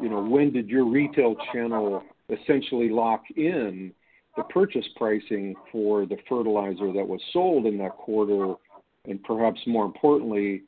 you 0.00 0.08
know, 0.08 0.22
when 0.22 0.52
did 0.52 0.68
your 0.68 0.84
retail 0.84 1.36
channel 1.52 2.02
essentially 2.30 2.88
lock 2.88 3.24
in 3.36 3.92
the 4.36 4.42
purchase 4.44 4.86
pricing 4.96 5.54
for 5.72 6.06
the 6.06 6.16
fertilizer 6.28 6.92
that 6.92 7.06
was 7.06 7.20
sold 7.32 7.66
in 7.66 7.78
that 7.78 7.96
quarter? 7.96 8.54
And 9.06 9.22
perhaps 9.24 9.60
more 9.66 9.84
importantly, 9.84 10.62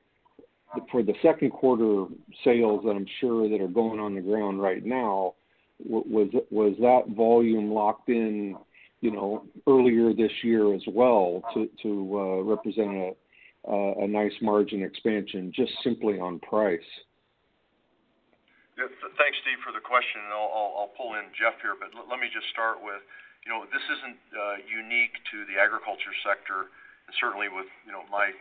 for 0.91 1.03
the 1.03 1.15
second 1.23 1.51
quarter 1.51 2.07
sales 2.45 2.83
that 2.85 2.93
I'm 2.93 3.07
sure 3.21 3.49
that 3.49 3.61
are 3.61 3.69
going 3.69 4.01
on 4.01 4.15
the 4.15 4.21
ground 4.21 4.63
right 4.63 4.85
now, 4.85 5.35
was 5.79 6.75
that 6.81 7.15
volume 7.17 7.73
locked 7.73 8.09
in 8.09 8.57
you 9.01 9.11
know, 9.11 9.45
earlier 9.67 10.13
this 10.13 10.33
year 10.43 10.75
as 10.75 10.83
well 10.89 11.43
to 11.55 11.69
to 11.83 12.19
uh, 12.19 12.43
represent 12.43 13.17
a 13.67 14.07
nice 14.07 14.33
margin 14.41 14.83
expansion 14.83 15.53
just 15.55 15.73
simply 15.83 16.19
on 16.19 16.39
price? 16.41 16.81
Thanks, 18.89 19.37
Steve, 19.45 19.61
for 19.61 19.77
the 19.77 19.85
question, 19.85 20.25
and 20.25 20.33
I'll 20.33 20.89
pull 20.97 21.13
in 21.21 21.29
Jeff 21.37 21.61
here. 21.61 21.77
But 21.77 21.93
let 21.93 22.17
me 22.17 22.33
just 22.33 22.49
start 22.49 22.81
with, 22.81 23.05
you 23.45 23.53
know, 23.53 23.69
this 23.69 23.85
isn't 23.85 24.21
uh, 24.33 24.57
unique 24.65 25.13
to 25.37 25.45
the 25.53 25.61
agriculture 25.61 26.17
sector. 26.25 26.73
and 27.05 27.13
Certainly 27.21 27.53
with, 27.53 27.69
you 27.85 27.93
know, 27.93 28.09
my 28.09 28.33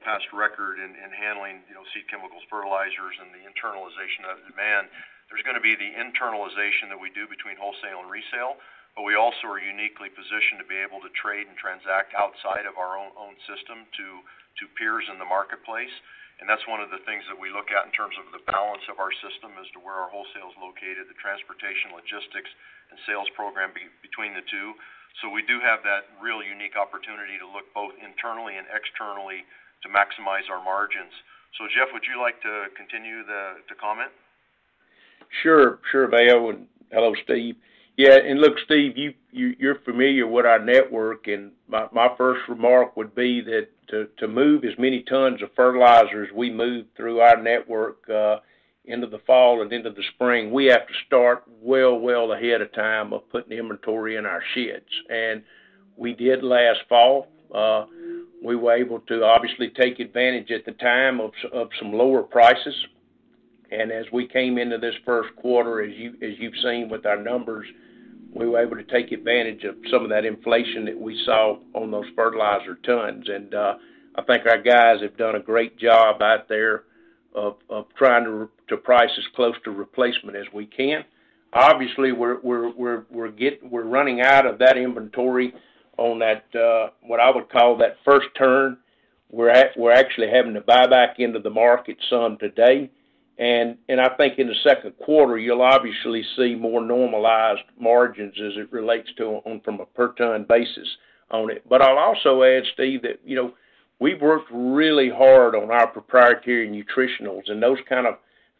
past 0.00 0.24
record 0.32 0.80
in 0.80 0.96
handling, 1.12 1.60
you 1.68 1.76
know, 1.76 1.84
seed 1.92 2.08
chemicals, 2.08 2.40
fertilizers, 2.48 3.20
and 3.20 3.28
the 3.36 3.44
internalization 3.44 4.24
of 4.32 4.40
demand, 4.48 4.88
there's 5.28 5.44
gonna 5.44 5.60
be 5.60 5.76
the 5.76 5.92
internalization 5.92 6.88
that 6.88 6.96
we 6.96 7.12
do 7.12 7.28
between 7.28 7.60
wholesale 7.60 8.00
and 8.00 8.08
resale. 8.08 8.56
But 8.96 9.04
we 9.04 9.12
also 9.12 9.44
are 9.44 9.60
uniquely 9.60 10.08
positioned 10.08 10.56
to 10.56 10.64
be 10.64 10.80
able 10.80 11.04
to 11.04 11.12
trade 11.20 11.52
and 11.52 11.56
transact 11.60 12.16
outside 12.16 12.64
of 12.64 12.80
our 12.80 12.96
own 12.96 13.36
system 13.44 13.84
to 14.00 14.64
peers 14.80 15.04
in 15.12 15.20
the 15.20 15.28
marketplace. 15.28 15.92
And 16.36 16.44
that's 16.44 16.64
one 16.68 16.84
of 16.84 16.92
the 16.92 17.00
things 17.08 17.24
that 17.32 17.38
we 17.38 17.48
look 17.48 17.72
at 17.72 17.88
in 17.88 17.92
terms 17.96 18.12
of 18.20 18.28
the 18.28 18.44
balance 18.44 18.84
of 18.92 19.00
our 19.00 19.12
system 19.24 19.56
as 19.56 19.64
to 19.72 19.80
where 19.80 19.96
our 19.96 20.12
wholesale 20.12 20.52
is 20.52 20.58
located, 20.60 21.08
the 21.08 21.16
transportation, 21.16 21.96
logistics, 21.96 22.52
and 22.92 23.00
sales 23.08 23.28
program 23.32 23.72
between 24.04 24.36
the 24.36 24.44
two. 24.44 24.76
So 25.24 25.32
We 25.32 25.40
do 25.48 25.56
have 25.64 25.80
that 25.88 26.12
real 26.20 26.44
unique 26.44 26.76
opportunity 26.76 27.40
to 27.40 27.48
look 27.48 27.64
both 27.72 27.96
internally 28.04 28.60
and 28.60 28.68
externally 28.68 29.48
to 29.80 29.88
maximize 29.88 30.44
our 30.52 30.60
margins. 30.60 31.12
So 31.56 31.64
Jeff, 31.72 31.88
would 31.96 32.04
you 32.04 32.20
like 32.20 32.36
to 32.44 32.68
continue 32.76 33.24
the 33.24 33.64
to 33.64 33.74
comment? 33.80 34.12
Sure, 35.42 35.80
Mayo, 36.08 36.50
and 36.52 36.68
hello, 36.92 37.16
Steve. 37.24 37.56
Yeah, 37.96 38.18
and 38.18 38.40
look, 38.40 38.58
Steve, 38.64 38.98
you, 38.98 39.14
you 39.30 39.70
are 39.70 39.80
familiar 39.84 40.26
with 40.26 40.44
our 40.44 40.62
network, 40.62 41.28
and 41.28 41.52
my 41.66 41.86
my 41.92 42.08
first 42.18 42.42
remark 42.46 42.94
would 42.96 43.14
be 43.14 43.40
that 43.40 43.68
to 43.88 44.08
to 44.18 44.28
move 44.28 44.64
as 44.64 44.78
many 44.78 45.02
tons 45.02 45.42
of 45.42 45.48
fertilizer 45.56 46.24
as 46.24 46.32
we 46.34 46.50
move 46.50 46.86
through 46.94 47.20
our 47.20 47.42
network 47.42 48.08
uh, 48.10 48.36
into 48.84 49.06
the 49.06 49.20
fall 49.26 49.62
and 49.62 49.72
into 49.72 49.90
the 49.90 50.02
spring, 50.14 50.52
we 50.52 50.66
have 50.66 50.86
to 50.86 50.92
start 51.06 51.44
well 51.62 51.98
well 51.98 52.32
ahead 52.32 52.60
of 52.60 52.72
time 52.74 53.14
of 53.14 53.28
putting 53.30 53.56
inventory 53.56 54.16
in 54.16 54.26
our 54.26 54.42
sheds. 54.54 54.84
And 55.08 55.42
we 55.96 56.12
did 56.12 56.42
last 56.42 56.80
fall. 56.90 57.28
Uh, 57.54 57.86
we 58.44 58.56
were 58.56 58.74
able 58.74 59.00
to 59.00 59.24
obviously 59.24 59.70
take 59.70 60.00
advantage 60.00 60.50
at 60.50 60.66
the 60.66 60.72
time 60.72 61.18
of 61.18 61.30
of 61.50 61.68
some 61.78 61.94
lower 61.94 62.22
prices. 62.22 62.74
And 63.70 63.90
as 63.90 64.04
we 64.12 64.28
came 64.28 64.58
into 64.58 64.78
this 64.78 64.94
first 65.04 65.34
quarter, 65.34 65.82
as 65.82 65.90
you've 65.96 66.54
seen 66.62 66.88
with 66.88 67.04
our 67.04 67.20
numbers, 67.20 67.66
we 68.36 68.46
were 68.46 68.60
able 68.60 68.76
to 68.76 68.84
take 68.84 69.12
advantage 69.12 69.64
of 69.64 69.76
some 69.90 70.02
of 70.02 70.10
that 70.10 70.24
inflation 70.24 70.84
that 70.84 71.00
we 71.00 71.20
saw 71.24 71.58
on 71.74 71.90
those 71.90 72.04
fertilizer 72.14 72.76
tons. 72.84 73.28
And 73.28 73.54
uh, 73.54 73.74
I 74.14 74.22
think 74.22 74.46
our 74.46 74.60
guys 74.60 75.00
have 75.02 75.16
done 75.16 75.36
a 75.36 75.40
great 75.40 75.78
job 75.78 76.20
out 76.20 76.48
there 76.48 76.84
of 77.34 77.56
of 77.70 77.86
trying 77.96 78.24
to 78.24 78.48
to 78.68 78.76
price 78.76 79.10
as 79.16 79.24
close 79.34 79.54
to 79.64 79.70
replacement 79.70 80.36
as 80.36 80.46
we 80.52 80.66
can. 80.66 81.04
Obviously, 81.52 82.12
we're 82.12 82.40
we're 82.40 82.74
we're 82.74 83.04
we're 83.10 83.30
get 83.30 83.60
we're 83.68 83.84
running 83.84 84.20
out 84.20 84.46
of 84.46 84.58
that 84.58 84.76
inventory 84.76 85.54
on 85.96 86.18
that, 86.18 86.44
what 87.02 87.20
I 87.20 87.30
would 87.30 87.48
call 87.48 87.78
that 87.78 87.96
first 88.04 88.28
turn. 88.36 88.78
We're 89.30 89.70
We're 89.76 89.92
actually 89.92 90.28
having 90.32 90.54
to 90.54 90.60
buy 90.60 90.86
back 90.86 91.16
into 91.18 91.38
the 91.38 91.50
market 91.50 91.96
some 92.10 92.36
today. 92.38 92.90
I 93.38 94.08
think 94.16 94.38
in 94.38 94.46
the 94.46 94.54
second 94.62 94.92
quarter, 94.98 95.38
you'll 95.38 95.62
obviously 95.62 96.22
see 96.36 96.54
more 96.54 96.80
normalized 96.80 97.62
margins 97.78 98.34
as 98.40 98.56
it 98.56 98.72
relates 98.72 99.08
to 99.18 99.24
on 99.44 99.60
from 99.60 99.80
a 99.80 99.86
per 99.86 100.12
ton 100.12 100.46
basis 100.48 100.88
on 101.30 101.50
it. 101.50 101.68
But 101.68 101.82
I'll 101.82 101.98
also 101.98 102.42
add, 102.42 102.62
Steve, 102.74 103.02
that, 103.02 103.20
you 103.24 103.36
know, 103.36 103.52
we've 103.98 104.20
worked 104.20 104.50
really 104.52 105.10
hard 105.10 105.54
on 105.54 105.70
our 105.70 105.86
proprietary 105.86 106.68
nutritionals, 106.68 107.50
and 107.50 107.62
those 107.62 107.78
kind 107.88 108.06
of 108.06 108.18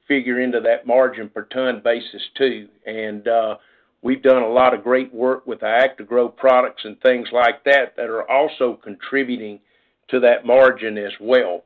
figure 0.09 0.41
into 0.41 0.61
that 0.61 0.87
margin 0.87 1.29
per 1.29 1.45
ton 1.45 1.81
basis 1.83 2.23
too. 2.37 2.69
And 2.87 3.27
uh, 3.27 3.57
we've 4.03 4.23
done 4.23 4.43
a 4.43 4.49
lot 4.49 4.75
of 4.75 4.85
great 4.85 5.13
work 5.13 5.47
with 5.47 5.61
the 5.61 5.67
Actagro 5.67 6.35
products 6.35 6.85
and 6.85 7.01
things 7.01 7.29
like 7.33 7.65
that 7.65 7.97
that 7.97 8.09
are 8.09 8.29
also 8.31 8.79
contributing 8.83 9.61
to 10.09 10.21
that 10.21 10.47
margin 10.47 10.97
as 10.99 11.13
well, 11.21 11.65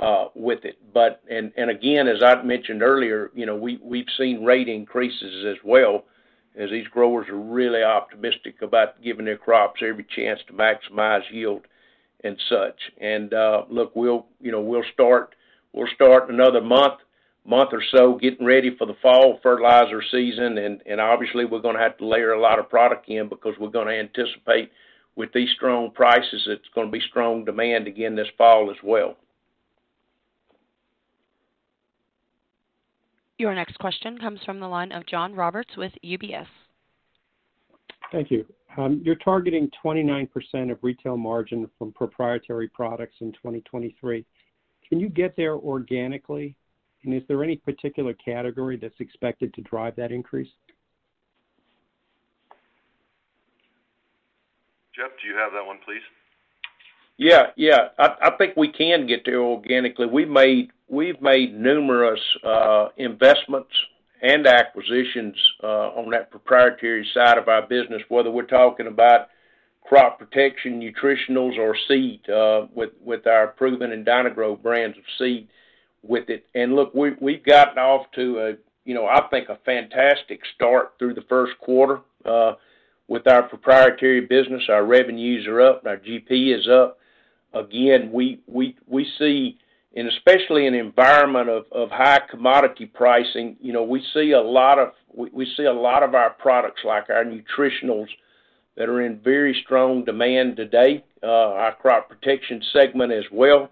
Uh, 0.00 0.28
with 0.34 0.64
it. 0.64 0.78
But 0.92 1.22
and 1.30 1.52
again, 1.56 2.08
as 2.08 2.22
I've 2.24 2.44
mentioned 2.44 2.82
earlier, 2.82 3.30
you 3.34 3.46
know, 3.46 3.54
we've 3.54 4.06
seen 4.18 4.42
rate 4.42 4.66
increases 4.66 5.44
as 5.46 5.62
well 5.62 6.06
as 6.56 6.70
these 6.70 6.88
growers 6.88 7.28
are 7.28 7.38
really 7.38 7.82
optimistic 7.82 8.62
about 8.62 9.00
giving 9.02 9.24
their 9.24 9.36
crops 9.36 9.80
every 9.82 10.04
chance 10.16 10.40
to 10.46 10.52
maximize 10.52 11.22
yield 11.30 11.62
and 12.24 12.36
such. 12.48 12.78
And 13.00 13.32
uh, 13.32 13.62
look, 13.70 13.94
we'll, 13.96 14.26
you 14.40 14.52
know, 14.52 14.60
we'll 14.60 14.84
start 14.92 15.34
we'll 15.72 15.88
start 15.94 16.30
another 16.30 16.60
month, 16.60 17.00
month 17.44 17.70
or 17.72 17.82
so 17.94 18.18
getting 18.20 18.46
ready 18.46 18.76
for 18.76 18.86
the 18.86 18.96
fall 19.00 19.38
fertilizer 19.42 20.02
season. 20.10 20.58
and 20.58 20.82
And 20.86 21.00
obviously, 21.00 21.44
we're 21.44 21.60
gonna 21.60 21.78
have 21.78 21.98
to 21.98 22.06
layer 22.06 22.32
a 22.32 22.40
lot 22.40 22.58
of 22.58 22.68
product 22.68 23.08
in 23.08 23.28
because 23.28 23.54
we're 23.58 23.68
gonna 23.68 23.92
anticipate 23.92 24.70
with 25.16 25.32
these 25.32 25.50
strong 25.54 25.90
prices, 25.90 26.46
it's 26.46 26.68
gonna 26.74 26.90
be 26.90 27.00
strong 27.08 27.44
demand 27.44 27.86
again 27.86 28.16
this 28.16 28.28
fall 28.36 28.70
as 28.70 28.82
well. 28.82 29.16
Your 33.42 33.56
next 33.56 33.76
question 33.80 34.18
comes 34.18 34.38
from 34.44 34.60
the 34.60 34.68
line 34.68 34.92
of 34.92 35.04
John 35.04 35.34
Roberts 35.34 35.76
with 35.76 35.90
UBS. 36.04 36.46
Thank 38.12 38.30
you. 38.30 38.46
Um, 38.76 39.02
you're 39.04 39.16
targeting 39.16 39.68
29% 39.84 40.70
of 40.70 40.78
retail 40.80 41.16
margin 41.16 41.68
from 41.76 41.90
proprietary 41.90 42.68
products 42.68 43.16
in 43.20 43.32
2023. 43.32 44.24
Can 44.88 45.00
you 45.00 45.08
get 45.08 45.34
there 45.36 45.56
organically? 45.56 46.54
And 47.02 47.12
is 47.12 47.24
there 47.26 47.42
any 47.42 47.56
particular 47.56 48.14
category 48.14 48.76
that's 48.76 49.00
expected 49.00 49.52
to 49.54 49.60
drive 49.62 49.96
that 49.96 50.12
increase? 50.12 50.52
Jeff, 54.94 55.10
do 55.20 55.26
you 55.28 55.34
have 55.34 55.50
that 55.50 55.66
one, 55.66 55.78
please? 55.84 56.02
Yeah. 57.18 57.48
Yeah. 57.56 57.88
I 57.98 58.30
think 58.38 58.56
we 58.56 58.72
can 58.72 59.06
get 59.06 59.24
there 59.24 59.42
organically. 59.42 60.06
We've 60.06 60.28
made 60.28 61.54
numerous 61.54 62.20
uh, 62.44 62.88
investments 62.96 63.70
and 64.22 64.46
acquisitions 64.46 65.34
uh, 65.62 65.90
on 65.96 66.10
that 66.10 66.30
proprietary 66.30 67.06
side 67.12 67.38
of 67.38 67.48
our 67.48 67.66
business, 67.66 68.02
whether 68.08 68.30
we're 68.30 68.46
talking 68.46 68.86
about 68.86 69.28
crop 69.84 70.18
protection, 70.18 70.80
nutritionals 70.80 71.58
or 71.58 71.76
seed, 71.88 72.28
uh, 72.30 72.66
with 72.72 72.90
with 73.04 73.26
our 73.26 73.48
Proven 73.48 73.90
and 73.92 74.04
Dyna-Gro 74.04 74.56
brands 74.56 74.96
of 74.96 75.04
seed 75.18 75.48
with 76.02 76.30
it. 76.30 76.46
And 76.54 76.74
look, 76.74 76.94
we've 76.94 77.44
gotten 77.44 77.78
off 77.78 78.06
to 78.14 78.38
a, 78.38 78.52
you 78.84 78.94
know, 78.94 79.06
I 79.06 79.26
think 79.28 79.48
a 79.48 79.58
fantastic 79.64 80.40
start 80.54 80.92
through 80.98 81.14
the 81.14 81.24
first 81.28 81.58
quarter 81.58 82.00
with 83.08 83.26
our 83.26 83.42
proprietary 83.42 84.20
business. 84.22 84.62
Our 84.68 84.84
revenues 84.84 85.46
are 85.46 85.60
up, 85.60 85.84
our 85.84 85.96
GP 85.96 86.56
is 86.58 86.68
up. 86.68 86.98
Again, 87.54 88.10
we 88.12 88.40
we 88.46 89.06
see, 89.18 89.58
and 89.94 90.08
especially 90.08 90.66
in 90.66 90.74
an 90.74 90.80
environment 90.80 91.48
of 91.48 91.90
high 91.90 92.20
commodity 92.30 92.86
pricing, 92.86 93.56
you 93.60 93.72
know, 93.72 93.82
we 93.82 94.02
see 94.14 94.32
a 94.32 94.40
lot 94.40 94.78
of 94.78 96.14
our 96.14 96.30
products, 96.30 96.82
like 96.84 97.10
our 97.10 97.24
nutritionals, 97.24 98.08
that 98.76 98.88
are 98.88 99.02
in 99.02 99.18
very 99.18 99.54
strong 99.64 100.04
demand 100.04 100.56
today. 100.56 101.04
Uh, 101.22 101.26
our 101.26 101.74
crop 101.74 102.08
protection 102.08 102.62
segment 102.72 103.12
as 103.12 103.24
well 103.30 103.70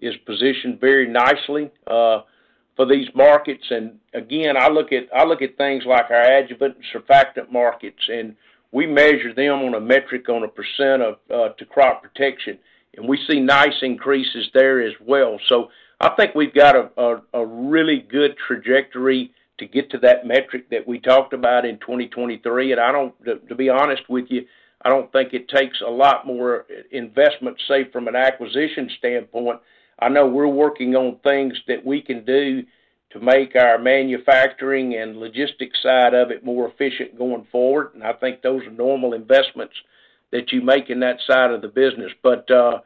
is 0.00 0.14
positioned 0.26 0.80
very 0.80 1.08
nicely 1.08 1.70
uh, 1.86 2.20
for 2.76 2.86
these 2.86 3.08
markets. 3.14 3.64
And 3.70 3.98
again, 4.12 4.56
I 4.56 4.68
look 4.68 4.92
at 4.92 5.56
things 5.56 5.84
like 5.86 6.10
our 6.10 6.38
adjuvant 6.38 6.76
and 6.76 6.84
surfactant 6.92 7.50
markets, 7.50 8.02
and 8.08 8.36
we 8.72 8.86
measure 8.86 9.32
them 9.34 9.60
on 9.62 9.74
a 9.74 9.80
metric 9.80 10.28
on 10.28 10.42
a 10.44 10.48
percent 10.48 11.02
of 11.02 11.16
uh, 11.32 11.48
to 11.54 11.64
crop 11.64 12.02
protection, 12.02 12.58
and 12.96 13.08
we 13.08 13.18
see 13.28 13.40
nice 13.40 13.82
increases 13.82 14.48
there 14.54 14.80
as 14.82 14.94
well. 15.00 15.38
So 15.48 15.70
I 16.00 16.10
think 16.10 16.34
we've 16.34 16.54
got 16.54 16.74
a 16.76 17.46
really 17.46 17.98
good 18.00 18.36
trajectory 18.46 19.32
to 19.58 19.66
get 19.66 19.90
to 19.90 19.98
that 19.98 20.26
metric 20.26 20.70
that 20.70 20.86
we 20.86 20.98
talked 20.98 21.32
about 21.32 21.64
in 21.64 21.78
2023. 21.78 22.72
And 22.72 22.80
I 22.80 22.92
don't, 22.92 23.14
To 23.48 23.54
be 23.54 23.68
honest 23.68 24.02
with 24.08 24.26
you, 24.28 24.46
I 24.84 24.88
don't 24.88 25.12
think 25.12 25.32
it 25.32 25.48
takes 25.48 25.80
a 25.80 25.90
lot 25.90 26.26
more 26.26 26.66
investment, 26.90 27.56
say, 27.68 27.84
from 27.92 28.08
an 28.08 28.16
acquisition 28.16 28.90
standpoint. 28.98 29.60
I 30.00 30.08
know 30.08 30.26
we're 30.26 30.48
working 30.48 30.96
on 30.96 31.20
things 31.22 31.54
that 31.68 31.86
we 31.86 32.02
can 32.02 32.24
do 32.24 32.64
to 33.12 33.20
make 33.20 33.54
our 33.54 33.78
manufacturing 33.78 34.96
and 34.96 35.18
logistics 35.18 35.80
side 35.82 36.14
of 36.14 36.30
it 36.30 36.44
more 36.44 36.66
efficient 36.66 37.16
going 37.16 37.46
forward, 37.52 37.90
and 37.94 38.02
I 38.02 38.14
think 38.14 38.42
those 38.42 38.62
are 38.66 38.70
normal 38.70 39.12
investments 39.12 39.74
that 40.32 40.50
you 40.50 40.62
make 40.62 40.90
in 40.90 41.00
that 41.00 41.18
side 41.26 41.50
of 41.50 41.62
the 41.62 41.68
business. 41.68 42.10
But 42.22 42.50
uh, 42.50 42.80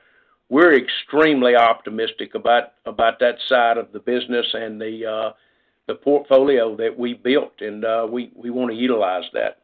we're 0.49 0.76
extremely 0.76 1.57
optimistic 1.57 2.34
about 2.34 2.72
about 2.84 3.18
that 3.20 3.36
side 3.49 3.78
of 3.78 3.92
the 3.92 4.01
business 4.01 4.47
and 4.53 4.80
the 4.80 5.07
uh, 5.07 5.32
the 5.86 5.94
portfolio 5.94 6.76
that 6.76 6.99
we 6.99 7.14
built, 7.14 7.61
and 7.61 7.84
uh, 7.84 8.07
we 8.11 8.30
we 8.34 8.51
wanna 8.51 8.74
utilize 8.74 9.24
that. 9.32 9.59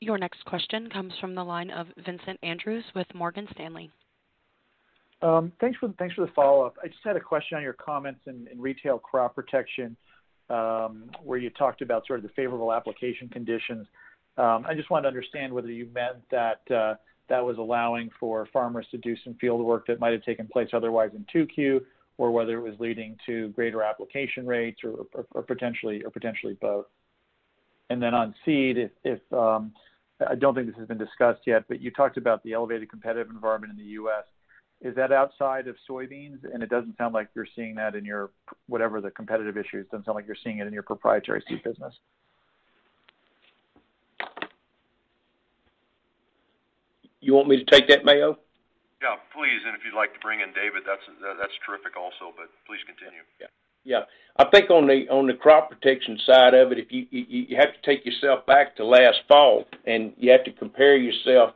Your 0.00 0.18
next 0.18 0.44
question 0.44 0.90
comes 0.90 1.14
from 1.20 1.34
the 1.34 1.42
line 1.42 1.70
of 1.70 1.86
Vincent 2.04 2.38
Andrews 2.42 2.84
with 2.94 3.06
Morgan 3.14 3.48
Stanley. 3.52 3.90
Um, 5.22 5.50
thanks 5.60 5.78
for 5.78 5.88
the 5.88 6.32
follow-up. 6.34 6.76
I 6.84 6.88
just 6.88 7.00
had 7.02 7.16
a 7.16 7.20
question 7.20 7.56
on 7.56 7.62
your 7.62 7.72
comments 7.72 8.20
in 8.26 8.46
retail 8.56 8.98
crop 8.98 9.34
protection, 9.34 9.96
where 10.48 11.38
you 11.38 11.50
talked 11.50 11.82
about 11.82 12.06
sort 12.06 12.18
of 12.18 12.22
the 12.22 12.30
favorable 12.30 12.72
application 12.72 13.28
conditions. 13.28 13.86
Um, 14.38 14.64
I 14.68 14.74
just 14.74 14.90
wanted 14.90 15.02
to 15.02 15.08
understand 15.08 15.52
whether 15.52 15.70
you 15.70 15.88
meant 15.94 16.18
that 16.30 16.60
uh, 16.70 16.94
that 17.28 17.44
was 17.44 17.58
allowing 17.58 18.10
for 18.20 18.46
farmers 18.52 18.86
to 18.90 18.98
do 18.98 19.16
some 19.24 19.34
field 19.34 19.60
work 19.60 19.86
that 19.86 19.98
might 19.98 20.12
have 20.12 20.22
taken 20.22 20.46
place 20.46 20.68
otherwise 20.72 21.10
in 21.14 21.24
2Q, 21.34 21.80
or 22.18 22.30
whether 22.30 22.58
it 22.58 22.62
was 22.62 22.78
leading 22.78 23.16
to 23.26 23.48
greater 23.48 23.82
application 23.82 24.46
rates 24.46 24.80
or 24.84 25.06
or, 25.14 25.26
or 25.32 25.42
potentially 25.42 26.02
or 26.04 26.10
potentially 26.10 26.56
both. 26.60 26.86
And 27.90 28.02
then 28.02 28.14
on 28.14 28.34
seed, 28.44 28.78
if 28.78 28.90
if 29.04 29.20
um, 29.32 29.72
I 30.26 30.34
don't 30.34 30.54
think 30.54 30.66
this 30.66 30.76
has 30.76 30.88
been 30.88 30.98
discussed 30.98 31.42
yet, 31.46 31.64
but 31.68 31.80
you 31.80 31.90
talked 31.90 32.16
about 32.16 32.42
the 32.42 32.52
elevated 32.52 32.90
competitive 32.90 33.30
environment 33.30 33.72
in 33.72 33.78
the 33.78 33.92
U.S. 33.92 34.24
Is 34.82 34.94
that 34.94 35.10
outside 35.10 35.68
of 35.68 35.76
soybeans? 35.88 36.38
And 36.52 36.62
it 36.62 36.68
doesn't 36.68 36.96
sound 36.98 37.14
like 37.14 37.28
you're 37.34 37.46
seeing 37.56 37.74
that 37.76 37.94
in 37.94 38.04
your, 38.04 38.30
whatever 38.68 39.00
the 39.00 39.10
competitive 39.10 39.56
issues, 39.56 39.86
doesn't 39.90 40.04
sound 40.04 40.16
like 40.16 40.26
you're 40.26 40.36
seeing 40.42 40.58
it 40.58 40.66
in 40.66 40.72
your 40.72 40.82
proprietary 40.82 41.42
seed 41.48 41.62
business. 41.62 41.94
You 47.20 47.34
want 47.34 47.48
me 47.48 47.56
to 47.56 47.64
take 47.64 47.88
that, 47.88 48.04
Mayo? 48.04 48.38
Yeah, 49.02 49.16
please. 49.34 49.60
And 49.66 49.74
if 49.76 49.82
you'd 49.84 49.96
like 49.96 50.14
to 50.14 50.20
bring 50.20 50.40
in 50.40 50.48
David, 50.54 50.82
that's 50.86 51.02
that's 51.38 51.52
terrific 51.66 51.96
also, 51.96 52.32
but 52.36 52.46
please 52.66 52.80
continue. 52.86 53.20
Yeah. 53.40 53.46
Yeah. 53.84 54.02
I 54.38 54.44
think 54.50 54.70
on 54.70 54.86
the 54.86 55.08
on 55.10 55.26
the 55.26 55.34
crop 55.34 55.70
protection 55.70 56.18
side 56.26 56.54
of 56.54 56.72
it, 56.72 56.78
if 56.78 56.90
you 56.90 57.06
you 57.10 57.56
have 57.56 57.74
to 57.74 57.82
take 57.84 58.04
yourself 58.06 58.46
back 58.46 58.76
to 58.76 58.84
last 58.84 59.18
fall, 59.28 59.64
and 59.86 60.12
you 60.16 60.30
have 60.30 60.44
to 60.44 60.52
compare 60.52 60.96
yourself 60.96 61.54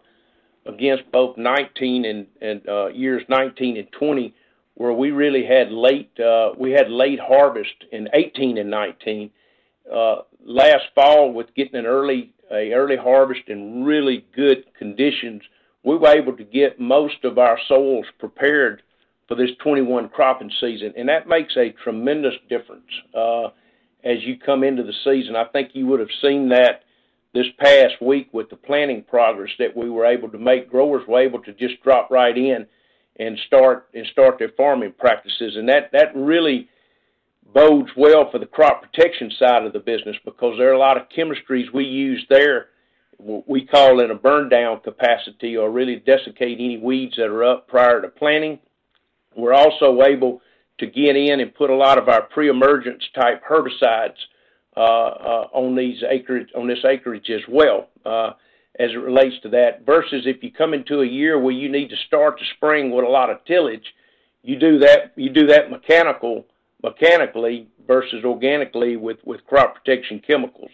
against 0.67 1.11
both 1.11 1.37
2019 1.37 2.27
and 2.41 2.69
uh, 2.69 2.89
years 2.89 3.23
19 3.29 3.77
and 3.77 3.89
20, 3.93 4.35
where 4.75 4.93
we 4.93 5.11
really 5.11 5.45
had 5.45 5.71
late 5.71 6.11
uh, 6.21 6.51
we 6.59 6.73
had 6.73 6.91
late 6.91 7.21
harvest 7.21 7.75
in 7.93 8.09
18 8.13 8.59
and 8.59 8.71
2019. 8.71 9.31
Uh, 9.93 10.17
last 10.45 10.85
fall, 10.95 11.33
with 11.33 11.55
getting 11.55 11.77
an 11.77 11.87
early 11.87 12.33
a 12.53 12.73
early 12.73 12.97
harvest 12.97 13.43
in 13.49 13.85
really 13.85 14.27
good 14.35 14.65
conditions, 14.79 15.43
we 15.83 15.97
were 15.97 16.09
able 16.09 16.37
to 16.37 16.45
get 16.45 16.81
most 16.81 17.25
of 17.25 17.39
our 17.39 17.59
soils 17.69 18.07
prepared 18.19 18.83
for 19.29 19.37
this 19.37 19.51
2021 19.59 20.09
cropping 20.09 20.51
season, 20.61 20.93
and 20.97 21.09
that 21.09 21.29
makes 21.29 21.57
a 21.57 21.75
tremendous 21.85 22.35
difference 22.49 22.91
as 24.05 24.19
you 24.23 24.39
come 24.39 24.65
into 24.65 24.83
the 24.83 24.93
season. 25.05 25.37
I 25.37 25.45
think 25.45 25.71
you 25.75 25.87
would 25.87 26.01
have 26.01 26.09
seen 26.23 26.49
that 26.51 26.83
this 27.33 27.47
past 27.59 27.95
week 28.01 28.29
with 28.33 28.51
the 28.51 28.57
planting 28.57 29.03
progress 29.03 29.51
that 29.59 29.77
we 29.77 29.89
were 29.89 30.07
able 30.07 30.29
to 30.31 30.39
make. 30.39 30.71
Growers 30.71 31.07
were 31.07 31.21
able 31.21 31.41
to 31.43 31.53
just 31.53 31.83
drop 31.83 32.11
right 32.11 32.37
in 32.37 32.67
and 33.17 33.39
start 33.47 33.89
and 33.95 34.07
start 34.07 34.39
their 34.39 34.51
farming 34.57 34.95
practices. 34.99 35.57
And 35.57 35.69
that 35.69 35.91
that 35.93 36.15
really 36.15 36.69
bodes 37.55 37.91
well 37.97 38.31
for 38.31 38.39
the 38.39 38.47
crop 38.47 38.83
protection 38.83 39.31
side 39.39 39.65
of 39.65 39.73
the 39.73 39.79
business 39.79 40.17
because 40.25 40.57
there 40.59 40.71
are 40.71 40.75
a 40.75 40.79
lot 40.79 40.97
of 40.97 41.09
chemistries 41.09 41.73
we 41.73 41.85
use 41.85 42.25
there, 42.29 42.69
we 43.19 43.67
call 43.67 44.01
it 44.01 44.11
a 44.11 44.15
burn 44.15 44.49
down 44.49 44.81
capacity 44.81 45.57
or 45.57 45.71
really 45.71 45.97
desiccate 45.97 46.59
any 46.59 46.79
weeds 46.79 47.17
that 47.17 47.27
are 47.27 47.45
up 47.45 47.69
prior 47.69 48.01
to 48.01 48.09
planting. 48.09 48.59
We're 49.37 49.55
also 49.55 50.03
able 50.03 50.41
to 50.79 50.87
get 50.87 51.17
in 51.17 51.41
and 51.41 51.55
put 51.55 51.71
a 51.71 51.75
lot 51.75 51.99
of 51.99 52.09
our 52.09 52.23
pre-emergence 52.23 53.05
type 53.15 53.43
herbicides 53.49 54.17
Uh, 54.77 54.81
uh, 54.81 55.49
on 55.53 55.75
these 55.75 56.01
acreage, 56.09 56.47
on 56.55 56.69
this 56.69 56.85
acreage 56.85 57.29
as 57.29 57.41
well, 57.49 57.89
uh, 58.07 58.31
as 58.79 58.93
it 58.93 58.99
relates 58.99 59.35
to 59.43 59.49
that. 59.49 59.85
Versus 59.85 60.27
if 60.27 60.45
you 60.45 60.53
come 60.53 60.75
into 60.75 61.01
a 61.01 61.07
year 61.07 61.41
where 61.41 61.53
you 61.53 61.69
need 61.69 61.89
to 61.89 61.97
start 62.07 62.39
the 62.39 62.45
spring 62.55 62.93
with 62.93 63.05
a 63.05 63.09
lot 63.09 63.31
of 63.31 63.45
tillage, 63.47 63.95
you 64.45 64.57
do 64.61 64.79
that 64.79 65.13
You 65.17 65.31
do 65.31 65.49
that 65.49 65.73
mechanically 65.73 67.67
versus 67.85 68.25
organically 68.25 68.97
with 68.97 69.19
with 69.25 69.45
crop 69.45 69.75
protection 69.75 70.23
chemicals 70.25 70.71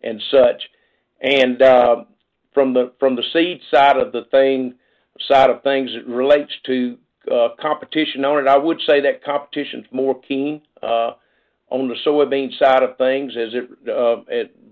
and 0.00 0.22
such. 0.30 0.62
And 1.20 1.60
uh, 1.60 2.04
from 2.54 2.72
the 2.72 2.92
from 3.00 3.16
the 3.16 3.24
seed 3.32 3.62
side 3.68 3.96
of 3.96 4.12
the 4.12 4.26
thing 4.30 4.74
side 5.28 5.50
of 5.50 5.64
things, 5.64 5.90
it 5.92 6.06
relates 6.06 6.52
to 6.66 6.98
competition 7.60 8.24
on 8.24 8.38
it. 8.38 8.48
I 8.48 8.58
would 8.58 8.80
say 8.86 9.00
that 9.00 9.24
competition's 9.24 9.86
more 9.90 10.20
keen 10.20 10.62
on 11.74 11.88
the 11.88 11.96
soybean 12.06 12.56
side 12.56 12.82
of 12.82 12.96
things 12.96 13.32
as 13.36 13.52
it 13.52 13.88
uh, 13.88 14.16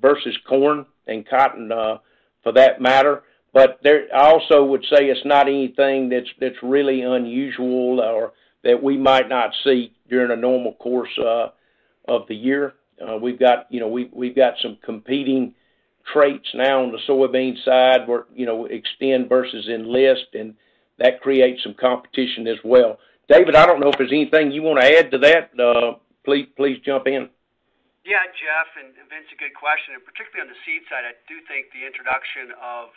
versus 0.01 0.37
corn 0.49 0.87
and 1.07 1.29
cotton 1.29 1.73
uh, 1.73 1.99
for 2.43 2.53
that 2.53 2.81
matter. 2.81 3.23
But 3.53 3.81
there, 3.83 4.07
I 4.15 4.31
also 4.31 4.65
would 4.65 4.85
say 4.85 5.07
it's 5.07 5.25
not 5.25 5.49
anything 5.49 6.09
that's 6.09 6.29
that's 6.41 6.63
really 6.63 7.03
unusual 7.03 8.01
or 8.01 8.33
that 8.63 8.83
we 8.83 8.97
might 8.97 9.29
not 9.29 9.51
see 9.65 9.93
during 10.09 10.31
a 10.31 10.41
normal 10.41 10.75
course 10.75 11.11
uh, 11.19 11.49
of 12.07 12.29
the 12.29 12.37
year. 12.37 12.75
We've 13.21 13.39
got 13.39 13.67
you 13.69 13.81
know 13.81 13.89
we 13.89 14.09
we've 14.13 14.37
got 14.37 14.55
some 14.63 14.79
competing 14.85 15.55
traits 16.13 16.49
now 16.55 16.85
on 16.85 16.93
the 16.93 16.99
soybean 17.09 17.57
side, 17.65 18.07
where 18.07 18.27
Xtend 18.39 19.29
versus 19.29 19.69
Enlist, 19.69 20.35
and 20.35 20.55
that 20.99 21.21
creates 21.21 21.65
some 21.65 21.75
competition 21.75 22.47
as 22.47 22.59
well. 22.65 22.99
David, 23.29 23.57
I 23.57 23.67
don't 23.67 23.81
know 23.81 23.89
if 23.89 23.99
there's 23.99 24.13
anything 24.13 24.53
you 24.53 24.63
want 24.63 24.81
to 24.81 24.99
add 24.99 25.11
to 25.11 25.19
that. 25.19 25.51
Please 26.25 26.47
please 26.55 26.79
jump 26.85 27.07
in. 27.07 27.29
Yeah, 28.03 28.27
Jeff, 28.35 28.69
and 28.83 28.91
Vince, 29.07 29.31
a 29.31 29.39
good 29.39 29.55
question. 29.55 29.95
And 29.95 30.03
particularly 30.03 30.43
on 30.43 30.51
the 30.51 30.59
seed 30.67 30.83
side, 30.91 31.07
I 31.07 31.15
do 31.31 31.39
think 31.47 31.71
the 31.71 31.87
introduction 31.87 32.55
of 32.59 32.91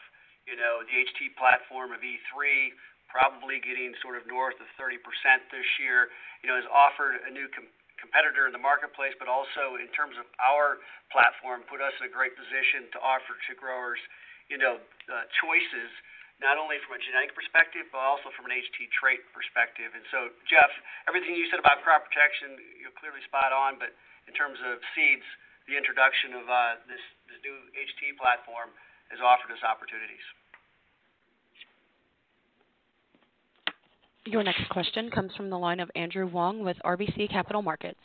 you 0.50 0.58
know 0.58 0.82
the 0.86 0.94
HT 0.94 1.38
platform 1.38 1.94
of 1.94 2.02
E3 2.02 2.74
probably 3.06 3.62
getting 3.62 3.96
sort 4.04 4.18
of 4.20 4.26
north 4.28 4.58
of 4.60 4.68
30% 4.76 5.00
this 5.48 5.70
year, 5.80 6.12
you 6.44 6.52
know, 6.52 6.58
has 6.58 6.68
offered 6.68 7.16
a 7.24 7.32
new 7.32 7.48
competitor 7.96 8.44
in 8.44 8.52
the 8.52 8.60
marketplace, 8.60 9.16
but 9.16 9.30
also 9.32 9.80
in 9.80 9.88
terms 9.96 10.20
of 10.20 10.28
our 10.42 10.84
platform, 11.14 11.64
put 11.70 11.80
us 11.80 11.96
in 12.02 12.10
a 12.10 12.12
great 12.12 12.36
position 12.36 12.92
to 12.92 13.00
offer 13.00 13.40
to 13.48 13.56
growers 13.56 14.02
you 14.50 14.58
know, 14.58 14.78
uh, 15.10 15.26
choices, 15.42 15.90
not 16.44 16.60
only 16.60 16.78
from 16.84 17.00
a 17.00 17.02
genetic 17.02 17.32
perspective, 17.32 17.88
but 17.92 18.04
also 18.04 18.28
from 18.36 18.52
an 18.52 18.54
HT 18.54 18.92
trait 18.92 19.24
perspective. 19.32 19.96
And 19.96 20.04
so, 20.12 20.36
Jeff, 20.48 20.68
everything 21.08 21.36
you 21.36 21.48
said 21.48 21.64
about 21.64 21.80
crop 21.82 22.08
protection, 22.08 22.60
you're 22.76 22.96
clearly 22.96 23.24
spot 23.24 23.56
on, 23.56 23.80
but 23.80 23.96
in 24.28 24.36
terms 24.36 24.60
of 24.68 24.84
seeds, 24.92 25.24
the 25.72 25.80
introduction 25.80 26.36
of 26.36 26.46
uh, 26.46 26.84
this 26.92 27.02
new 27.42 27.56
HT 27.74 28.20
platform 28.20 28.76
has 29.10 29.24
offered 29.24 29.50
us 29.54 29.62
opportunities. 29.64 30.24
Your 34.26 34.42
next 34.42 34.68
question 34.70 35.14
comes 35.14 35.32
from 35.38 35.50
the 35.50 35.58
line 35.58 35.80
of 35.80 35.92
Andrew 35.96 36.26
Wong 36.26 36.66
with 36.66 36.78
RBC 36.84 37.30
Capital 37.30 37.62
Markets. 37.62 38.02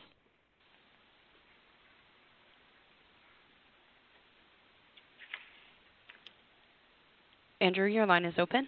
Andrew, 7.61 7.86
your 7.86 8.06
line 8.06 8.24
is 8.24 8.34
open. 8.38 8.66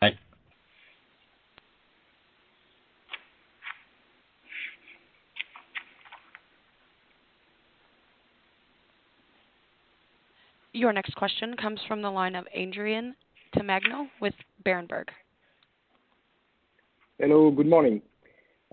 Hi. 0.00 0.12
Your 10.72 10.92
next 10.92 11.16
question 11.16 11.56
comes 11.56 11.80
from 11.88 12.00
the 12.00 12.10
line 12.10 12.36
of 12.36 12.46
Adrien 12.56 13.16
Tamagno 13.56 14.06
with 14.20 14.34
Berenberg. 14.64 15.06
Hello, 17.18 17.50
good 17.50 17.66
morning. 17.66 18.02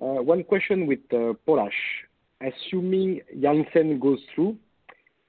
Uh, 0.01 0.21
one 0.21 0.43
question 0.43 0.86
with 0.86 0.99
uh, 1.13 1.34
potash. 1.45 1.74
Assuming 2.41 3.21
Jansen 3.41 3.99
goes 3.99 4.19
through, 4.36 4.57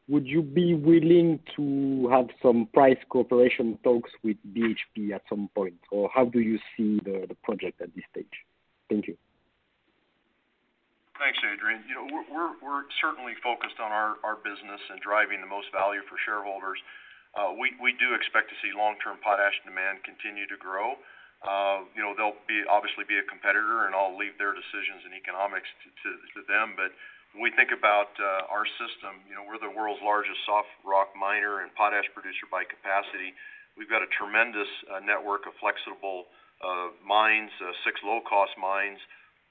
would 0.09 0.27
you 0.27 0.43
be 0.43 0.75
willing 0.75 1.41
to 1.57 2.09
have 2.13 2.29
some 2.43 2.69
price 2.75 3.01
cooperation 3.09 3.79
talks 3.83 4.11
with 4.23 4.37
BHP 4.53 5.13
at 5.15 5.23
some 5.29 5.49
point? 5.55 5.81
Or 5.91 6.11
how 6.13 6.27
do 6.27 6.41
you 6.41 6.59
see 6.77 7.01
the 7.05 7.35
project 7.43 7.81
at 7.81 7.95
this 7.95 8.05
stage? 8.13 8.45
Thank 8.91 9.09
you. 9.09 9.17
Thanks, 11.17 11.39
Adrien. 11.41 11.81
We're 12.29 12.85
certainly 13.01 13.33
focused 13.41 13.81
on 13.81 13.93
our 13.93 14.37
business 14.45 14.83
and 14.91 15.01
driving 15.01 15.41
the 15.41 15.49
most 15.49 15.73
value 15.73 16.03
for 16.11 16.19
shareholders. 16.27 16.77
Uh, 17.33 17.57
we 17.57 17.97
do 17.97 18.15
expect 18.15 18.51
to 18.53 18.57
see 18.61 18.77
long-term 18.77 19.19
potash 19.25 19.57
demand 19.65 20.05
continue 20.05 20.47
to 20.47 20.59
grow. 20.61 21.01
Uh, 21.45 21.85
you 21.93 22.01
know, 22.01 22.17
they'll 22.17 22.37
obviously 22.73 23.05
be 23.05 23.21
a 23.21 23.27
competitor, 23.29 23.85
and 23.85 23.93
I'll 23.93 24.17
leave 24.17 24.37
their 24.41 24.57
decisions 24.57 25.05
and 25.05 25.13
economics 25.13 25.69
to 26.05 26.41
them. 26.49 26.77
We 27.35 27.51
think 27.59 27.75
about 27.75 28.15
uh, 28.15 28.47
our 28.47 28.63
system, 28.79 29.19
you 29.27 29.35
know, 29.35 29.43
we're 29.43 29.59
the 29.59 29.75
world's 29.75 29.99
largest 30.07 30.39
soft 30.47 30.71
rock 30.87 31.11
miner 31.19 31.67
and 31.67 31.75
potash 31.75 32.07
producer 32.15 32.47
by 32.47 32.63
capacity. 32.63 33.35
We've 33.75 33.91
got 33.91 34.07
a 34.07 34.11
tremendous 34.15 34.71
uh, 34.87 35.03
network 35.03 35.51
of 35.51 35.59
flexible 35.59 36.31
uh, 36.63 36.95
mines, 37.03 37.51
six 37.83 37.99
low-cost 38.07 38.55
mines. 38.55 39.03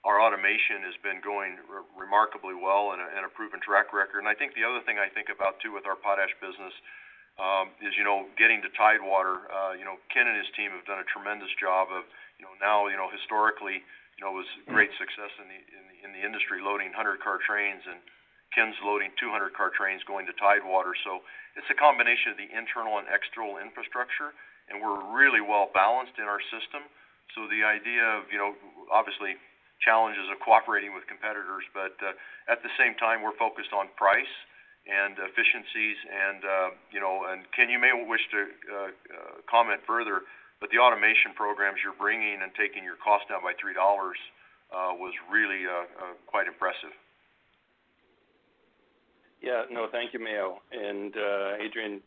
Our 0.08 0.24
automation 0.24 0.80
has 0.88 0.96
been 1.04 1.20
going 1.20 1.60
remarkably 1.96 2.56
well 2.56 2.96
and 2.96 3.04
a 3.04 3.32
proven 3.36 3.60
track 3.60 3.92
record. 3.92 4.24
And 4.24 4.32
I 4.32 4.36
think 4.36 4.56
the 4.56 4.64
other 4.64 4.80
thing 4.88 4.96
I 4.96 5.12
think 5.12 5.28
about 5.28 5.60
too 5.60 5.76
with 5.76 5.84
our 5.84 6.00
potash 6.00 6.32
business, 6.40 6.72
um, 7.36 7.76
is, 7.84 7.92
you 8.00 8.08
know, 8.08 8.32
getting 8.40 8.64
to 8.64 8.72
Tidewater. 8.80 9.44
You 9.76 9.84
know, 9.84 10.00
Ken 10.08 10.28
and 10.28 10.40
his 10.40 10.48
team 10.56 10.72
have 10.72 10.88
done 10.88 11.04
a 11.04 11.08
tremendous 11.12 11.52
job 11.60 11.92
of, 11.92 12.08
you 12.40 12.48
know, 12.48 12.56
now, 12.64 12.88
you 12.88 12.96
know, 12.96 13.12
historically, 13.12 13.84
know, 14.22 14.38
it 14.38 14.45
was 14.45 14.51
great 14.70 14.93
success 15.01 15.34
in 15.41 15.49
the 16.14 16.22
industry 16.22 16.61
loading 16.61 16.93
100-car 16.93 17.41
trains, 17.41 17.82
and 17.89 17.97
Ken's 18.53 18.78
loading 18.86 19.09
200-car 19.18 19.74
trains 19.74 20.05
going 20.05 20.30
to 20.30 20.36
Tidewater. 20.38 20.93
So 21.01 21.26
it's 21.57 21.70
a 21.74 21.78
combination 21.78 22.34
of 22.34 22.38
the 22.38 22.49
internal 22.53 23.01
and 23.01 23.09
external 23.09 23.57
infrastructure, 23.57 24.38
and 24.70 24.78
we're 24.78 25.01
really 25.11 25.41
well-balanced 25.41 26.22
in 26.22 26.30
our 26.30 26.41
system. 26.53 26.86
So 27.34 27.49
the 27.49 27.66
idea 27.66 28.05
of, 28.22 28.30
you 28.30 28.38
know, 28.38 28.53
obviously 28.93 29.36
challenges 29.82 30.30
of 30.30 30.38
cooperating 30.39 30.93
with 30.93 31.09
competitors, 31.09 31.66
but 31.74 31.97
uh, 31.99 32.14
at 32.47 32.61
the 32.61 32.72
same 32.78 32.93
time, 33.01 33.26
we're 33.26 33.36
focused 33.36 33.74
on 33.74 33.89
price 33.97 34.32
and 34.86 35.16
efficiencies 35.18 35.97
and, 36.07 36.41
uh, 36.43 36.70
you 36.91 36.99
know, 36.99 37.24
and 37.28 37.47
Ken, 37.55 37.72
you 37.72 37.80
may 37.80 37.91
wish 37.95 38.24
to 38.32 38.39
uh, 38.68 38.91
comment 39.49 39.80
further, 39.88 40.28
but 40.64 40.72
the 40.72 40.80
automation 40.80 41.36
programs 41.36 41.84
you're 41.84 41.99
bringing 41.99 42.39
and 42.39 42.47
taking 42.55 42.88
your 42.88 42.95
cost 43.03 43.28
down 43.28 43.43
by 43.43 43.51
$3 43.59 43.76
uh, 43.76 44.95
was 44.95 45.11
really 45.28 45.68
uh, 45.68 45.84
uh, 45.99 46.16
quite 46.24 46.47
impressive. 46.47 46.95
Yeah. 49.43 49.68
No, 49.68 49.91
thank 49.91 50.16
you, 50.16 50.24
Mayo. 50.24 50.64
And 50.72 51.11
Adrien, 51.59 51.99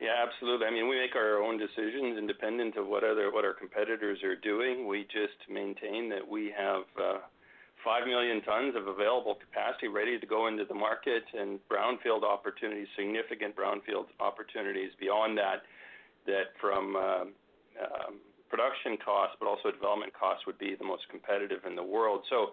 yeah, 0.00 0.24
absolutely. 0.24 0.64
I 0.64 0.72
mean, 0.72 0.88
we 0.88 0.96
make 0.96 1.12
our 1.12 1.44
own 1.44 1.60
decisions 1.60 2.16
independent 2.16 2.80
of 2.80 2.88
what 2.88 3.04
our 3.04 3.52
competitors 3.52 4.24
are 4.24 4.40
doing. 4.40 4.88
We 4.88 5.04
just 5.12 5.36
maintain 5.52 6.08
that 6.16 6.24
we 6.24 6.48
have 6.56 6.88
5 6.96 8.08
million 8.08 8.40
tons 8.40 8.72
of 8.72 8.88
available 8.88 9.36
capacity 9.36 9.92
ready 9.92 10.18
to 10.18 10.24
go 10.24 10.48
into 10.48 10.64
the 10.64 10.72
market 10.72 11.28
and 11.36 11.60
brownfield 11.68 12.24
opportunities, 12.24 12.88
significant 12.96 13.52
brownfield 13.52 14.08
opportunities 14.16 14.96
beyond 14.98 15.36
that, 15.36 15.68
that 16.24 16.56
from 16.58 16.96
Um, 17.80 18.20
production 18.50 18.98
costs, 19.00 19.36
but 19.40 19.48
also 19.48 19.70
development 19.72 20.12
costs 20.12 20.44
would 20.46 20.58
be 20.58 20.76
the 20.76 20.84
most 20.84 21.08
competitive 21.08 21.64
in 21.64 21.74
the 21.74 21.82
world. 21.82 22.20
So 22.28 22.52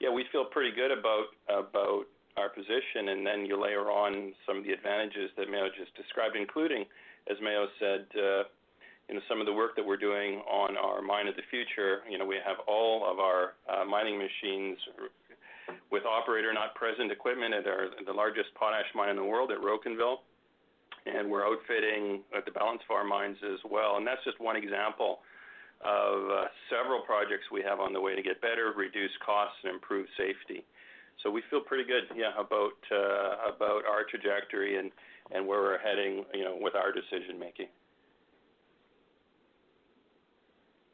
yeah, 0.00 0.10
we 0.12 0.24
feel 0.30 0.44
pretty 0.44 0.74
good 0.76 0.92
about 0.92 1.32
about 1.48 2.04
our 2.36 2.48
position. 2.48 3.10
And 3.10 3.26
then 3.26 3.46
you 3.46 3.60
layer 3.60 3.90
on 3.90 4.32
some 4.46 4.58
of 4.58 4.64
the 4.64 4.72
advantages 4.72 5.30
that 5.36 5.50
Mayo 5.50 5.68
just 5.74 5.94
described, 5.96 6.36
including, 6.36 6.84
as 7.30 7.36
Mayo 7.42 7.66
said, 7.80 8.06
uh, 8.14 8.44
you 9.08 9.16
know, 9.16 9.20
some 9.28 9.40
of 9.40 9.46
the 9.46 9.52
work 9.52 9.74
that 9.74 9.84
we're 9.84 9.98
doing 9.98 10.44
on 10.46 10.76
our 10.76 11.02
mine 11.02 11.26
of 11.26 11.34
the 11.34 11.42
future. 11.50 12.04
You 12.08 12.18
know, 12.18 12.26
we 12.26 12.36
have 12.44 12.58
all 12.68 13.10
of 13.10 13.18
our 13.18 13.54
uh, 13.66 13.84
mining 13.84 14.18
machines 14.18 14.78
with 15.90 16.04
operator 16.04 16.52
not 16.52 16.74
present 16.74 17.10
equipment 17.10 17.52
at 17.54 17.66
our 17.66 17.88
the 18.06 18.12
largest 18.12 18.54
potash 18.54 18.86
mine 18.94 19.10
in 19.10 19.16
the 19.16 19.24
world 19.24 19.50
at 19.50 19.58
Rocanville, 19.58 20.18
and 21.16 21.30
we're 21.30 21.46
outfitting 21.46 22.22
at 22.36 22.44
the 22.44 22.50
balance 22.50 22.82
of 22.88 22.94
our 22.94 23.04
mines 23.04 23.36
as 23.42 23.60
well. 23.70 23.96
And 23.96 24.06
that's 24.06 24.22
just 24.24 24.40
one 24.40 24.56
example 24.56 25.20
of 25.84 26.30
uh, 26.30 26.44
several 26.68 27.00
projects 27.02 27.46
we 27.52 27.62
have 27.62 27.80
on 27.80 27.92
the 27.92 28.00
way 28.00 28.16
to 28.16 28.22
get 28.22 28.40
better, 28.40 28.72
reduce 28.76 29.12
costs, 29.24 29.56
and 29.64 29.72
improve 29.72 30.06
safety. 30.16 30.64
So 31.22 31.30
we 31.30 31.42
feel 31.50 31.60
pretty 31.60 31.84
good, 31.84 32.04
yeah, 32.16 32.32
about 32.38 32.78
uh, 32.92 33.64
our 33.64 34.04
trajectory 34.08 34.78
and 34.78 34.90
where 35.46 35.60
we're 35.60 35.78
heading, 35.78 36.24
you 36.32 36.44
know, 36.44 36.56
with 36.60 36.74
our 36.74 36.92
decision-making. 36.92 37.66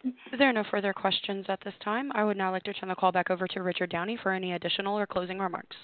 If 0.05 0.39
there 0.39 0.51
are 0.51 0.53
no 0.53 0.65
further 0.71 0.93
questions 0.93 1.47
at 1.49 1.61
this 1.65 1.75
time. 1.83 2.11
I 2.15 2.25
would 2.25 2.37
now 2.37 2.51
like 2.51 2.65
to 2.65 2.75
turn 2.75 2.91
the 2.91 2.95
call 2.95 3.13
back 3.13 3.31
over 3.31 3.47
to 3.49 3.63
Richard 3.63 3.91
Downey 3.91 4.19
for 4.23 4.33
any 4.33 4.53
additional 4.53 4.99
or 4.99 5.07
closing 5.07 5.39
remarks. 5.39 5.77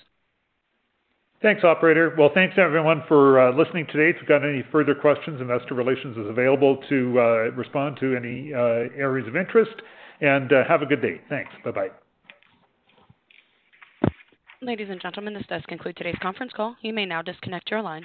Thanks, 1.43 1.65
operator. 1.65 2.15
Well, 2.19 2.31
thanks 2.35 2.57
everyone 2.59 3.03
for 3.09 3.41
uh, 3.41 3.57
listening 3.57 3.87
today. 3.87 4.11
If 4.11 4.17
you've 4.21 4.29
got 4.29 4.45
any 4.47 4.63
further 4.71 4.95
questions, 4.95 5.41
investor 5.41 5.75
relations 5.75 6.19
is 6.19 6.27
available 6.29 6.79
to 6.91 7.19
uh, 7.19 7.23
respond 7.57 7.97
to 8.01 8.15
any 8.15 8.53
uh, 8.53 8.93
areas 8.95 9.27
of 9.27 9.37
interest. 9.37 9.73
And 10.21 10.51
have 10.69 10.83
a 10.83 10.87
good 10.87 11.01
day. 11.01 11.19
Thanks. 11.31 11.51
Bye-bye. 11.65 11.89
Ladies 14.61 14.89
and 14.91 15.01
gentlemen, 15.01 15.33
this 15.33 15.47
does 15.49 15.63
conclude 15.67 15.97
today's 15.97 16.19
conference 16.21 16.53
call. 16.55 16.77
You 16.83 16.93
may 16.93 17.07
now 17.07 17.23
disconnect 17.23 17.71
your 17.71 17.81
lines. 17.81 18.05